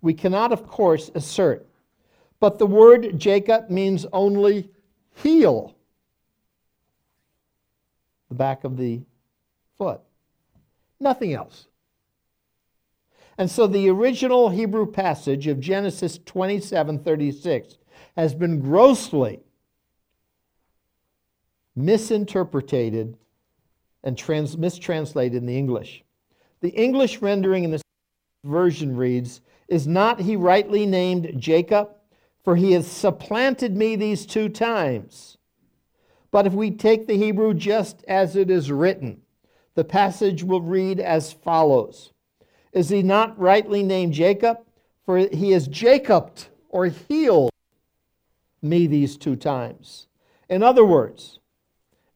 we 0.00 0.14
cannot, 0.14 0.52
of 0.52 0.66
course, 0.66 1.10
assert. 1.14 1.66
But 2.38 2.58
the 2.58 2.66
word 2.66 3.18
Jacob 3.18 3.70
means 3.70 4.06
only 4.12 4.70
heel, 5.16 5.74
the 8.28 8.34
back 8.34 8.64
of 8.64 8.76
the 8.76 9.02
foot, 9.76 10.00
nothing 11.00 11.34
else. 11.34 11.66
And 13.36 13.50
so 13.50 13.66
the 13.66 13.88
original 13.88 14.50
Hebrew 14.50 14.86
passage 14.86 15.46
of 15.46 15.60
Genesis 15.60 16.18
27 16.24 16.98
36 16.98 17.78
has 18.16 18.34
been 18.34 18.60
grossly 18.60 19.40
misinterpreted 21.84 23.16
and 24.02 24.16
trans- 24.16 24.56
mistranslated 24.56 25.36
in 25.36 25.46
the 25.46 25.56
English. 25.56 26.04
The 26.60 26.70
English 26.70 27.22
rendering 27.22 27.64
in 27.64 27.70
this 27.70 27.82
version 28.44 28.96
reads, 28.96 29.40
Is 29.68 29.86
not 29.86 30.20
he 30.20 30.36
rightly 30.36 30.86
named 30.86 31.34
Jacob? 31.38 31.90
For 32.42 32.56
he 32.56 32.72
has 32.72 32.86
supplanted 32.86 33.76
me 33.76 33.96
these 33.96 34.24
two 34.24 34.48
times. 34.48 35.36
But 36.30 36.46
if 36.46 36.54
we 36.54 36.70
take 36.70 37.06
the 37.06 37.16
Hebrew 37.16 37.54
just 37.54 38.02
as 38.08 38.36
it 38.36 38.50
is 38.50 38.70
written, 38.70 39.22
the 39.74 39.84
passage 39.84 40.42
will 40.42 40.62
read 40.62 41.00
as 41.00 41.32
follows 41.32 42.12
Is 42.72 42.88
he 42.88 43.02
not 43.02 43.38
rightly 43.38 43.82
named 43.82 44.14
Jacob? 44.14 44.58
For 45.04 45.18
he 45.18 45.50
has 45.52 45.68
Jacobed 45.68 46.48
or 46.68 46.86
heeled 46.86 47.50
me 48.62 48.86
these 48.86 49.16
two 49.16 49.36
times. 49.36 50.06
In 50.48 50.62
other 50.62 50.84
words, 50.84 51.39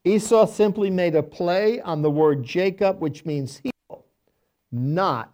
Esau 0.05 0.47
simply 0.47 0.91
made 0.91 1.15
a 1.15 1.23
play 1.23 1.81
on 1.81 2.03
the 2.03 2.11
word 2.11 2.45
Jacob, 2.45 3.01
which 3.01 3.25
means 3.25 3.59
heel, 3.59 4.05
not 4.71 5.33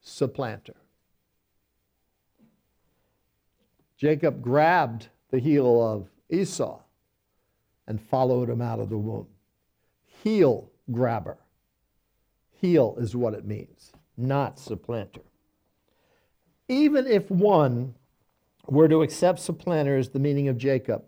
supplanter. 0.00 0.76
Jacob 3.96 4.42
grabbed 4.42 5.08
the 5.30 5.40
heel 5.40 5.82
of 5.82 6.08
Esau 6.30 6.80
and 7.86 8.00
followed 8.00 8.48
him 8.48 8.62
out 8.62 8.78
of 8.78 8.88
the 8.90 8.98
womb. 8.98 9.26
Heel 10.22 10.70
grabber. 10.90 11.38
Heel 12.60 12.94
is 12.98 13.16
what 13.16 13.34
it 13.34 13.44
means, 13.44 13.92
not 14.16 14.58
supplanter. 14.58 15.22
Even 16.68 17.06
if 17.06 17.30
one 17.30 17.94
were 18.66 18.88
to 18.88 19.02
accept 19.02 19.40
supplanter 19.40 19.96
as 19.96 20.10
the 20.10 20.18
meaning 20.18 20.48
of 20.48 20.58
Jacob, 20.58 21.04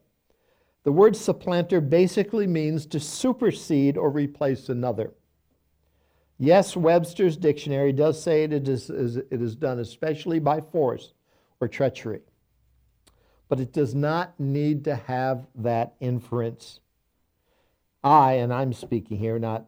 the 0.88 0.92
word 0.92 1.14
supplanter 1.14 1.82
basically 1.82 2.46
means 2.46 2.86
to 2.86 2.98
supersede 2.98 3.98
or 3.98 4.08
replace 4.08 4.70
another. 4.70 5.12
Yes, 6.38 6.74
Webster's 6.74 7.36
dictionary 7.36 7.92
does 7.92 8.22
say 8.22 8.44
it 8.44 8.66
is, 8.66 8.88
it 8.88 9.26
is 9.30 9.54
done 9.54 9.80
especially 9.80 10.38
by 10.38 10.62
force 10.62 11.12
or 11.60 11.68
treachery, 11.68 12.22
but 13.50 13.60
it 13.60 13.74
does 13.74 13.94
not 13.94 14.40
need 14.40 14.82
to 14.84 14.96
have 14.96 15.46
that 15.56 15.92
inference. 16.00 16.80
I, 18.02 18.36
and 18.36 18.50
I'm 18.50 18.72
speaking 18.72 19.18
here, 19.18 19.38
not 19.38 19.66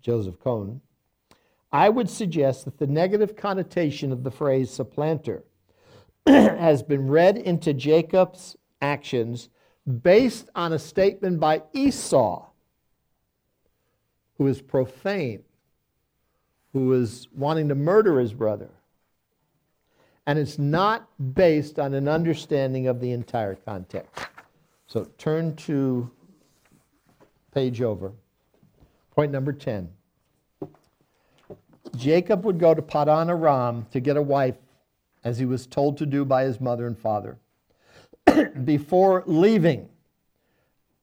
Joseph 0.00 0.38
Cohn, 0.38 0.80
I 1.72 1.88
would 1.88 2.08
suggest 2.08 2.66
that 2.66 2.78
the 2.78 2.86
negative 2.86 3.34
connotation 3.34 4.12
of 4.12 4.22
the 4.22 4.30
phrase 4.30 4.70
supplanter 4.70 5.42
has 6.24 6.84
been 6.84 7.08
read 7.08 7.36
into 7.36 7.74
Jacob's 7.74 8.56
actions 8.80 9.48
based 10.02 10.48
on 10.54 10.72
a 10.72 10.78
statement 10.78 11.40
by 11.40 11.62
Esau, 11.72 12.46
who 14.38 14.46
is 14.46 14.62
profane, 14.62 15.42
who 16.72 16.92
is 16.92 17.28
wanting 17.34 17.68
to 17.68 17.74
murder 17.74 18.18
his 18.20 18.32
brother. 18.32 18.70
And 20.26 20.38
it's 20.38 20.58
not 20.58 21.08
based 21.34 21.78
on 21.78 21.94
an 21.94 22.06
understanding 22.06 22.86
of 22.86 23.00
the 23.00 23.10
entire 23.10 23.56
context. 23.56 24.26
So 24.86 25.08
turn 25.18 25.56
to 25.56 26.10
page 27.52 27.82
over. 27.82 28.12
Point 29.14 29.32
number 29.32 29.52
10. 29.52 29.90
Jacob 31.96 32.44
would 32.44 32.58
go 32.58 32.72
to 32.72 32.80
Padan 32.80 33.28
Aram 33.28 33.86
to 33.90 34.00
get 34.00 34.16
a 34.16 34.22
wife, 34.22 34.56
as 35.24 35.38
he 35.38 35.44
was 35.44 35.66
told 35.66 35.98
to 35.98 36.06
do 36.06 36.24
by 36.24 36.44
his 36.44 36.60
mother 36.60 36.86
and 36.86 36.98
father. 36.98 37.36
before 38.64 39.22
leaving, 39.26 39.88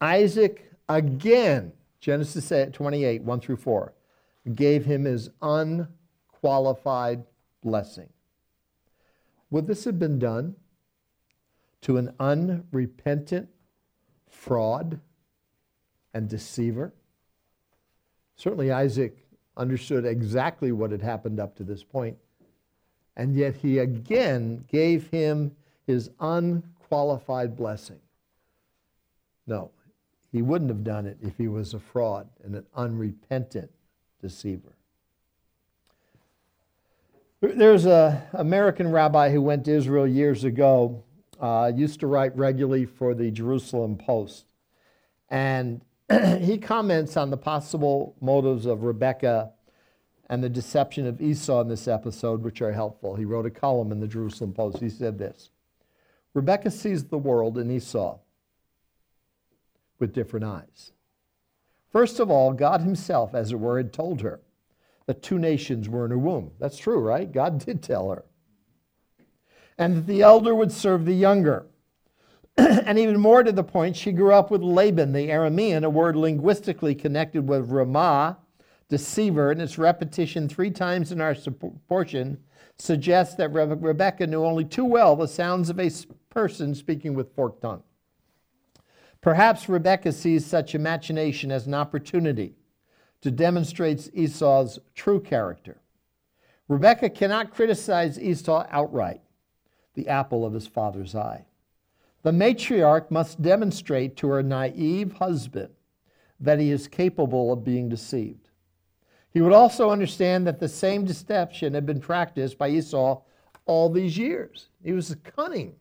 Isaac 0.01 0.71
again, 0.87 1.73
Genesis 1.99 2.51
28, 2.73 3.21
1 3.21 3.39
through 3.39 3.57
4, 3.57 3.93
gave 4.55 4.85
him 4.85 5.05
his 5.05 5.29
unqualified 5.41 7.23
blessing. 7.61 8.09
Would 9.51 9.67
this 9.67 9.85
have 9.85 9.99
been 9.99 10.19
done 10.19 10.55
to 11.81 11.97
an 11.97 12.13
unrepentant 12.19 13.49
fraud 14.27 14.99
and 16.13 16.29
deceiver? 16.29 16.93
Certainly, 18.35 18.71
Isaac 18.71 19.17
understood 19.57 20.05
exactly 20.05 20.71
what 20.71 20.91
had 20.91 21.01
happened 21.01 21.39
up 21.39 21.55
to 21.57 21.63
this 21.63 21.83
point, 21.83 22.17
and 23.17 23.35
yet 23.35 23.55
he 23.57 23.79
again 23.79 24.63
gave 24.69 25.09
him 25.09 25.55
his 25.85 26.09
unqualified 26.19 26.78
qualified 26.89 27.55
blessing. 27.55 27.99
No, 29.47 29.71
he 30.31 30.41
wouldn't 30.41 30.69
have 30.69 30.83
done 30.83 31.05
it 31.05 31.17
if 31.21 31.37
he 31.37 31.47
was 31.47 31.73
a 31.73 31.79
fraud 31.79 32.27
and 32.43 32.55
an 32.55 32.65
unrepentant 32.75 33.71
deceiver. 34.21 34.73
There's 37.41 37.85
an 37.85 38.21
American 38.33 38.91
rabbi 38.91 39.29
who 39.29 39.41
went 39.41 39.65
to 39.65 39.71
Israel 39.71 40.05
years 40.05 40.43
ago, 40.43 41.03
uh, 41.39 41.71
used 41.73 42.01
to 42.01 42.07
write 42.07 42.35
regularly 42.35 42.85
for 42.85 43.13
the 43.13 43.31
Jerusalem 43.31 43.95
Post. 43.95 44.45
And 45.29 45.81
he 46.39 46.57
comments 46.57 47.15
on 47.15 47.29
the 47.29 47.37
possible 47.37 48.15
motives 48.19 48.65
of 48.65 48.83
Rebekah 48.83 49.51
and 50.29 50.43
the 50.43 50.49
deception 50.49 51.07
of 51.07 51.21
Esau 51.21 51.61
in 51.61 51.69
this 51.69 51.87
episode, 51.87 52.43
which 52.43 52.61
are 52.61 52.73
helpful. 52.73 53.15
He 53.15 53.25
wrote 53.25 53.45
a 53.45 53.51
column 53.51 53.91
in 53.91 53.99
the 53.99 54.07
Jerusalem 54.07 54.53
Post. 54.53 54.79
He 54.79 54.89
said 54.89 55.17
this 55.17 55.49
Rebecca 56.33 56.71
sees 56.71 57.05
the 57.05 57.17
world 57.17 57.57
and 57.57 57.71
Esau 57.71 58.19
with 59.99 60.13
different 60.13 60.45
eyes. 60.45 60.91
First 61.91 62.19
of 62.19 62.29
all, 62.29 62.53
God 62.53 62.81
Himself, 62.81 63.33
as 63.33 63.51
it 63.51 63.59
were, 63.59 63.77
had 63.77 63.91
told 63.91 64.21
her 64.21 64.41
that 65.07 65.23
two 65.23 65.39
nations 65.39 65.89
were 65.89 66.05
in 66.05 66.11
her 66.11 66.17
womb. 66.17 66.51
That's 66.59 66.77
true, 66.77 66.99
right? 66.99 67.31
God 67.31 67.59
did 67.65 67.81
tell 67.81 68.11
her. 68.11 68.25
And 69.77 69.97
that 69.97 70.07
the 70.07 70.21
elder 70.21 70.53
would 70.53 70.71
serve 70.71 71.05
the 71.05 71.13
younger. 71.13 71.65
and 72.57 72.99
even 72.99 73.19
more 73.19 73.41
to 73.41 73.51
the 73.51 73.63
point, 73.63 73.95
she 73.95 74.11
grew 74.11 74.33
up 74.33 74.51
with 74.51 74.61
Laban, 74.61 75.13
the 75.13 75.29
Aramean, 75.29 75.83
a 75.83 75.89
word 75.89 76.15
linguistically 76.15 76.93
connected 76.93 77.47
with 77.47 77.71
Ramah, 77.71 78.37
deceiver, 78.89 79.51
and 79.51 79.61
its 79.61 79.77
repetition 79.77 80.47
three 80.49 80.71
times 80.71 81.11
in 81.11 81.21
our 81.21 81.35
portion 81.87 82.37
suggests 82.77 83.35
that 83.35 83.49
Rebecca 83.49 84.27
knew 84.27 84.43
only 84.43 84.65
too 84.65 84.85
well 84.85 85.15
the 85.15 85.27
sounds 85.27 85.69
of 85.69 85.79
a 85.79 85.89
person 86.29 86.75
speaking 86.75 87.13
with 87.13 87.33
forked 87.33 87.61
tongue. 87.61 87.83
Perhaps 89.21 89.67
Rebecca 89.67 90.11
sees 90.11 90.45
such 90.45 90.75
imagination 90.75 91.51
as 91.51 91.67
an 91.67 91.73
opportunity 91.73 92.55
to 93.21 93.31
demonstrate 93.31 94.09
Esau's 94.13 94.79
true 94.95 95.19
character. 95.19 95.81
Rebecca 96.69 97.09
cannot 97.09 97.53
criticize 97.53 98.19
Esau 98.19 98.65
outright, 98.69 99.21
the 99.95 100.07
apple 100.07 100.45
of 100.45 100.53
his 100.53 100.67
father's 100.67 101.15
eye. 101.15 101.45
The 102.21 102.31
matriarch 102.31 103.09
must 103.11 103.41
demonstrate 103.41 104.15
to 104.17 104.27
her 104.27 104.43
naive 104.43 105.13
husband 105.13 105.73
that 106.39 106.59
he 106.59 106.71
is 106.71 106.87
capable 106.87 107.51
of 107.51 107.63
being 107.63 107.89
deceived. 107.89 108.49
He 109.31 109.41
would 109.41 109.53
also 109.53 109.89
understand 109.89 110.47
that 110.47 110.59
the 110.59 110.69
same 110.69 111.05
deception 111.05 111.73
had 111.73 111.85
been 111.85 111.99
practiced 111.99 112.57
by 112.57 112.69
Esau 112.69 113.21
all 113.65 113.89
these 113.89 114.17
years. 114.17 114.69
He 114.83 114.93
was 114.93 115.15
cunning. 115.35 115.75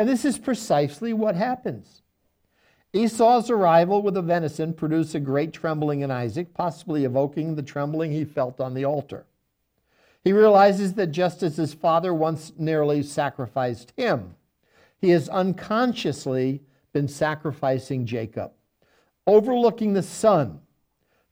And 0.00 0.08
this 0.08 0.24
is 0.24 0.38
precisely 0.38 1.12
what 1.12 1.34
happens. 1.34 2.00
Esau's 2.94 3.50
arrival 3.50 4.00
with 4.00 4.14
the 4.14 4.22
venison 4.22 4.72
produced 4.72 5.14
a 5.14 5.20
great 5.20 5.52
trembling 5.52 6.00
in 6.00 6.10
Isaac, 6.10 6.54
possibly 6.54 7.04
evoking 7.04 7.54
the 7.54 7.62
trembling 7.62 8.10
he 8.10 8.24
felt 8.24 8.62
on 8.62 8.72
the 8.72 8.86
altar. 8.86 9.26
He 10.24 10.32
realizes 10.32 10.94
that 10.94 11.08
just 11.08 11.42
as 11.42 11.58
his 11.58 11.74
father 11.74 12.14
once 12.14 12.50
nearly 12.56 13.02
sacrificed 13.02 13.92
him, 13.94 14.36
he 15.02 15.10
has 15.10 15.28
unconsciously 15.28 16.62
been 16.94 17.06
sacrificing 17.06 18.06
Jacob, 18.06 18.52
overlooking 19.26 19.92
the 19.92 20.02
son, 20.02 20.60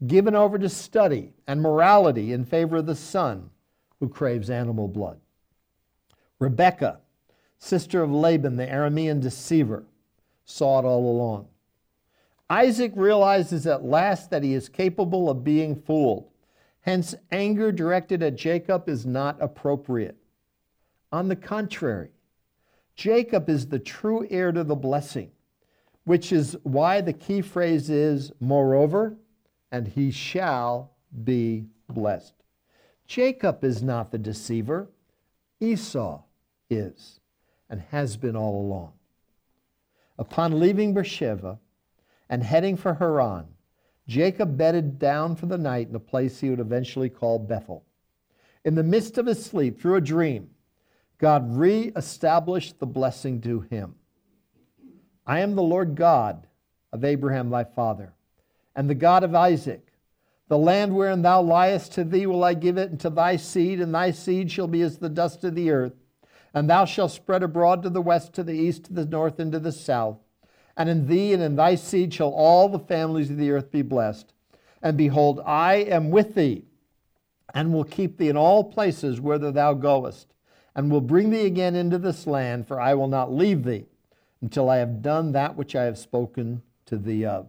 given 0.06 0.34
over 0.34 0.58
to 0.58 0.68
study 0.68 1.32
and 1.46 1.62
morality 1.62 2.34
in 2.34 2.44
favor 2.44 2.76
of 2.76 2.84
the 2.84 2.94
son 2.94 3.48
who 3.98 4.10
craves 4.10 4.50
animal 4.50 4.88
blood. 4.88 5.18
Rebekah, 6.38 7.00
sister 7.58 8.02
of 8.02 8.10
Laban, 8.10 8.56
the 8.56 8.66
Aramean 8.66 9.20
deceiver, 9.20 9.84
saw 10.44 10.78
it 10.78 10.84
all 10.84 11.10
along. 11.10 11.48
Isaac 12.50 12.92
realizes 12.94 13.66
at 13.66 13.84
last 13.84 14.30
that 14.30 14.42
he 14.42 14.54
is 14.54 14.68
capable 14.68 15.28
of 15.28 15.44
being 15.44 15.76
fooled. 15.76 16.30
Hence, 16.80 17.14
anger 17.30 17.70
directed 17.70 18.22
at 18.22 18.36
Jacob 18.36 18.88
is 18.88 19.04
not 19.04 19.36
appropriate. 19.40 20.16
On 21.12 21.28
the 21.28 21.36
contrary, 21.36 22.10
Jacob 22.94 23.48
is 23.48 23.68
the 23.68 23.78
true 23.78 24.26
heir 24.30 24.52
to 24.52 24.64
the 24.64 24.74
blessing, 24.74 25.30
which 26.04 26.32
is 26.32 26.56
why 26.62 27.00
the 27.00 27.12
key 27.12 27.42
phrase 27.42 27.90
is, 27.90 28.32
moreover, 28.40 29.16
and 29.70 29.86
he 29.86 30.10
shall 30.10 30.92
be 31.24 31.66
blessed. 31.88 32.34
Jacob 33.06 33.62
is 33.64 33.82
not 33.82 34.10
the 34.10 34.18
deceiver, 34.18 34.88
Esau 35.60 36.22
is 36.70 37.20
and 37.70 37.80
has 37.90 38.16
been 38.16 38.36
all 38.36 38.60
along. 38.60 38.92
Upon 40.18 40.58
leaving 40.58 40.94
Beersheba 40.94 41.58
and 42.28 42.42
heading 42.42 42.76
for 42.76 42.94
Haran, 42.94 43.46
Jacob 44.06 44.56
bedded 44.56 44.98
down 44.98 45.36
for 45.36 45.46
the 45.46 45.58
night 45.58 45.88
in 45.88 45.94
a 45.94 46.00
place 46.00 46.40
he 46.40 46.50
would 46.50 46.60
eventually 46.60 47.10
call 47.10 47.38
Bethel. 47.38 47.84
In 48.64 48.74
the 48.74 48.82
midst 48.82 49.18
of 49.18 49.26
his 49.26 49.44
sleep, 49.44 49.80
through 49.80 49.96
a 49.96 50.00
dream, 50.00 50.50
God 51.18 51.56
re-established 51.56 52.78
the 52.78 52.86
blessing 52.86 53.40
to 53.42 53.60
him. 53.60 53.96
I 55.26 55.40
am 55.40 55.54
the 55.54 55.62
Lord 55.62 55.94
God 55.94 56.46
of 56.92 57.04
Abraham 57.04 57.50
thy 57.50 57.64
father, 57.64 58.14
and 58.74 58.88
the 58.88 58.94
God 58.94 59.24
of 59.24 59.34
Isaac. 59.34 59.92
The 60.48 60.56
land 60.56 60.94
wherein 60.94 61.20
thou 61.20 61.42
liest 61.42 61.92
to 61.92 62.04
thee 62.04 62.26
will 62.26 62.42
I 62.42 62.54
give 62.54 62.78
it, 62.78 62.90
and 62.90 62.98
to 63.00 63.10
thy 63.10 63.36
seed, 63.36 63.80
and 63.80 63.94
thy 63.94 64.10
seed 64.10 64.50
shall 64.50 64.68
be 64.68 64.80
as 64.80 64.96
the 64.96 65.10
dust 65.10 65.44
of 65.44 65.54
the 65.54 65.70
earth. 65.70 65.92
And 66.58 66.68
thou 66.68 66.86
shalt 66.86 67.12
spread 67.12 67.44
abroad 67.44 67.84
to 67.84 67.88
the 67.88 68.02
west, 68.02 68.32
to 68.32 68.42
the 68.42 68.52
east, 68.52 68.86
to 68.86 68.92
the 68.92 69.06
north, 69.06 69.38
and 69.38 69.52
to 69.52 69.60
the 69.60 69.70
south. 69.70 70.18
And 70.76 70.88
in 70.88 71.06
thee 71.06 71.32
and 71.32 71.40
in 71.40 71.54
thy 71.54 71.76
seed 71.76 72.12
shall 72.12 72.30
all 72.30 72.68
the 72.68 72.80
families 72.80 73.30
of 73.30 73.36
the 73.36 73.52
earth 73.52 73.70
be 73.70 73.82
blessed. 73.82 74.32
And 74.82 74.96
behold, 74.96 75.40
I 75.46 75.76
am 75.76 76.10
with 76.10 76.34
thee, 76.34 76.64
and 77.54 77.72
will 77.72 77.84
keep 77.84 78.18
thee 78.18 78.28
in 78.28 78.36
all 78.36 78.64
places 78.64 79.20
whither 79.20 79.52
thou 79.52 79.72
goest, 79.72 80.34
and 80.74 80.90
will 80.90 81.00
bring 81.00 81.30
thee 81.30 81.46
again 81.46 81.76
into 81.76 81.96
this 81.96 82.26
land, 82.26 82.66
for 82.66 82.80
I 82.80 82.92
will 82.94 83.06
not 83.06 83.32
leave 83.32 83.62
thee 83.62 83.86
until 84.42 84.68
I 84.68 84.78
have 84.78 85.00
done 85.00 85.30
that 85.30 85.54
which 85.54 85.76
I 85.76 85.84
have 85.84 85.96
spoken 85.96 86.62
to 86.86 86.96
thee 86.96 87.24
of. 87.24 87.46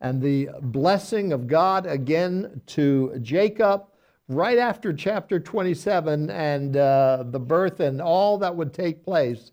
And 0.00 0.22
the 0.22 0.50
blessing 0.60 1.32
of 1.32 1.48
God 1.48 1.84
again 1.84 2.62
to 2.66 3.18
Jacob 3.22 3.86
right 4.28 4.58
after 4.58 4.92
chapter 4.92 5.40
27 5.40 6.30
and 6.30 6.76
uh, 6.76 7.24
the 7.26 7.40
birth 7.40 7.80
and 7.80 8.00
all 8.00 8.38
that 8.38 8.54
would 8.54 8.72
take 8.72 9.04
place 9.04 9.52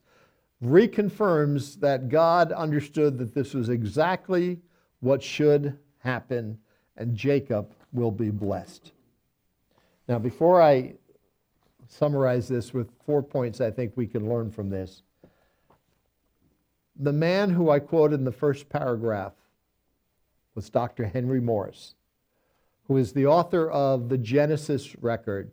reconfirms 0.63 1.79
that 1.79 2.09
God 2.09 2.51
understood 2.51 3.17
that 3.17 3.33
this 3.33 3.53
was 3.53 3.69
exactly 3.69 4.59
what 4.99 5.23
should 5.23 5.77
happen 5.99 6.57
and 6.97 7.15
Jacob 7.15 7.73
will 7.93 8.11
be 8.11 8.29
blessed. 8.29 8.91
Now, 10.07 10.19
before 10.19 10.61
I 10.61 10.95
summarize 11.87 12.47
this 12.47 12.73
with 12.73 12.91
four 13.05 13.23
points 13.23 13.61
I 13.61 13.71
think 13.71 13.93
we 13.95 14.05
can 14.05 14.29
learn 14.29 14.51
from 14.51 14.69
this, 14.69 15.03
the 16.97 17.13
man 17.13 17.49
who 17.49 17.69
I 17.69 17.79
quoted 17.79 18.19
in 18.19 18.25
the 18.25 18.31
first 18.31 18.67
paragraph 18.69 19.33
was 20.55 20.69
Dr. 20.69 21.05
Henry 21.05 21.39
Morris 21.39 21.95
who 22.89 22.97
is 22.97 23.13
the 23.13 23.27
author 23.27 23.69
of 23.69 24.09
the 24.09 24.17
Genesis 24.17 24.95
record. 24.99 25.51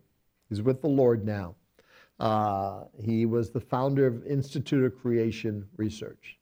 He's 0.49 0.62
with 0.62 0.80
the 0.80 0.89
Lord 0.89 1.24
now. 1.24 1.55
Uh, 2.18 2.84
he 2.99 3.26
was 3.26 3.51
the 3.51 3.61
founder 3.61 4.07
of 4.07 4.26
Institute 4.26 4.82
of 4.84 4.99
Creation 4.99 5.68
Research. 5.76 6.39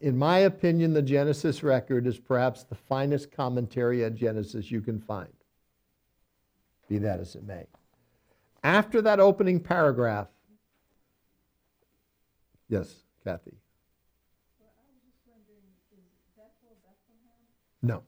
In 0.00 0.16
my 0.16 0.38
opinion, 0.38 0.94
the 0.94 1.02
Genesis 1.02 1.62
record 1.62 2.06
is 2.06 2.18
perhaps 2.18 2.64
the 2.64 2.74
finest 2.74 3.30
commentary 3.30 4.02
on 4.02 4.16
Genesis 4.16 4.70
you 4.70 4.80
can 4.80 4.98
find, 4.98 5.32
be 6.88 6.96
that 6.98 7.20
as 7.20 7.34
it 7.34 7.44
may. 7.44 7.66
After 8.64 9.02
that 9.02 9.20
opening 9.20 9.60
paragraph, 9.60 10.28
yes, 12.70 12.94
Kathy. 13.24 13.58
No. 17.82 18.02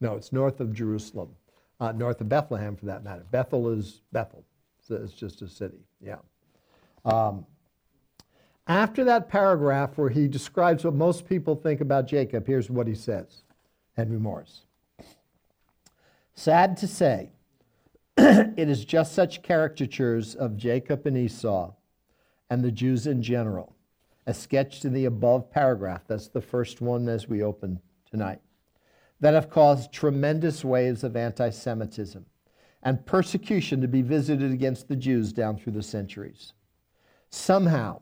No, 0.00 0.14
it's 0.14 0.32
north 0.32 0.60
of 0.60 0.72
Jerusalem, 0.72 1.30
uh, 1.78 1.92
north 1.92 2.20
of 2.20 2.28
Bethlehem 2.28 2.74
for 2.76 2.86
that 2.86 3.04
matter. 3.04 3.24
Bethel 3.30 3.68
is 3.68 4.00
Bethel, 4.12 4.44
so 4.80 4.96
it's 4.96 5.12
just 5.12 5.42
a 5.42 5.48
city, 5.48 5.84
yeah. 6.00 6.16
Um, 7.04 7.46
after 8.66 9.04
that 9.04 9.28
paragraph 9.28 9.98
where 9.98 10.10
he 10.10 10.28
describes 10.28 10.84
what 10.84 10.94
most 10.94 11.28
people 11.28 11.54
think 11.54 11.80
about 11.80 12.06
Jacob, 12.06 12.46
here's 12.46 12.70
what 12.70 12.86
he 12.86 12.94
says 12.94 13.42
Henry 13.96 14.18
Morris. 14.18 14.62
Sad 16.34 16.76
to 16.78 16.86
say, 16.86 17.30
it 18.16 18.68
is 18.70 18.84
just 18.84 19.12
such 19.12 19.42
caricatures 19.42 20.34
of 20.34 20.56
Jacob 20.56 21.06
and 21.06 21.16
Esau 21.16 21.74
and 22.48 22.64
the 22.64 22.70
Jews 22.70 23.06
in 23.06 23.22
general, 23.22 23.76
as 24.26 24.38
sketched 24.38 24.84
in 24.84 24.94
the 24.94 25.04
above 25.04 25.50
paragraph. 25.50 26.02
That's 26.06 26.28
the 26.28 26.40
first 26.40 26.80
one 26.80 27.08
as 27.08 27.28
we 27.28 27.42
open 27.42 27.80
tonight 28.10 28.40
that 29.20 29.34
have 29.34 29.50
caused 29.50 29.92
tremendous 29.92 30.64
waves 30.64 31.04
of 31.04 31.16
anti 31.16 31.50
Semitism 31.50 32.24
and 32.82 33.04
persecution 33.06 33.80
to 33.80 33.88
be 33.88 34.02
visited 34.02 34.50
against 34.50 34.88
the 34.88 34.96
Jews 34.96 35.32
down 35.32 35.58
through 35.58 35.74
the 35.74 35.82
centuries. 35.82 36.54
Somehow, 37.28 38.00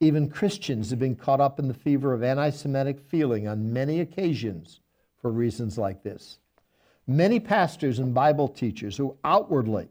even 0.00 0.28
Christians 0.28 0.90
have 0.90 0.98
been 0.98 1.16
caught 1.16 1.40
up 1.40 1.58
in 1.58 1.68
the 1.68 1.74
fever 1.74 2.12
of 2.12 2.22
anti 2.22 2.50
Semitic 2.50 3.00
feeling 3.00 3.48
on 3.48 3.72
many 3.72 4.00
occasions 4.00 4.80
for 5.20 5.30
reasons 5.30 5.78
like 5.78 6.02
this. 6.02 6.38
Many 7.06 7.40
pastors 7.40 7.98
and 7.98 8.14
Bible 8.14 8.48
teachers 8.48 8.96
who 8.96 9.16
outwardly 9.24 9.88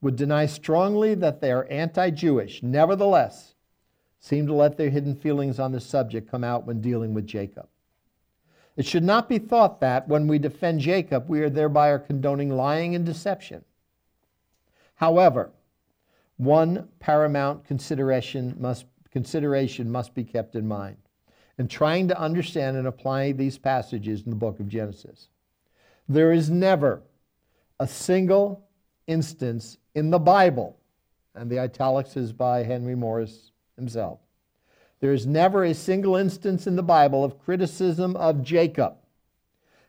would 0.00 0.16
deny 0.16 0.46
strongly 0.46 1.14
that 1.14 1.40
they 1.40 1.52
are 1.52 1.66
anti 1.70 2.10
Jewish, 2.10 2.62
nevertheless, 2.62 3.54
seem 4.18 4.46
to 4.46 4.54
let 4.54 4.76
their 4.76 4.90
hidden 4.90 5.14
feelings 5.14 5.60
on 5.60 5.72
the 5.72 5.80
subject 5.80 6.30
come 6.30 6.42
out 6.42 6.66
when 6.66 6.80
dealing 6.80 7.14
with 7.14 7.26
Jacob. 7.26 7.68
It 8.76 8.84
should 8.84 9.04
not 9.04 9.28
be 9.28 9.38
thought 9.38 9.80
that 9.80 10.06
when 10.06 10.26
we 10.26 10.38
defend 10.38 10.80
Jacob, 10.80 11.28
we 11.28 11.40
are 11.40 11.50
thereby 11.50 11.88
are 11.88 11.98
condoning 11.98 12.50
lying 12.50 12.94
and 12.94 13.06
deception. 13.06 13.64
However, 14.96 15.50
one 16.36 16.88
paramount 16.98 17.64
consideration 17.64 18.54
must, 18.58 18.84
consideration 19.10 19.90
must 19.90 20.14
be 20.14 20.24
kept 20.24 20.54
in 20.54 20.68
mind 20.68 20.96
in 21.58 21.68
trying 21.68 22.08
to 22.08 22.20
understand 22.20 22.76
and 22.76 22.86
apply 22.86 23.32
these 23.32 23.56
passages 23.56 24.22
in 24.22 24.30
the 24.30 24.36
book 24.36 24.60
of 24.60 24.68
Genesis. 24.68 25.28
There 26.08 26.32
is 26.32 26.50
never 26.50 27.02
a 27.80 27.86
single 27.86 28.68
instance 29.06 29.78
in 29.94 30.10
the 30.10 30.18
Bible, 30.18 30.78
and 31.34 31.50
the 31.50 31.58
italics 31.58 32.16
is 32.16 32.32
by 32.32 32.62
Henry 32.62 32.94
Morris 32.94 33.52
himself, 33.76 34.20
there 35.00 35.12
is 35.12 35.26
never 35.26 35.64
a 35.64 35.74
single 35.74 36.16
instance 36.16 36.66
in 36.66 36.76
the 36.76 36.82
Bible 36.82 37.24
of 37.24 37.38
criticism 37.38 38.16
of 38.16 38.42
Jacob, 38.42 38.96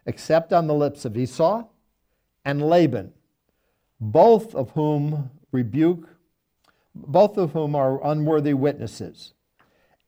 except 0.05 0.51
on 0.51 0.67
the 0.67 0.73
lips 0.73 1.05
of 1.05 1.17
Esau 1.17 1.65
and 2.43 2.61
Laban, 2.61 3.13
both 3.99 4.53
of 4.53 4.71
whom 4.71 5.29
rebuke, 5.51 6.09
both 6.93 7.37
of 7.37 7.51
whom 7.53 7.75
are 7.75 8.05
unworthy 8.05 8.53
witnesses. 8.53 9.33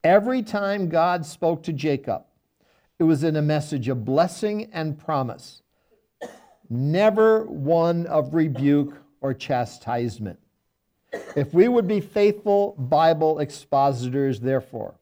Every 0.03 0.41
time 0.41 0.89
God 0.89 1.25
spoke 1.25 1.63
to 1.63 1.73
Jacob, 1.73 2.23
it 2.97 3.03
was 3.03 3.23
in 3.23 3.35
a 3.35 3.41
message 3.41 3.87
of 3.87 4.05
blessing 4.05 4.69
and 4.73 4.97
promise, 4.97 5.61
never 6.69 7.45
one 7.45 8.05
of 8.07 8.33
rebuke 8.33 8.95
or 9.21 9.33
chastisement. 9.33 10.39
If 11.35 11.53
we 11.53 11.67
would 11.67 11.87
be 11.87 12.01
faithful 12.01 12.75
Bible 12.77 13.39
expositors, 13.39 14.39
therefore, 14.39 14.95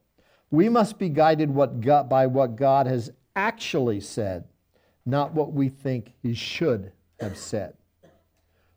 we 0.50 0.68
must 0.68 0.98
be 0.98 1.08
guided 1.08 1.50
what 1.50 1.80
God, 1.80 2.08
by 2.08 2.26
what 2.26 2.56
God 2.56 2.86
has 2.86 3.10
actually 3.36 4.00
said, 4.00 4.44
not 5.04 5.34
what 5.34 5.52
we 5.52 5.68
think 5.68 6.12
He 6.22 6.34
should 6.34 6.92
have 7.20 7.36
said. 7.36 7.74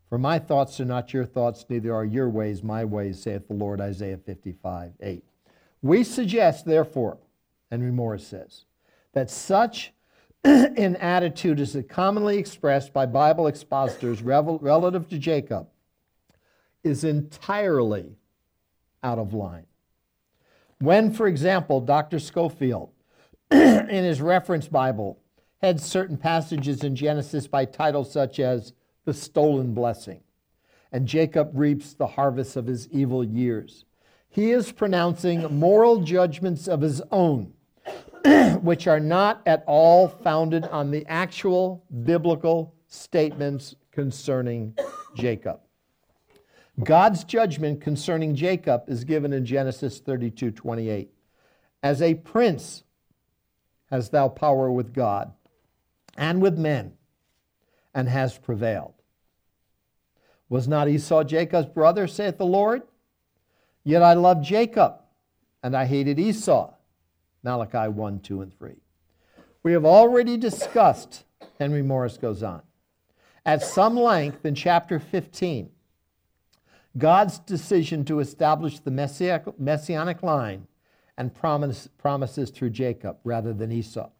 For 0.08 0.18
my 0.18 0.38
thoughts 0.38 0.78
are 0.78 0.84
not 0.84 1.14
your 1.14 1.24
thoughts, 1.24 1.64
neither 1.70 1.94
are 1.94 2.04
your 2.04 2.28
ways 2.28 2.62
my 2.62 2.84
ways, 2.84 3.22
saith 3.22 3.48
the 3.48 3.54
Lord, 3.54 3.80
Isaiah 3.80 4.18
55 4.18 4.92
8. 5.00 5.24
We 5.80 6.04
suggest, 6.04 6.66
therefore, 6.66 7.18
Henry 7.70 7.90
Morris 7.90 8.26
says, 8.26 8.66
that 9.14 9.30
such 9.30 9.92
an 10.44 10.96
attitude 10.96 11.60
is 11.60 11.76
commonly 11.88 12.36
expressed 12.36 12.92
by 12.92 13.06
Bible 13.06 13.46
expositors 13.46 14.22
relative 14.22 15.08
to 15.08 15.18
Jacob 15.18 15.68
is 16.84 17.04
entirely 17.04 18.16
out 19.02 19.18
of 19.18 19.34
line. 19.34 19.66
When, 20.78 21.12
for 21.12 21.26
example, 21.26 21.80
Dr. 21.80 22.18
Scofield 22.18 22.90
in 23.50 23.88
his 23.88 24.20
reference 24.20 24.68
Bible, 24.68 25.18
had 25.62 25.80
certain 25.80 26.16
passages 26.16 26.82
in 26.82 26.96
Genesis 26.96 27.46
by 27.46 27.64
titles 27.64 28.12
such 28.12 28.40
as 28.40 28.72
the 29.04 29.14
stolen 29.14 29.74
blessing, 29.74 30.20
and 30.90 31.06
Jacob 31.06 31.52
reaps 31.54 31.94
the 31.94 32.06
harvest 32.06 32.56
of 32.56 32.66
his 32.66 32.88
evil 32.88 33.22
years. 33.22 33.84
He 34.28 34.50
is 34.50 34.72
pronouncing 34.72 35.42
moral 35.58 36.00
judgments 36.00 36.66
of 36.66 36.80
his 36.80 37.00
own, 37.12 37.52
which 38.60 38.88
are 38.88 39.00
not 39.00 39.42
at 39.46 39.62
all 39.66 40.08
founded 40.08 40.64
on 40.64 40.90
the 40.90 41.06
actual 41.06 41.84
biblical 42.02 42.74
statements 42.88 43.76
concerning 43.92 44.76
Jacob. 45.14 45.60
God's 46.80 47.24
judgment 47.24 47.80
concerning 47.80 48.34
Jacob 48.34 48.84
is 48.88 49.04
given 49.04 49.32
in 49.32 49.44
Genesis 49.44 49.98
32 49.98 50.50
28. 50.50 51.10
As 51.82 52.00
a 52.00 52.14
prince 52.14 52.84
hast 53.90 54.12
thou 54.12 54.28
power 54.28 54.70
with 54.70 54.94
God 54.94 55.32
and 56.16 56.40
with 56.40 56.58
men, 56.58 56.92
and 57.94 58.08
has 58.08 58.38
prevailed. 58.38 58.94
Was 60.48 60.68
not 60.68 60.88
Esau 60.88 61.24
Jacob's 61.24 61.68
brother, 61.68 62.06
saith 62.06 62.38
the 62.38 62.46
Lord? 62.46 62.82
Yet 63.84 64.02
I 64.02 64.14
loved 64.14 64.44
Jacob, 64.44 64.96
and 65.62 65.76
I 65.76 65.86
hated 65.86 66.18
Esau. 66.18 66.72
Malachi 67.42 67.88
1, 67.88 68.20
2, 68.20 68.42
and 68.42 68.58
3. 68.58 68.74
We 69.62 69.72
have 69.72 69.84
already 69.84 70.36
discussed, 70.36 71.24
Henry 71.58 71.82
Morris 71.82 72.16
goes 72.16 72.42
on, 72.42 72.62
at 73.44 73.62
some 73.62 73.96
length 73.96 74.44
in 74.44 74.54
chapter 74.54 75.00
15, 75.00 75.70
God's 76.96 77.38
decision 77.38 78.04
to 78.06 78.20
establish 78.20 78.78
the 78.78 78.90
messianic 78.90 80.22
line 80.22 80.66
and 81.16 81.34
promise, 81.34 81.88
promises 81.98 82.50
through 82.50 82.70
Jacob 82.70 83.16
rather 83.24 83.52
than 83.52 83.72
Esau, 83.72 84.10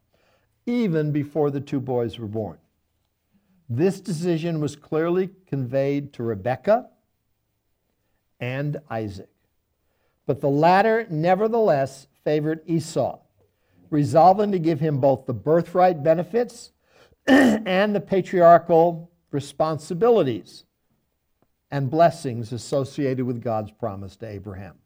even 0.67 1.13
before 1.13 1.51
the 1.51 1.61
two 1.61 1.81
boys 1.81 2.19
were 2.19 2.27
born. 2.27 2.59
This 3.69 4.01
decision 4.01 4.61
was 4.61 4.77
clearly 4.77 5.31
conveyed 5.47 6.13
to 6.15 6.23
Rebekah 6.23 6.89
and 8.41 8.79
Isaac. 8.91 9.31
But 10.27 10.41
the 10.41 10.51
latter, 10.51 11.07
nevertheless, 11.11 12.07
favored 12.25 12.61
Esau, 12.67 13.19
resolving 13.91 14.53
to 14.53 14.59
give 14.59 14.81
him 14.81 14.99
both 14.99 15.27
the 15.27 15.35
birthright 15.35 16.03
benefits 16.03 16.73
and 17.27 17.95
the 17.95 18.01
patriarchal 18.01 19.11
responsibilities 19.31 20.65
and 21.73 21.91
blessings 21.91 22.53
associated 22.53 23.25
with 23.25 23.43
God's 23.43 23.73
promise 23.73 24.15
to 24.17 24.29
Abraham. 24.29 24.77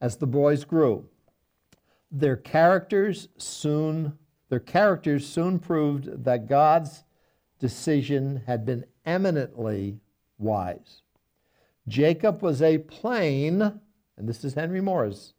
As 0.00 0.18
the 0.18 0.26
boys 0.26 0.64
grew, 0.64 1.08
their 2.12 2.36
characters 2.36 3.28
soon 3.38 4.18
their 4.50 4.60
characters 4.60 5.26
soon 5.26 5.58
proved 5.58 6.24
that 6.24 6.46
God's 6.46 7.02
decision 7.58 8.42
had 8.46 8.64
been 8.64 8.84
eminently 9.04 9.98
wise. 10.38 11.02
Jacob 11.88 12.42
was 12.42 12.62
a 12.62 12.78
plain, 12.78 13.62
and 13.62 14.28
this 14.28 14.44
is 14.44 14.54
Henry 14.54 14.82
Morris, 14.82 15.32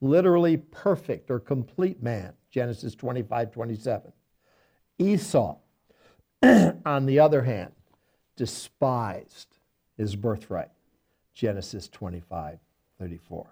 literally 0.00 0.56
perfect 0.56 1.30
or 1.30 1.38
complete 1.38 2.02
man, 2.02 2.34
Genesis 2.50 2.94
25 2.94 3.52
27. 3.52 4.12
Esau, 4.98 5.56
on 6.42 7.06
the 7.06 7.20
other 7.20 7.42
hand, 7.42 7.72
despised 8.36 9.53
his 9.96 10.16
birthright, 10.16 10.70
Genesis 11.34 11.88
25 11.88 12.58
34. 12.98 13.46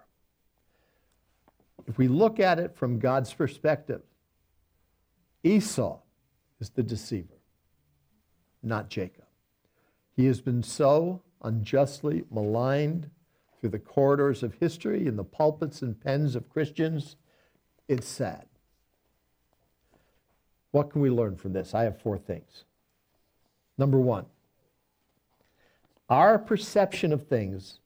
If 1.87 1.97
we 1.97 2.07
look 2.07 2.39
at 2.39 2.59
it 2.59 2.75
from 2.75 2.99
God's 2.99 3.33
perspective, 3.33 4.01
Esau 5.43 5.99
is 6.59 6.69
the 6.69 6.83
deceiver, 6.83 7.41
not 8.61 8.89
Jacob. 8.89 9.25
He 10.15 10.25
has 10.27 10.39
been 10.39 10.63
so 10.63 11.21
unjustly 11.41 12.23
maligned 12.31 13.09
through 13.59 13.71
the 13.71 13.79
corridors 13.79 14.43
of 14.43 14.53
history 14.55 15.07
and 15.07 15.19
the 15.19 15.23
pulpits 15.23 15.81
and 15.81 15.99
pens 15.99 16.35
of 16.35 16.49
Christians. 16.49 17.17
It's 17.87 18.07
sad. 18.07 18.45
What 20.71 20.89
can 20.89 21.01
we 21.01 21.09
learn 21.09 21.35
from 21.35 21.53
this? 21.53 21.73
I 21.73 21.83
have 21.83 22.01
four 22.01 22.17
things. 22.17 22.63
Number 23.77 23.99
one, 23.99 24.25
our 26.09 26.37
perception 26.37 27.13
of 27.13 27.27
things, 27.27 27.79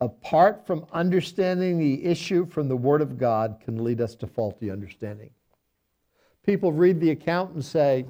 apart 0.00 0.66
from 0.66 0.86
understanding 0.92 1.78
the 1.78 2.04
issue 2.04 2.46
from 2.46 2.68
the 2.68 2.76
Word 2.76 3.02
of 3.02 3.18
God, 3.18 3.60
can 3.62 3.84
lead 3.84 4.00
us 4.00 4.14
to 4.16 4.26
faulty 4.26 4.70
understanding. 4.70 5.30
People 6.44 6.72
read 6.72 7.00
the 7.00 7.10
account 7.10 7.52
and 7.52 7.64
say, 7.64 8.06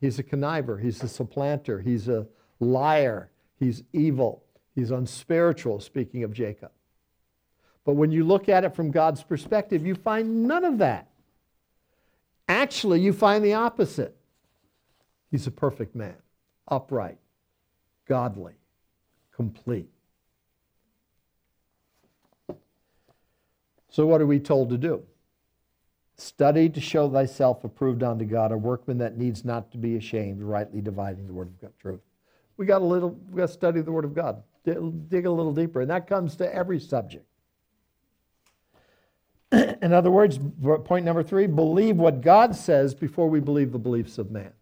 he's 0.00 0.18
a 0.18 0.22
conniver, 0.22 0.80
he's 0.80 1.02
a 1.02 1.08
supplanter, 1.08 1.80
he's 1.80 2.08
a 2.08 2.26
liar, 2.60 3.30
he's 3.58 3.82
evil, 3.92 4.44
he's 4.74 4.90
unspiritual, 4.90 5.80
speaking 5.80 6.22
of 6.22 6.32
Jacob. 6.32 6.70
But 7.84 7.94
when 7.94 8.10
you 8.10 8.24
look 8.24 8.48
at 8.48 8.64
it 8.64 8.74
from 8.74 8.90
God's 8.90 9.22
perspective, 9.22 9.86
you 9.86 9.94
find 9.94 10.46
none 10.46 10.64
of 10.64 10.78
that. 10.78 11.08
Actually, 12.48 13.00
you 13.00 13.12
find 13.12 13.44
the 13.44 13.54
opposite. 13.54 14.16
He's 15.30 15.46
a 15.46 15.50
perfect 15.50 15.94
man, 15.94 16.16
upright, 16.68 17.18
godly, 18.06 18.54
complete. 19.34 19.88
So, 23.90 24.06
what 24.06 24.20
are 24.20 24.26
we 24.26 24.40
told 24.40 24.70
to 24.70 24.78
do? 24.78 25.02
Study 26.16 26.68
to 26.68 26.80
show 26.80 27.08
thyself 27.08 27.64
approved 27.64 28.02
unto 28.02 28.24
God, 28.24 28.52
a 28.52 28.56
workman 28.56 28.98
that 28.98 29.16
needs 29.16 29.44
not 29.44 29.70
to 29.72 29.78
be 29.78 29.96
ashamed, 29.96 30.42
rightly 30.42 30.80
dividing 30.80 31.26
the 31.26 31.32
word 31.32 31.48
of 31.48 31.60
God, 31.60 31.72
truth. 31.80 32.00
We 32.56 32.66
got 32.66 32.82
a 32.82 32.84
little, 32.84 33.10
we 33.30 33.38
got 33.38 33.46
to 33.46 33.52
study 33.52 33.80
the 33.80 33.92
word 33.92 34.04
of 34.04 34.14
God, 34.14 34.42
dig 34.64 35.26
a 35.26 35.30
little 35.30 35.52
deeper, 35.52 35.80
and 35.80 35.90
that 35.90 36.06
comes 36.06 36.36
to 36.36 36.54
every 36.54 36.78
subject. 36.78 37.26
In 39.52 39.92
other 39.92 40.10
words, 40.10 40.38
point 40.84 41.04
number 41.04 41.22
three 41.22 41.46
believe 41.46 41.96
what 41.96 42.20
God 42.20 42.54
says 42.56 42.94
before 42.94 43.28
we 43.28 43.40
believe 43.40 43.72
the 43.72 43.78
beliefs 43.78 44.18
of 44.18 44.30
man. 44.30 44.52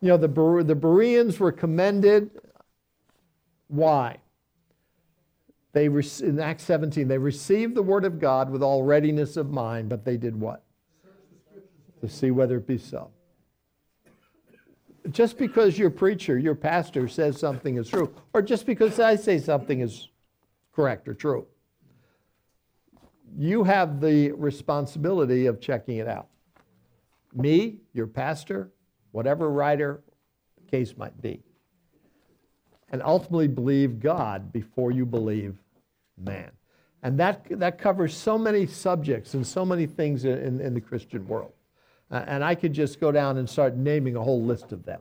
You 0.00 0.08
know, 0.08 0.16
the, 0.16 0.28
the 0.64 0.74
Bereans 0.74 1.40
were 1.40 1.52
commended. 1.52 2.30
Why? 3.68 4.18
They, 5.72 5.86
in 5.86 6.40
Acts 6.40 6.64
17, 6.64 7.06
they 7.06 7.18
received 7.18 7.74
the 7.74 7.82
word 7.82 8.04
of 8.04 8.18
God 8.18 8.50
with 8.50 8.62
all 8.62 8.82
readiness 8.82 9.36
of 9.36 9.50
mind, 9.50 9.88
but 9.88 10.04
they 10.04 10.16
did 10.16 10.38
what? 10.38 10.62
To 12.00 12.08
see 12.08 12.30
whether 12.30 12.56
it 12.56 12.66
be 12.66 12.78
so. 12.78 13.10
Just 15.10 15.38
because 15.38 15.78
your 15.78 15.90
preacher, 15.90 16.38
your 16.38 16.54
pastor 16.54 17.08
says 17.08 17.38
something 17.38 17.76
is 17.76 17.88
true, 17.88 18.14
or 18.32 18.42
just 18.42 18.66
because 18.66 18.98
I 18.98 19.16
say 19.16 19.38
something 19.38 19.80
is 19.80 20.08
correct 20.74 21.08
or 21.08 21.14
true, 21.14 21.46
you 23.36 23.64
have 23.64 24.00
the 24.00 24.32
responsibility 24.32 25.46
of 25.46 25.60
checking 25.60 25.98
it 25.98 26.08
out. 26.08 26.28
Me, 27.34 27.80
your 27.92 28.06
pastor, 28.06 28.72
whatever 29.16 29.48
writer 29.48 30.02
the 30.62 30.70
case 30.70 30.94
might 30.94 31.22
be. 31.22 31.40
And 32.90 33.02
ultimately 33.02 33.48
believe 33.48 33.98
God 33.98 34.52
before 34.52 34.90
you 34.92 35.06
believe 35.06 35.56
man. 36.18 36.50
And 37.02 37.18
that, 37.18 37.46
that 37.58 37.78
covers 37.78 38.14
so 38.14 38.36
many 38.36 38.66
subjects 38.66 39.32
and 39.32 39.46
so 39.46 39.64
many 39.64 39.86
things 39.86 40.26
in, 40.26 40.60
in 40.60 40.74
the 40.74 40.82
Christian 40.82 41.26
world. 41.26 41.52
Uh, 42.10 42.24
and 42.26 42.44
I 42.44 42.54
could 42.54 42.74
just 42.74 43.00
go 43.00 43.10
down 43.10 43.38
and 43.38 43.48
start 43.48 43.74
naming 43.74 44.16
a 44.16 44.22
whole 44.22 44.42
list 44.42 44.70
of 44.72 44.84
them 44.84 45.00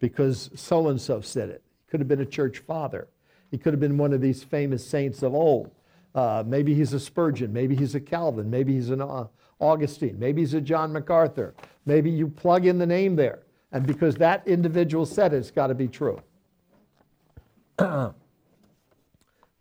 because 0.00 0.50
so 0.56 0.88
and 0.88 1.00
so 1.00 1.20
said 1.20 1.48
it. 1.48 1.62
He 1.84 1.90
could 1.90 2.00
have 2.00 2.08
been 2.08 2.20
a 2.20 2.26
church 2.26 2.58
father, 2.58 3.06
he 3.52 3.56
could 3.56 3.72
have 3.72 3.80
been 3.80 3.98
one 3.98 4.14
of 4.14 4.20
these 4.20 4.42
famous 4.42 4.84
saints 4.84 5.22
of 5.22 5.32
old. 5.32 5.70
Uh, 6.12 6.42
maybe 6.44 6.74
he's 6.74 6.92
a 6.92 6.98
Spurgeon, 6.98 7.52
maybe 7.52 7.76
he's 7.76 7.94
a 7.94 8.00
Calvin, 8.00 8.50
maybe 8.50 8.72
he's 8.72 8.90
an 8.90 9.00
uh, 9.00 9.26
Augustine, 9.58 10.18
maybe 10.18 10.42
he's 10.42 10.54
a 10.54 10.60
John 10.60 10.92
MacArthur. 10.92 11.54
Maybe 11.86 12.10
you 12.10 12.28
plug 12.28 12.66
in 12.66 12.78
the 12.78 12.86
name 12.86 13.16
there, 13.16 13.40
and 13.72 13.86
because 13.86 14.16
that 14.16 14.46
individual 14.46 15.06
said 15.06 15.32
it, 15.32 15.38
it's 15.38 15.50
got 15.50 15.68
to 15.68 15.74
be 15.74 15.88
true. 15.88 16.20
it's 17.78 18.12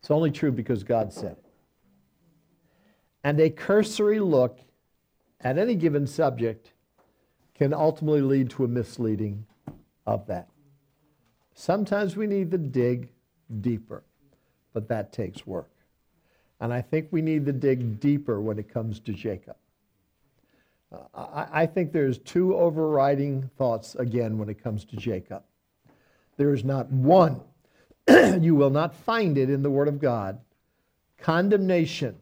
only 0.10 0.32
true 0.32 0.52
because 0.52 0.84
God 0.84 1.14
said 1.14 1.34
it. 1.34 1.46
And 3.24 3.40
a 3.40 3.50
cursory 3.50 4.20
look 4.20 4.60
at 5.42 5.58
any 5.58 5.76
given 5.76 6.06
subject 6.08 6.74
can 7.56 7.74
ultimately 7.74 8.22
lead 8.22 8.50
to 8.52 8.66
a 8.66 8.68
misleading 8.68 9.46
of 10.06 10.28
that. 10.28 10.50
Sometimes 11.54 12.16
we 12.16 12.28
need 12.28 12.52
to 12.52 12.58
dig 12.58 13.10
deeper, 13.62 14.04
but 14.74 14.88
that 14.90 15.14
takes 15.14 15.48
work. 15.48 15.72
And 16.60 16.74
I 16.74 16.82
think 16.82 17.08
we 17.12 17.22
need 17.22 17.46
to 17.46 17.54
dig 17.54 18.00
deeper 18.00 18.42
when 18.42 18.60
it 18.60 18.72
comes 18.72 19.00
to 19.02 19.14
Jacob. 19.14 19.56
I, 21.14 21.48
I 21.52 21.66
think 21.66 21.92
there's 21.92 22.18
two 22.20 22.56
overriding 22.56 23.50
thoughts 23.58 23.96
again 23.96 24.38
when 24.38 24.50
it 24.50 24.64
comes 24.64 24.86
to 24.86 24.96
Jacob. 24.96 25.44
There 26.38 26.54
is 26.54 26.64
not 26.64 26.92
one, 26.92 27.42
you 28.08 28.56
will 28.56 28.70
not 28.70 28.94
find 28.94 29.38
it 29.38 29.50
in 29.50 29.62
the 29.62 29.70
Word 29.70 29.88
of 29.88 30.00
God, 30.00 30.40
condemnation 31.18 32.16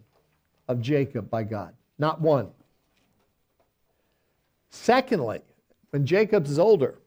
of 0.67 0.81
Jacob 0.81 1.29
by 1.29 1.43
God. 1.43 1.73
Not 1.97 2.21
one. 2.21 2.49
Secondly, 4.69 5.41
when 5.91 6.05
Jacob 6.05 6.45
is 6.45 6.57
older, 6.57 6.99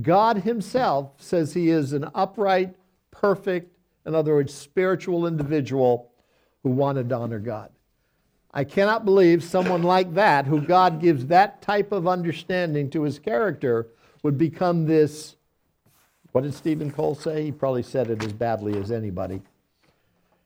God 0.00 0.38
Himself 0.38 1.12
says 1.18 1.54
he 1.54 1.70
is 1.70 1.92
an 1.92 2.08
upright, 2.14 2.74
perfect, 3.10 3.70
in 4.06 4.14
other 4.14 4.34
words, 4.34 4.52
spiritual 4.52 5.26
individual 5.26 6.10
who 6.62 6.70
wanted 6.70 7.08
to 7.08 7.14
honor 7.14 7.38
God. 7.38 7.70
I 8.56 8.62
cannot 8.62 9.04
believe 9.04 9.42
someone 9.42 9.82
like 9.82 10.14
that, 10.14 10.46
who 10.46 10.60
God 10.60 11.00
gives 11.00 11.26
that 11.26 11.60
type 11.60 11.90
of 11.90 12.06
understanding 12.06 12.88
to 12.90 13.02
his 13.02 13.18
character, 13.18 13.88
would 14.22 14.38
become 14.38 14.86
this. 14.86 15.34
What 16.30 16.42
did 16.44 16.54
Steven 16.54 16.92
Cole 16.92 17.16
say? 17.16 17.42
He 17.42 17.52
probably 17.52 17.82
said 17.82 18.10
it 18.10 18.24
as 18.24 18.32
badly 18.32 18.78
as 18.78 18.92
anybody. 18.92 19.42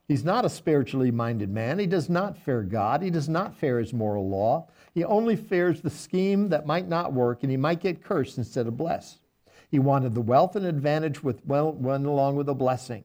He's 0.08 0.24
not 0.24 0.46
a 0.46 0.48
spiritually 0.50 1.10
minded 1.10 1.50
man. 1.50 1.78
He 1.78 1.86
does 1.86 2.08
not 2.08 2.38
fear 2.38 2.62
God. 2.62 3.02
He 3.02 3.10
does 3.10 3.28
not 3.28 3.54
fear 3.54 3.78
his 3.78 3.92
moral 3.92 4.26
law. 4.26 4.68
He 4.94 5.04
only 5.04 5.36
fears 5.36 5.82
the 5.82 5.90
scheme 5.90 6.48
that 6.48 6.66
might 6.66 6.88
not 6.88 7.12
work 7.12 7.42
and 7.42 7.50
he 7.50 7.58
might 7.58 7.80
get 7.80 8.02
cursed 8.02 8.38
instead 8.38 8.66
of 8.66 8.78
blessed. 8.78 9.18
He 9.70 9.78
wanted 9.78 10.14
the 10.14 10.22
wealth 10.22 10.56
and 10.56 10.64
advantage 10.64 11.22
with 11.22 11.44
well, 11.44 11.72
went 11.72 12.06
along 12.06 12.36
with 12.36 12.48
a 12.48 12.54
blessing. 12.54 13.04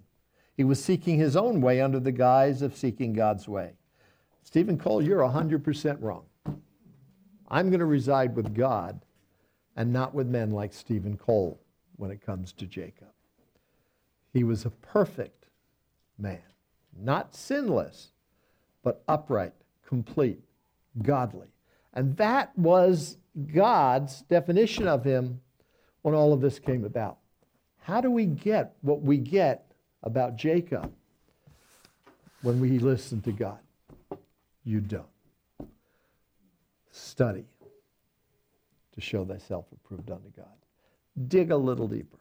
He 0.56 0.64
was 0.64 0.82
seeking 0.82 1.20
his 1.20 1.36
own 1.36 1.60
way 1.60 1.82
under 1.82 2.00
the 2.00 2.14
guise 2.14 2.62
of 2.62 2.78
seeking 2.78 3.12
God's 3.12 3.50
way. 3.50 3.74
Steven 4.44 4.78
Cole, 4.78 5.02
you're 5.02 5.22
100% 5.22 5.98
wrong. 6.02 6.26
I'm 7.48 7.70
going 7.70 7.80
to 7.80 7.86
reside 7.86 8.36
with 8.36 8.54
God 8.54 9.02
and 9.76 9.92
not 9.92 10.14
with 10.14 10.28
men 10.28 10.52
like 10.52 10.74
Steven 10.74 11.18
Cole 11.18 11.60
when 11.96 12.12
it 12.12 12.26
comes 12.26 12.52
to 12.54 12.66
Jacob. 12.66 13.08
He 14.34 14.44
was 14.44 14.66
a 14.66 14.70
perfect 14.70 15.46
man, 16.18 16.42
not 16.98 17.36
sinless, 17.36 18.12
but 18.84 19.04
upright, 19.08 19.54
complete, 19.88 20.42
godly. 21.02 21.48
And 21.94 22.18
that 22.18 22.58
was 22.58 23.18
God's 23.54 24.22
definition 24.24 24.88
of 24.88 25.04
him 25.04 25.42
when 26.02 26.16
all 26.16 26.34
of 26.34 26.42
this 26.42 26.60
came 26.60 26.84
about. 26.84 27.18
How 27.82 28.02
do 28.02 28.12
we 28.12 28.26
get 28.26 28.76
what 28.82 29.02
we 29.02 29.18
get 29.18 29.72
about 30.02 30.36
Jacob 30.36 30.92
when 32.42 32.60
we 32.60 32.80
listen 32.80 33.22
to 33.22 33.32
God? 33.32 33.60
You 34.64 34.80
don't. 34.80 35.06
Study 36.92 37.46
to 38.94 39.02
show 39.02 39.26
thyself 39.26 39.66
approved 39.74 40.12
unto 40.12 40.30
God. 40.30 40.46
Dig 41.28 41.52
a 41.52 41.58
little 41.58 41.88
deeper. 41.88 42.20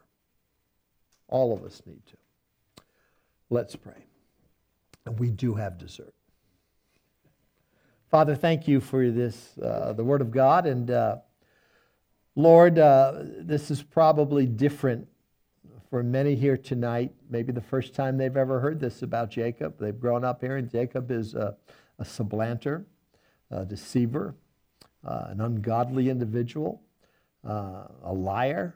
All 1.28 1.53
of 1.53 1.62
us 1.64 1.82
need 1.86 2.05
to. 2.07 2.16
Let's 3.51 3.76
pray. 3.76 4.07
And 5.05 5.18
we 5.18 5.30
do 5.30 5.55
have 5.55 5.78
dessert. 5.78 6.14
Father, 8.11 8.34
thank 8.34 8.68
you 8.68 8.80
for 8.80 9.11
this, 9.11 9.57
uh, 9.59 9.93
the 9.95 10.05
Word 10.05 10.20
of 10.20 10.30
God. 10.30 10.66
And 10.66 10.90
uh, 10.90 11.16
Lord, 12.36 12.78
uh, 12.78 13.22
this 13.38 13.70
is 13.70 13.82
probably 13.82 14.47
different 14.47 15.09
for 15.88 16.03
many 16.03 16.34
here 16.34 16.57
tonight. 16.57 17.12
Maybe 17.28 17.53
the 17.53 17.61
first 17.61 17.95
time 17.95 18.16
they've 18.16 18.36
ever 18.36 18.61
heard 18.61 18.80
this 18.80 19.03
about 19.03 19.30
Jacob. 19.30 19.78
They've 19.78 19.99
grown 19.99 20.24
up 20.24 20.40
here, 20.40 20.57
and 20.57 20.70
Jacob 20.70 21.11
is 21.11 21.34
a, 21.34 21.57
a 22.03 22.05
supplanter, 22.05 22.84
a 23.53 23.64
deceiver, 23.64 24.34
uh, 25.05 25.26
an 25.28 25.40
ungodly 25.40 26.11
individual, 26.11 26.82
uh, 27.48 27.84
a 28.03 28.12
liar. 28.12 28.74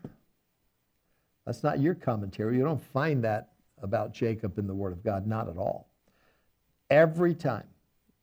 That's 1.45 1.65
not 1.65 1.81
your 1.81 1.95
commentary. 1.95 2.57
You 2.57 2.63
don't 2.63 2.83
find 2.93 3.25
that 3.25 3.51
about 3.83 4.15
Jacob 4.15 4.59
in 4.59 4.69
the 4.69 4.75
Word 4.75 4.93
of 4.93 5.03
God, 5.03 5.27
not 5.27 5.49
at 5.49 5.57
all. 5.57 5.89
Every 6.89 7.35
time 7.35 7.67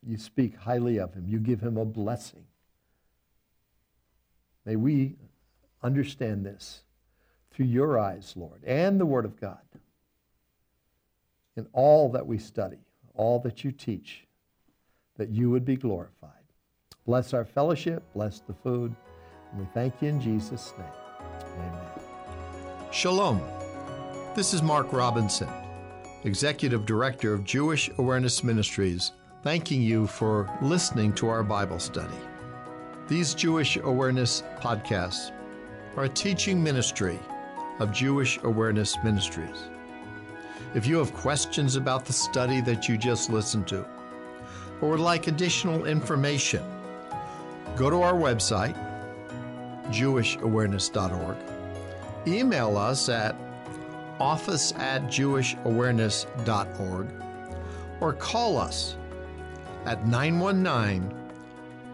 you 0.02 0.16
speak 0.16 0.56
highly 0.56 0.98
of 0.98 1.12
him, 1.12 1.26
you 1.28 1.38
give 1.38 1.60
him 1.60 1.76
a 1.76 1.84
blessing. 1.84 2.44
May 4.64 4.76
we 4.76 5.16
understand 5.82 6.46
this 6.46 6.82
through 7.50 7.66
your 7.66 7.98
eyes, 7.98 8.32
Lord, 8.36 8.64
and 8.64 8.98
the 8.98 9.06
Word 9.06 9.26
of 9.26 9.38
God. 9.38 9.58
In 11.56 11.66
all 11.74 12.08
that 12.12 12.26
we 12.26 12.38
study, 12.38 12.78
all 13.14 13.38
that 13.40 13.64
you 13.64 13.70
teach, 13.70 14.23
that 15.16 15.30
you 15.30 15.50
would 15.50 15.64
be 15.64 15.76
glorified. 15.76 16.30
Bless 17.06 17.34
our 17.34 17.44
fellowship, 17.44 18.02
bless 18.14 18.40
the 18.40 18.54
food, 18.54 18.94
and 19.50 19.60
we 19.60 19.66
thank 19.74 20.00
you 20.00 20.08
in 20.08 20.20
Jesus' 20.20 20.72
name. 20.78 20.86
Amen. 21.56 22.92
Shalom. 22.92 23.40
This 24.34 24.52
is 24.52 24.62
Mark 24.62 24.92
Robinson, 24.92 25.48
Executive 26.24 26.86
Director 26.86 27.32
of 27.32 27.44
Jewish 27.44 27.90
Awareness 27.98 28.42
Ministries, 28.42 29.12
thanking 29.42 29.82
you 29.82 30.06
for 30.06 30.50
listening 30.60 31.12
to 31.14 31.28
our 31.28 31.42
Bible 31.42 31.78
study. 31.78 32.16
These 33.06 33.34
Jewish 33.34 33.76
Awareness 33.76 34.42
podcasts 34.58 35.30
are 35.96 36.04
a 36.04 36.08
teaching 36.08 36.62
ministry 36.62 37.18
of 37.78 37.92
Jewish 37.92 38.38
Awareness 38.42 38.96
Ministries. 39.04 39.68
If 40.74 40.86
you 40.86 40.98
have 40.98 41.12
questions 41.12 41.76
about 41.76 42.04
the 42.04 42.12
study 42.12 42.60
that 42.62 42.88
you 42.88 42.96
just 42.96 43.30
listened 43.30 43.68
to, 43.68 43.86
or 44.80 44.90
would 44.90 45.00
like 45.00 45.26
additional 45.26 45.86
information, 45.86 46.62
go 47.76 47.90
to 47.90 48.02
our 48.02 48.14
website, 48.14 48.76
jewishawareness.org, 49.88 51.36
email 52.26 52.76
us 52.76 53.08
at 53.08 53.34
office 54.20 54.72
at 54.76 55.02
jewishawareness.org, 55.04 57.08
or 58.00 58.12
call 58.14 58.58
us 58.58 58.96
at 59.86 60.06
919 60.06 61.08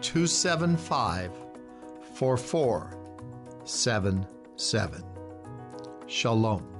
275 0.01 1.31
4477. 2.13 5.05
Shalom. 6.07 6.70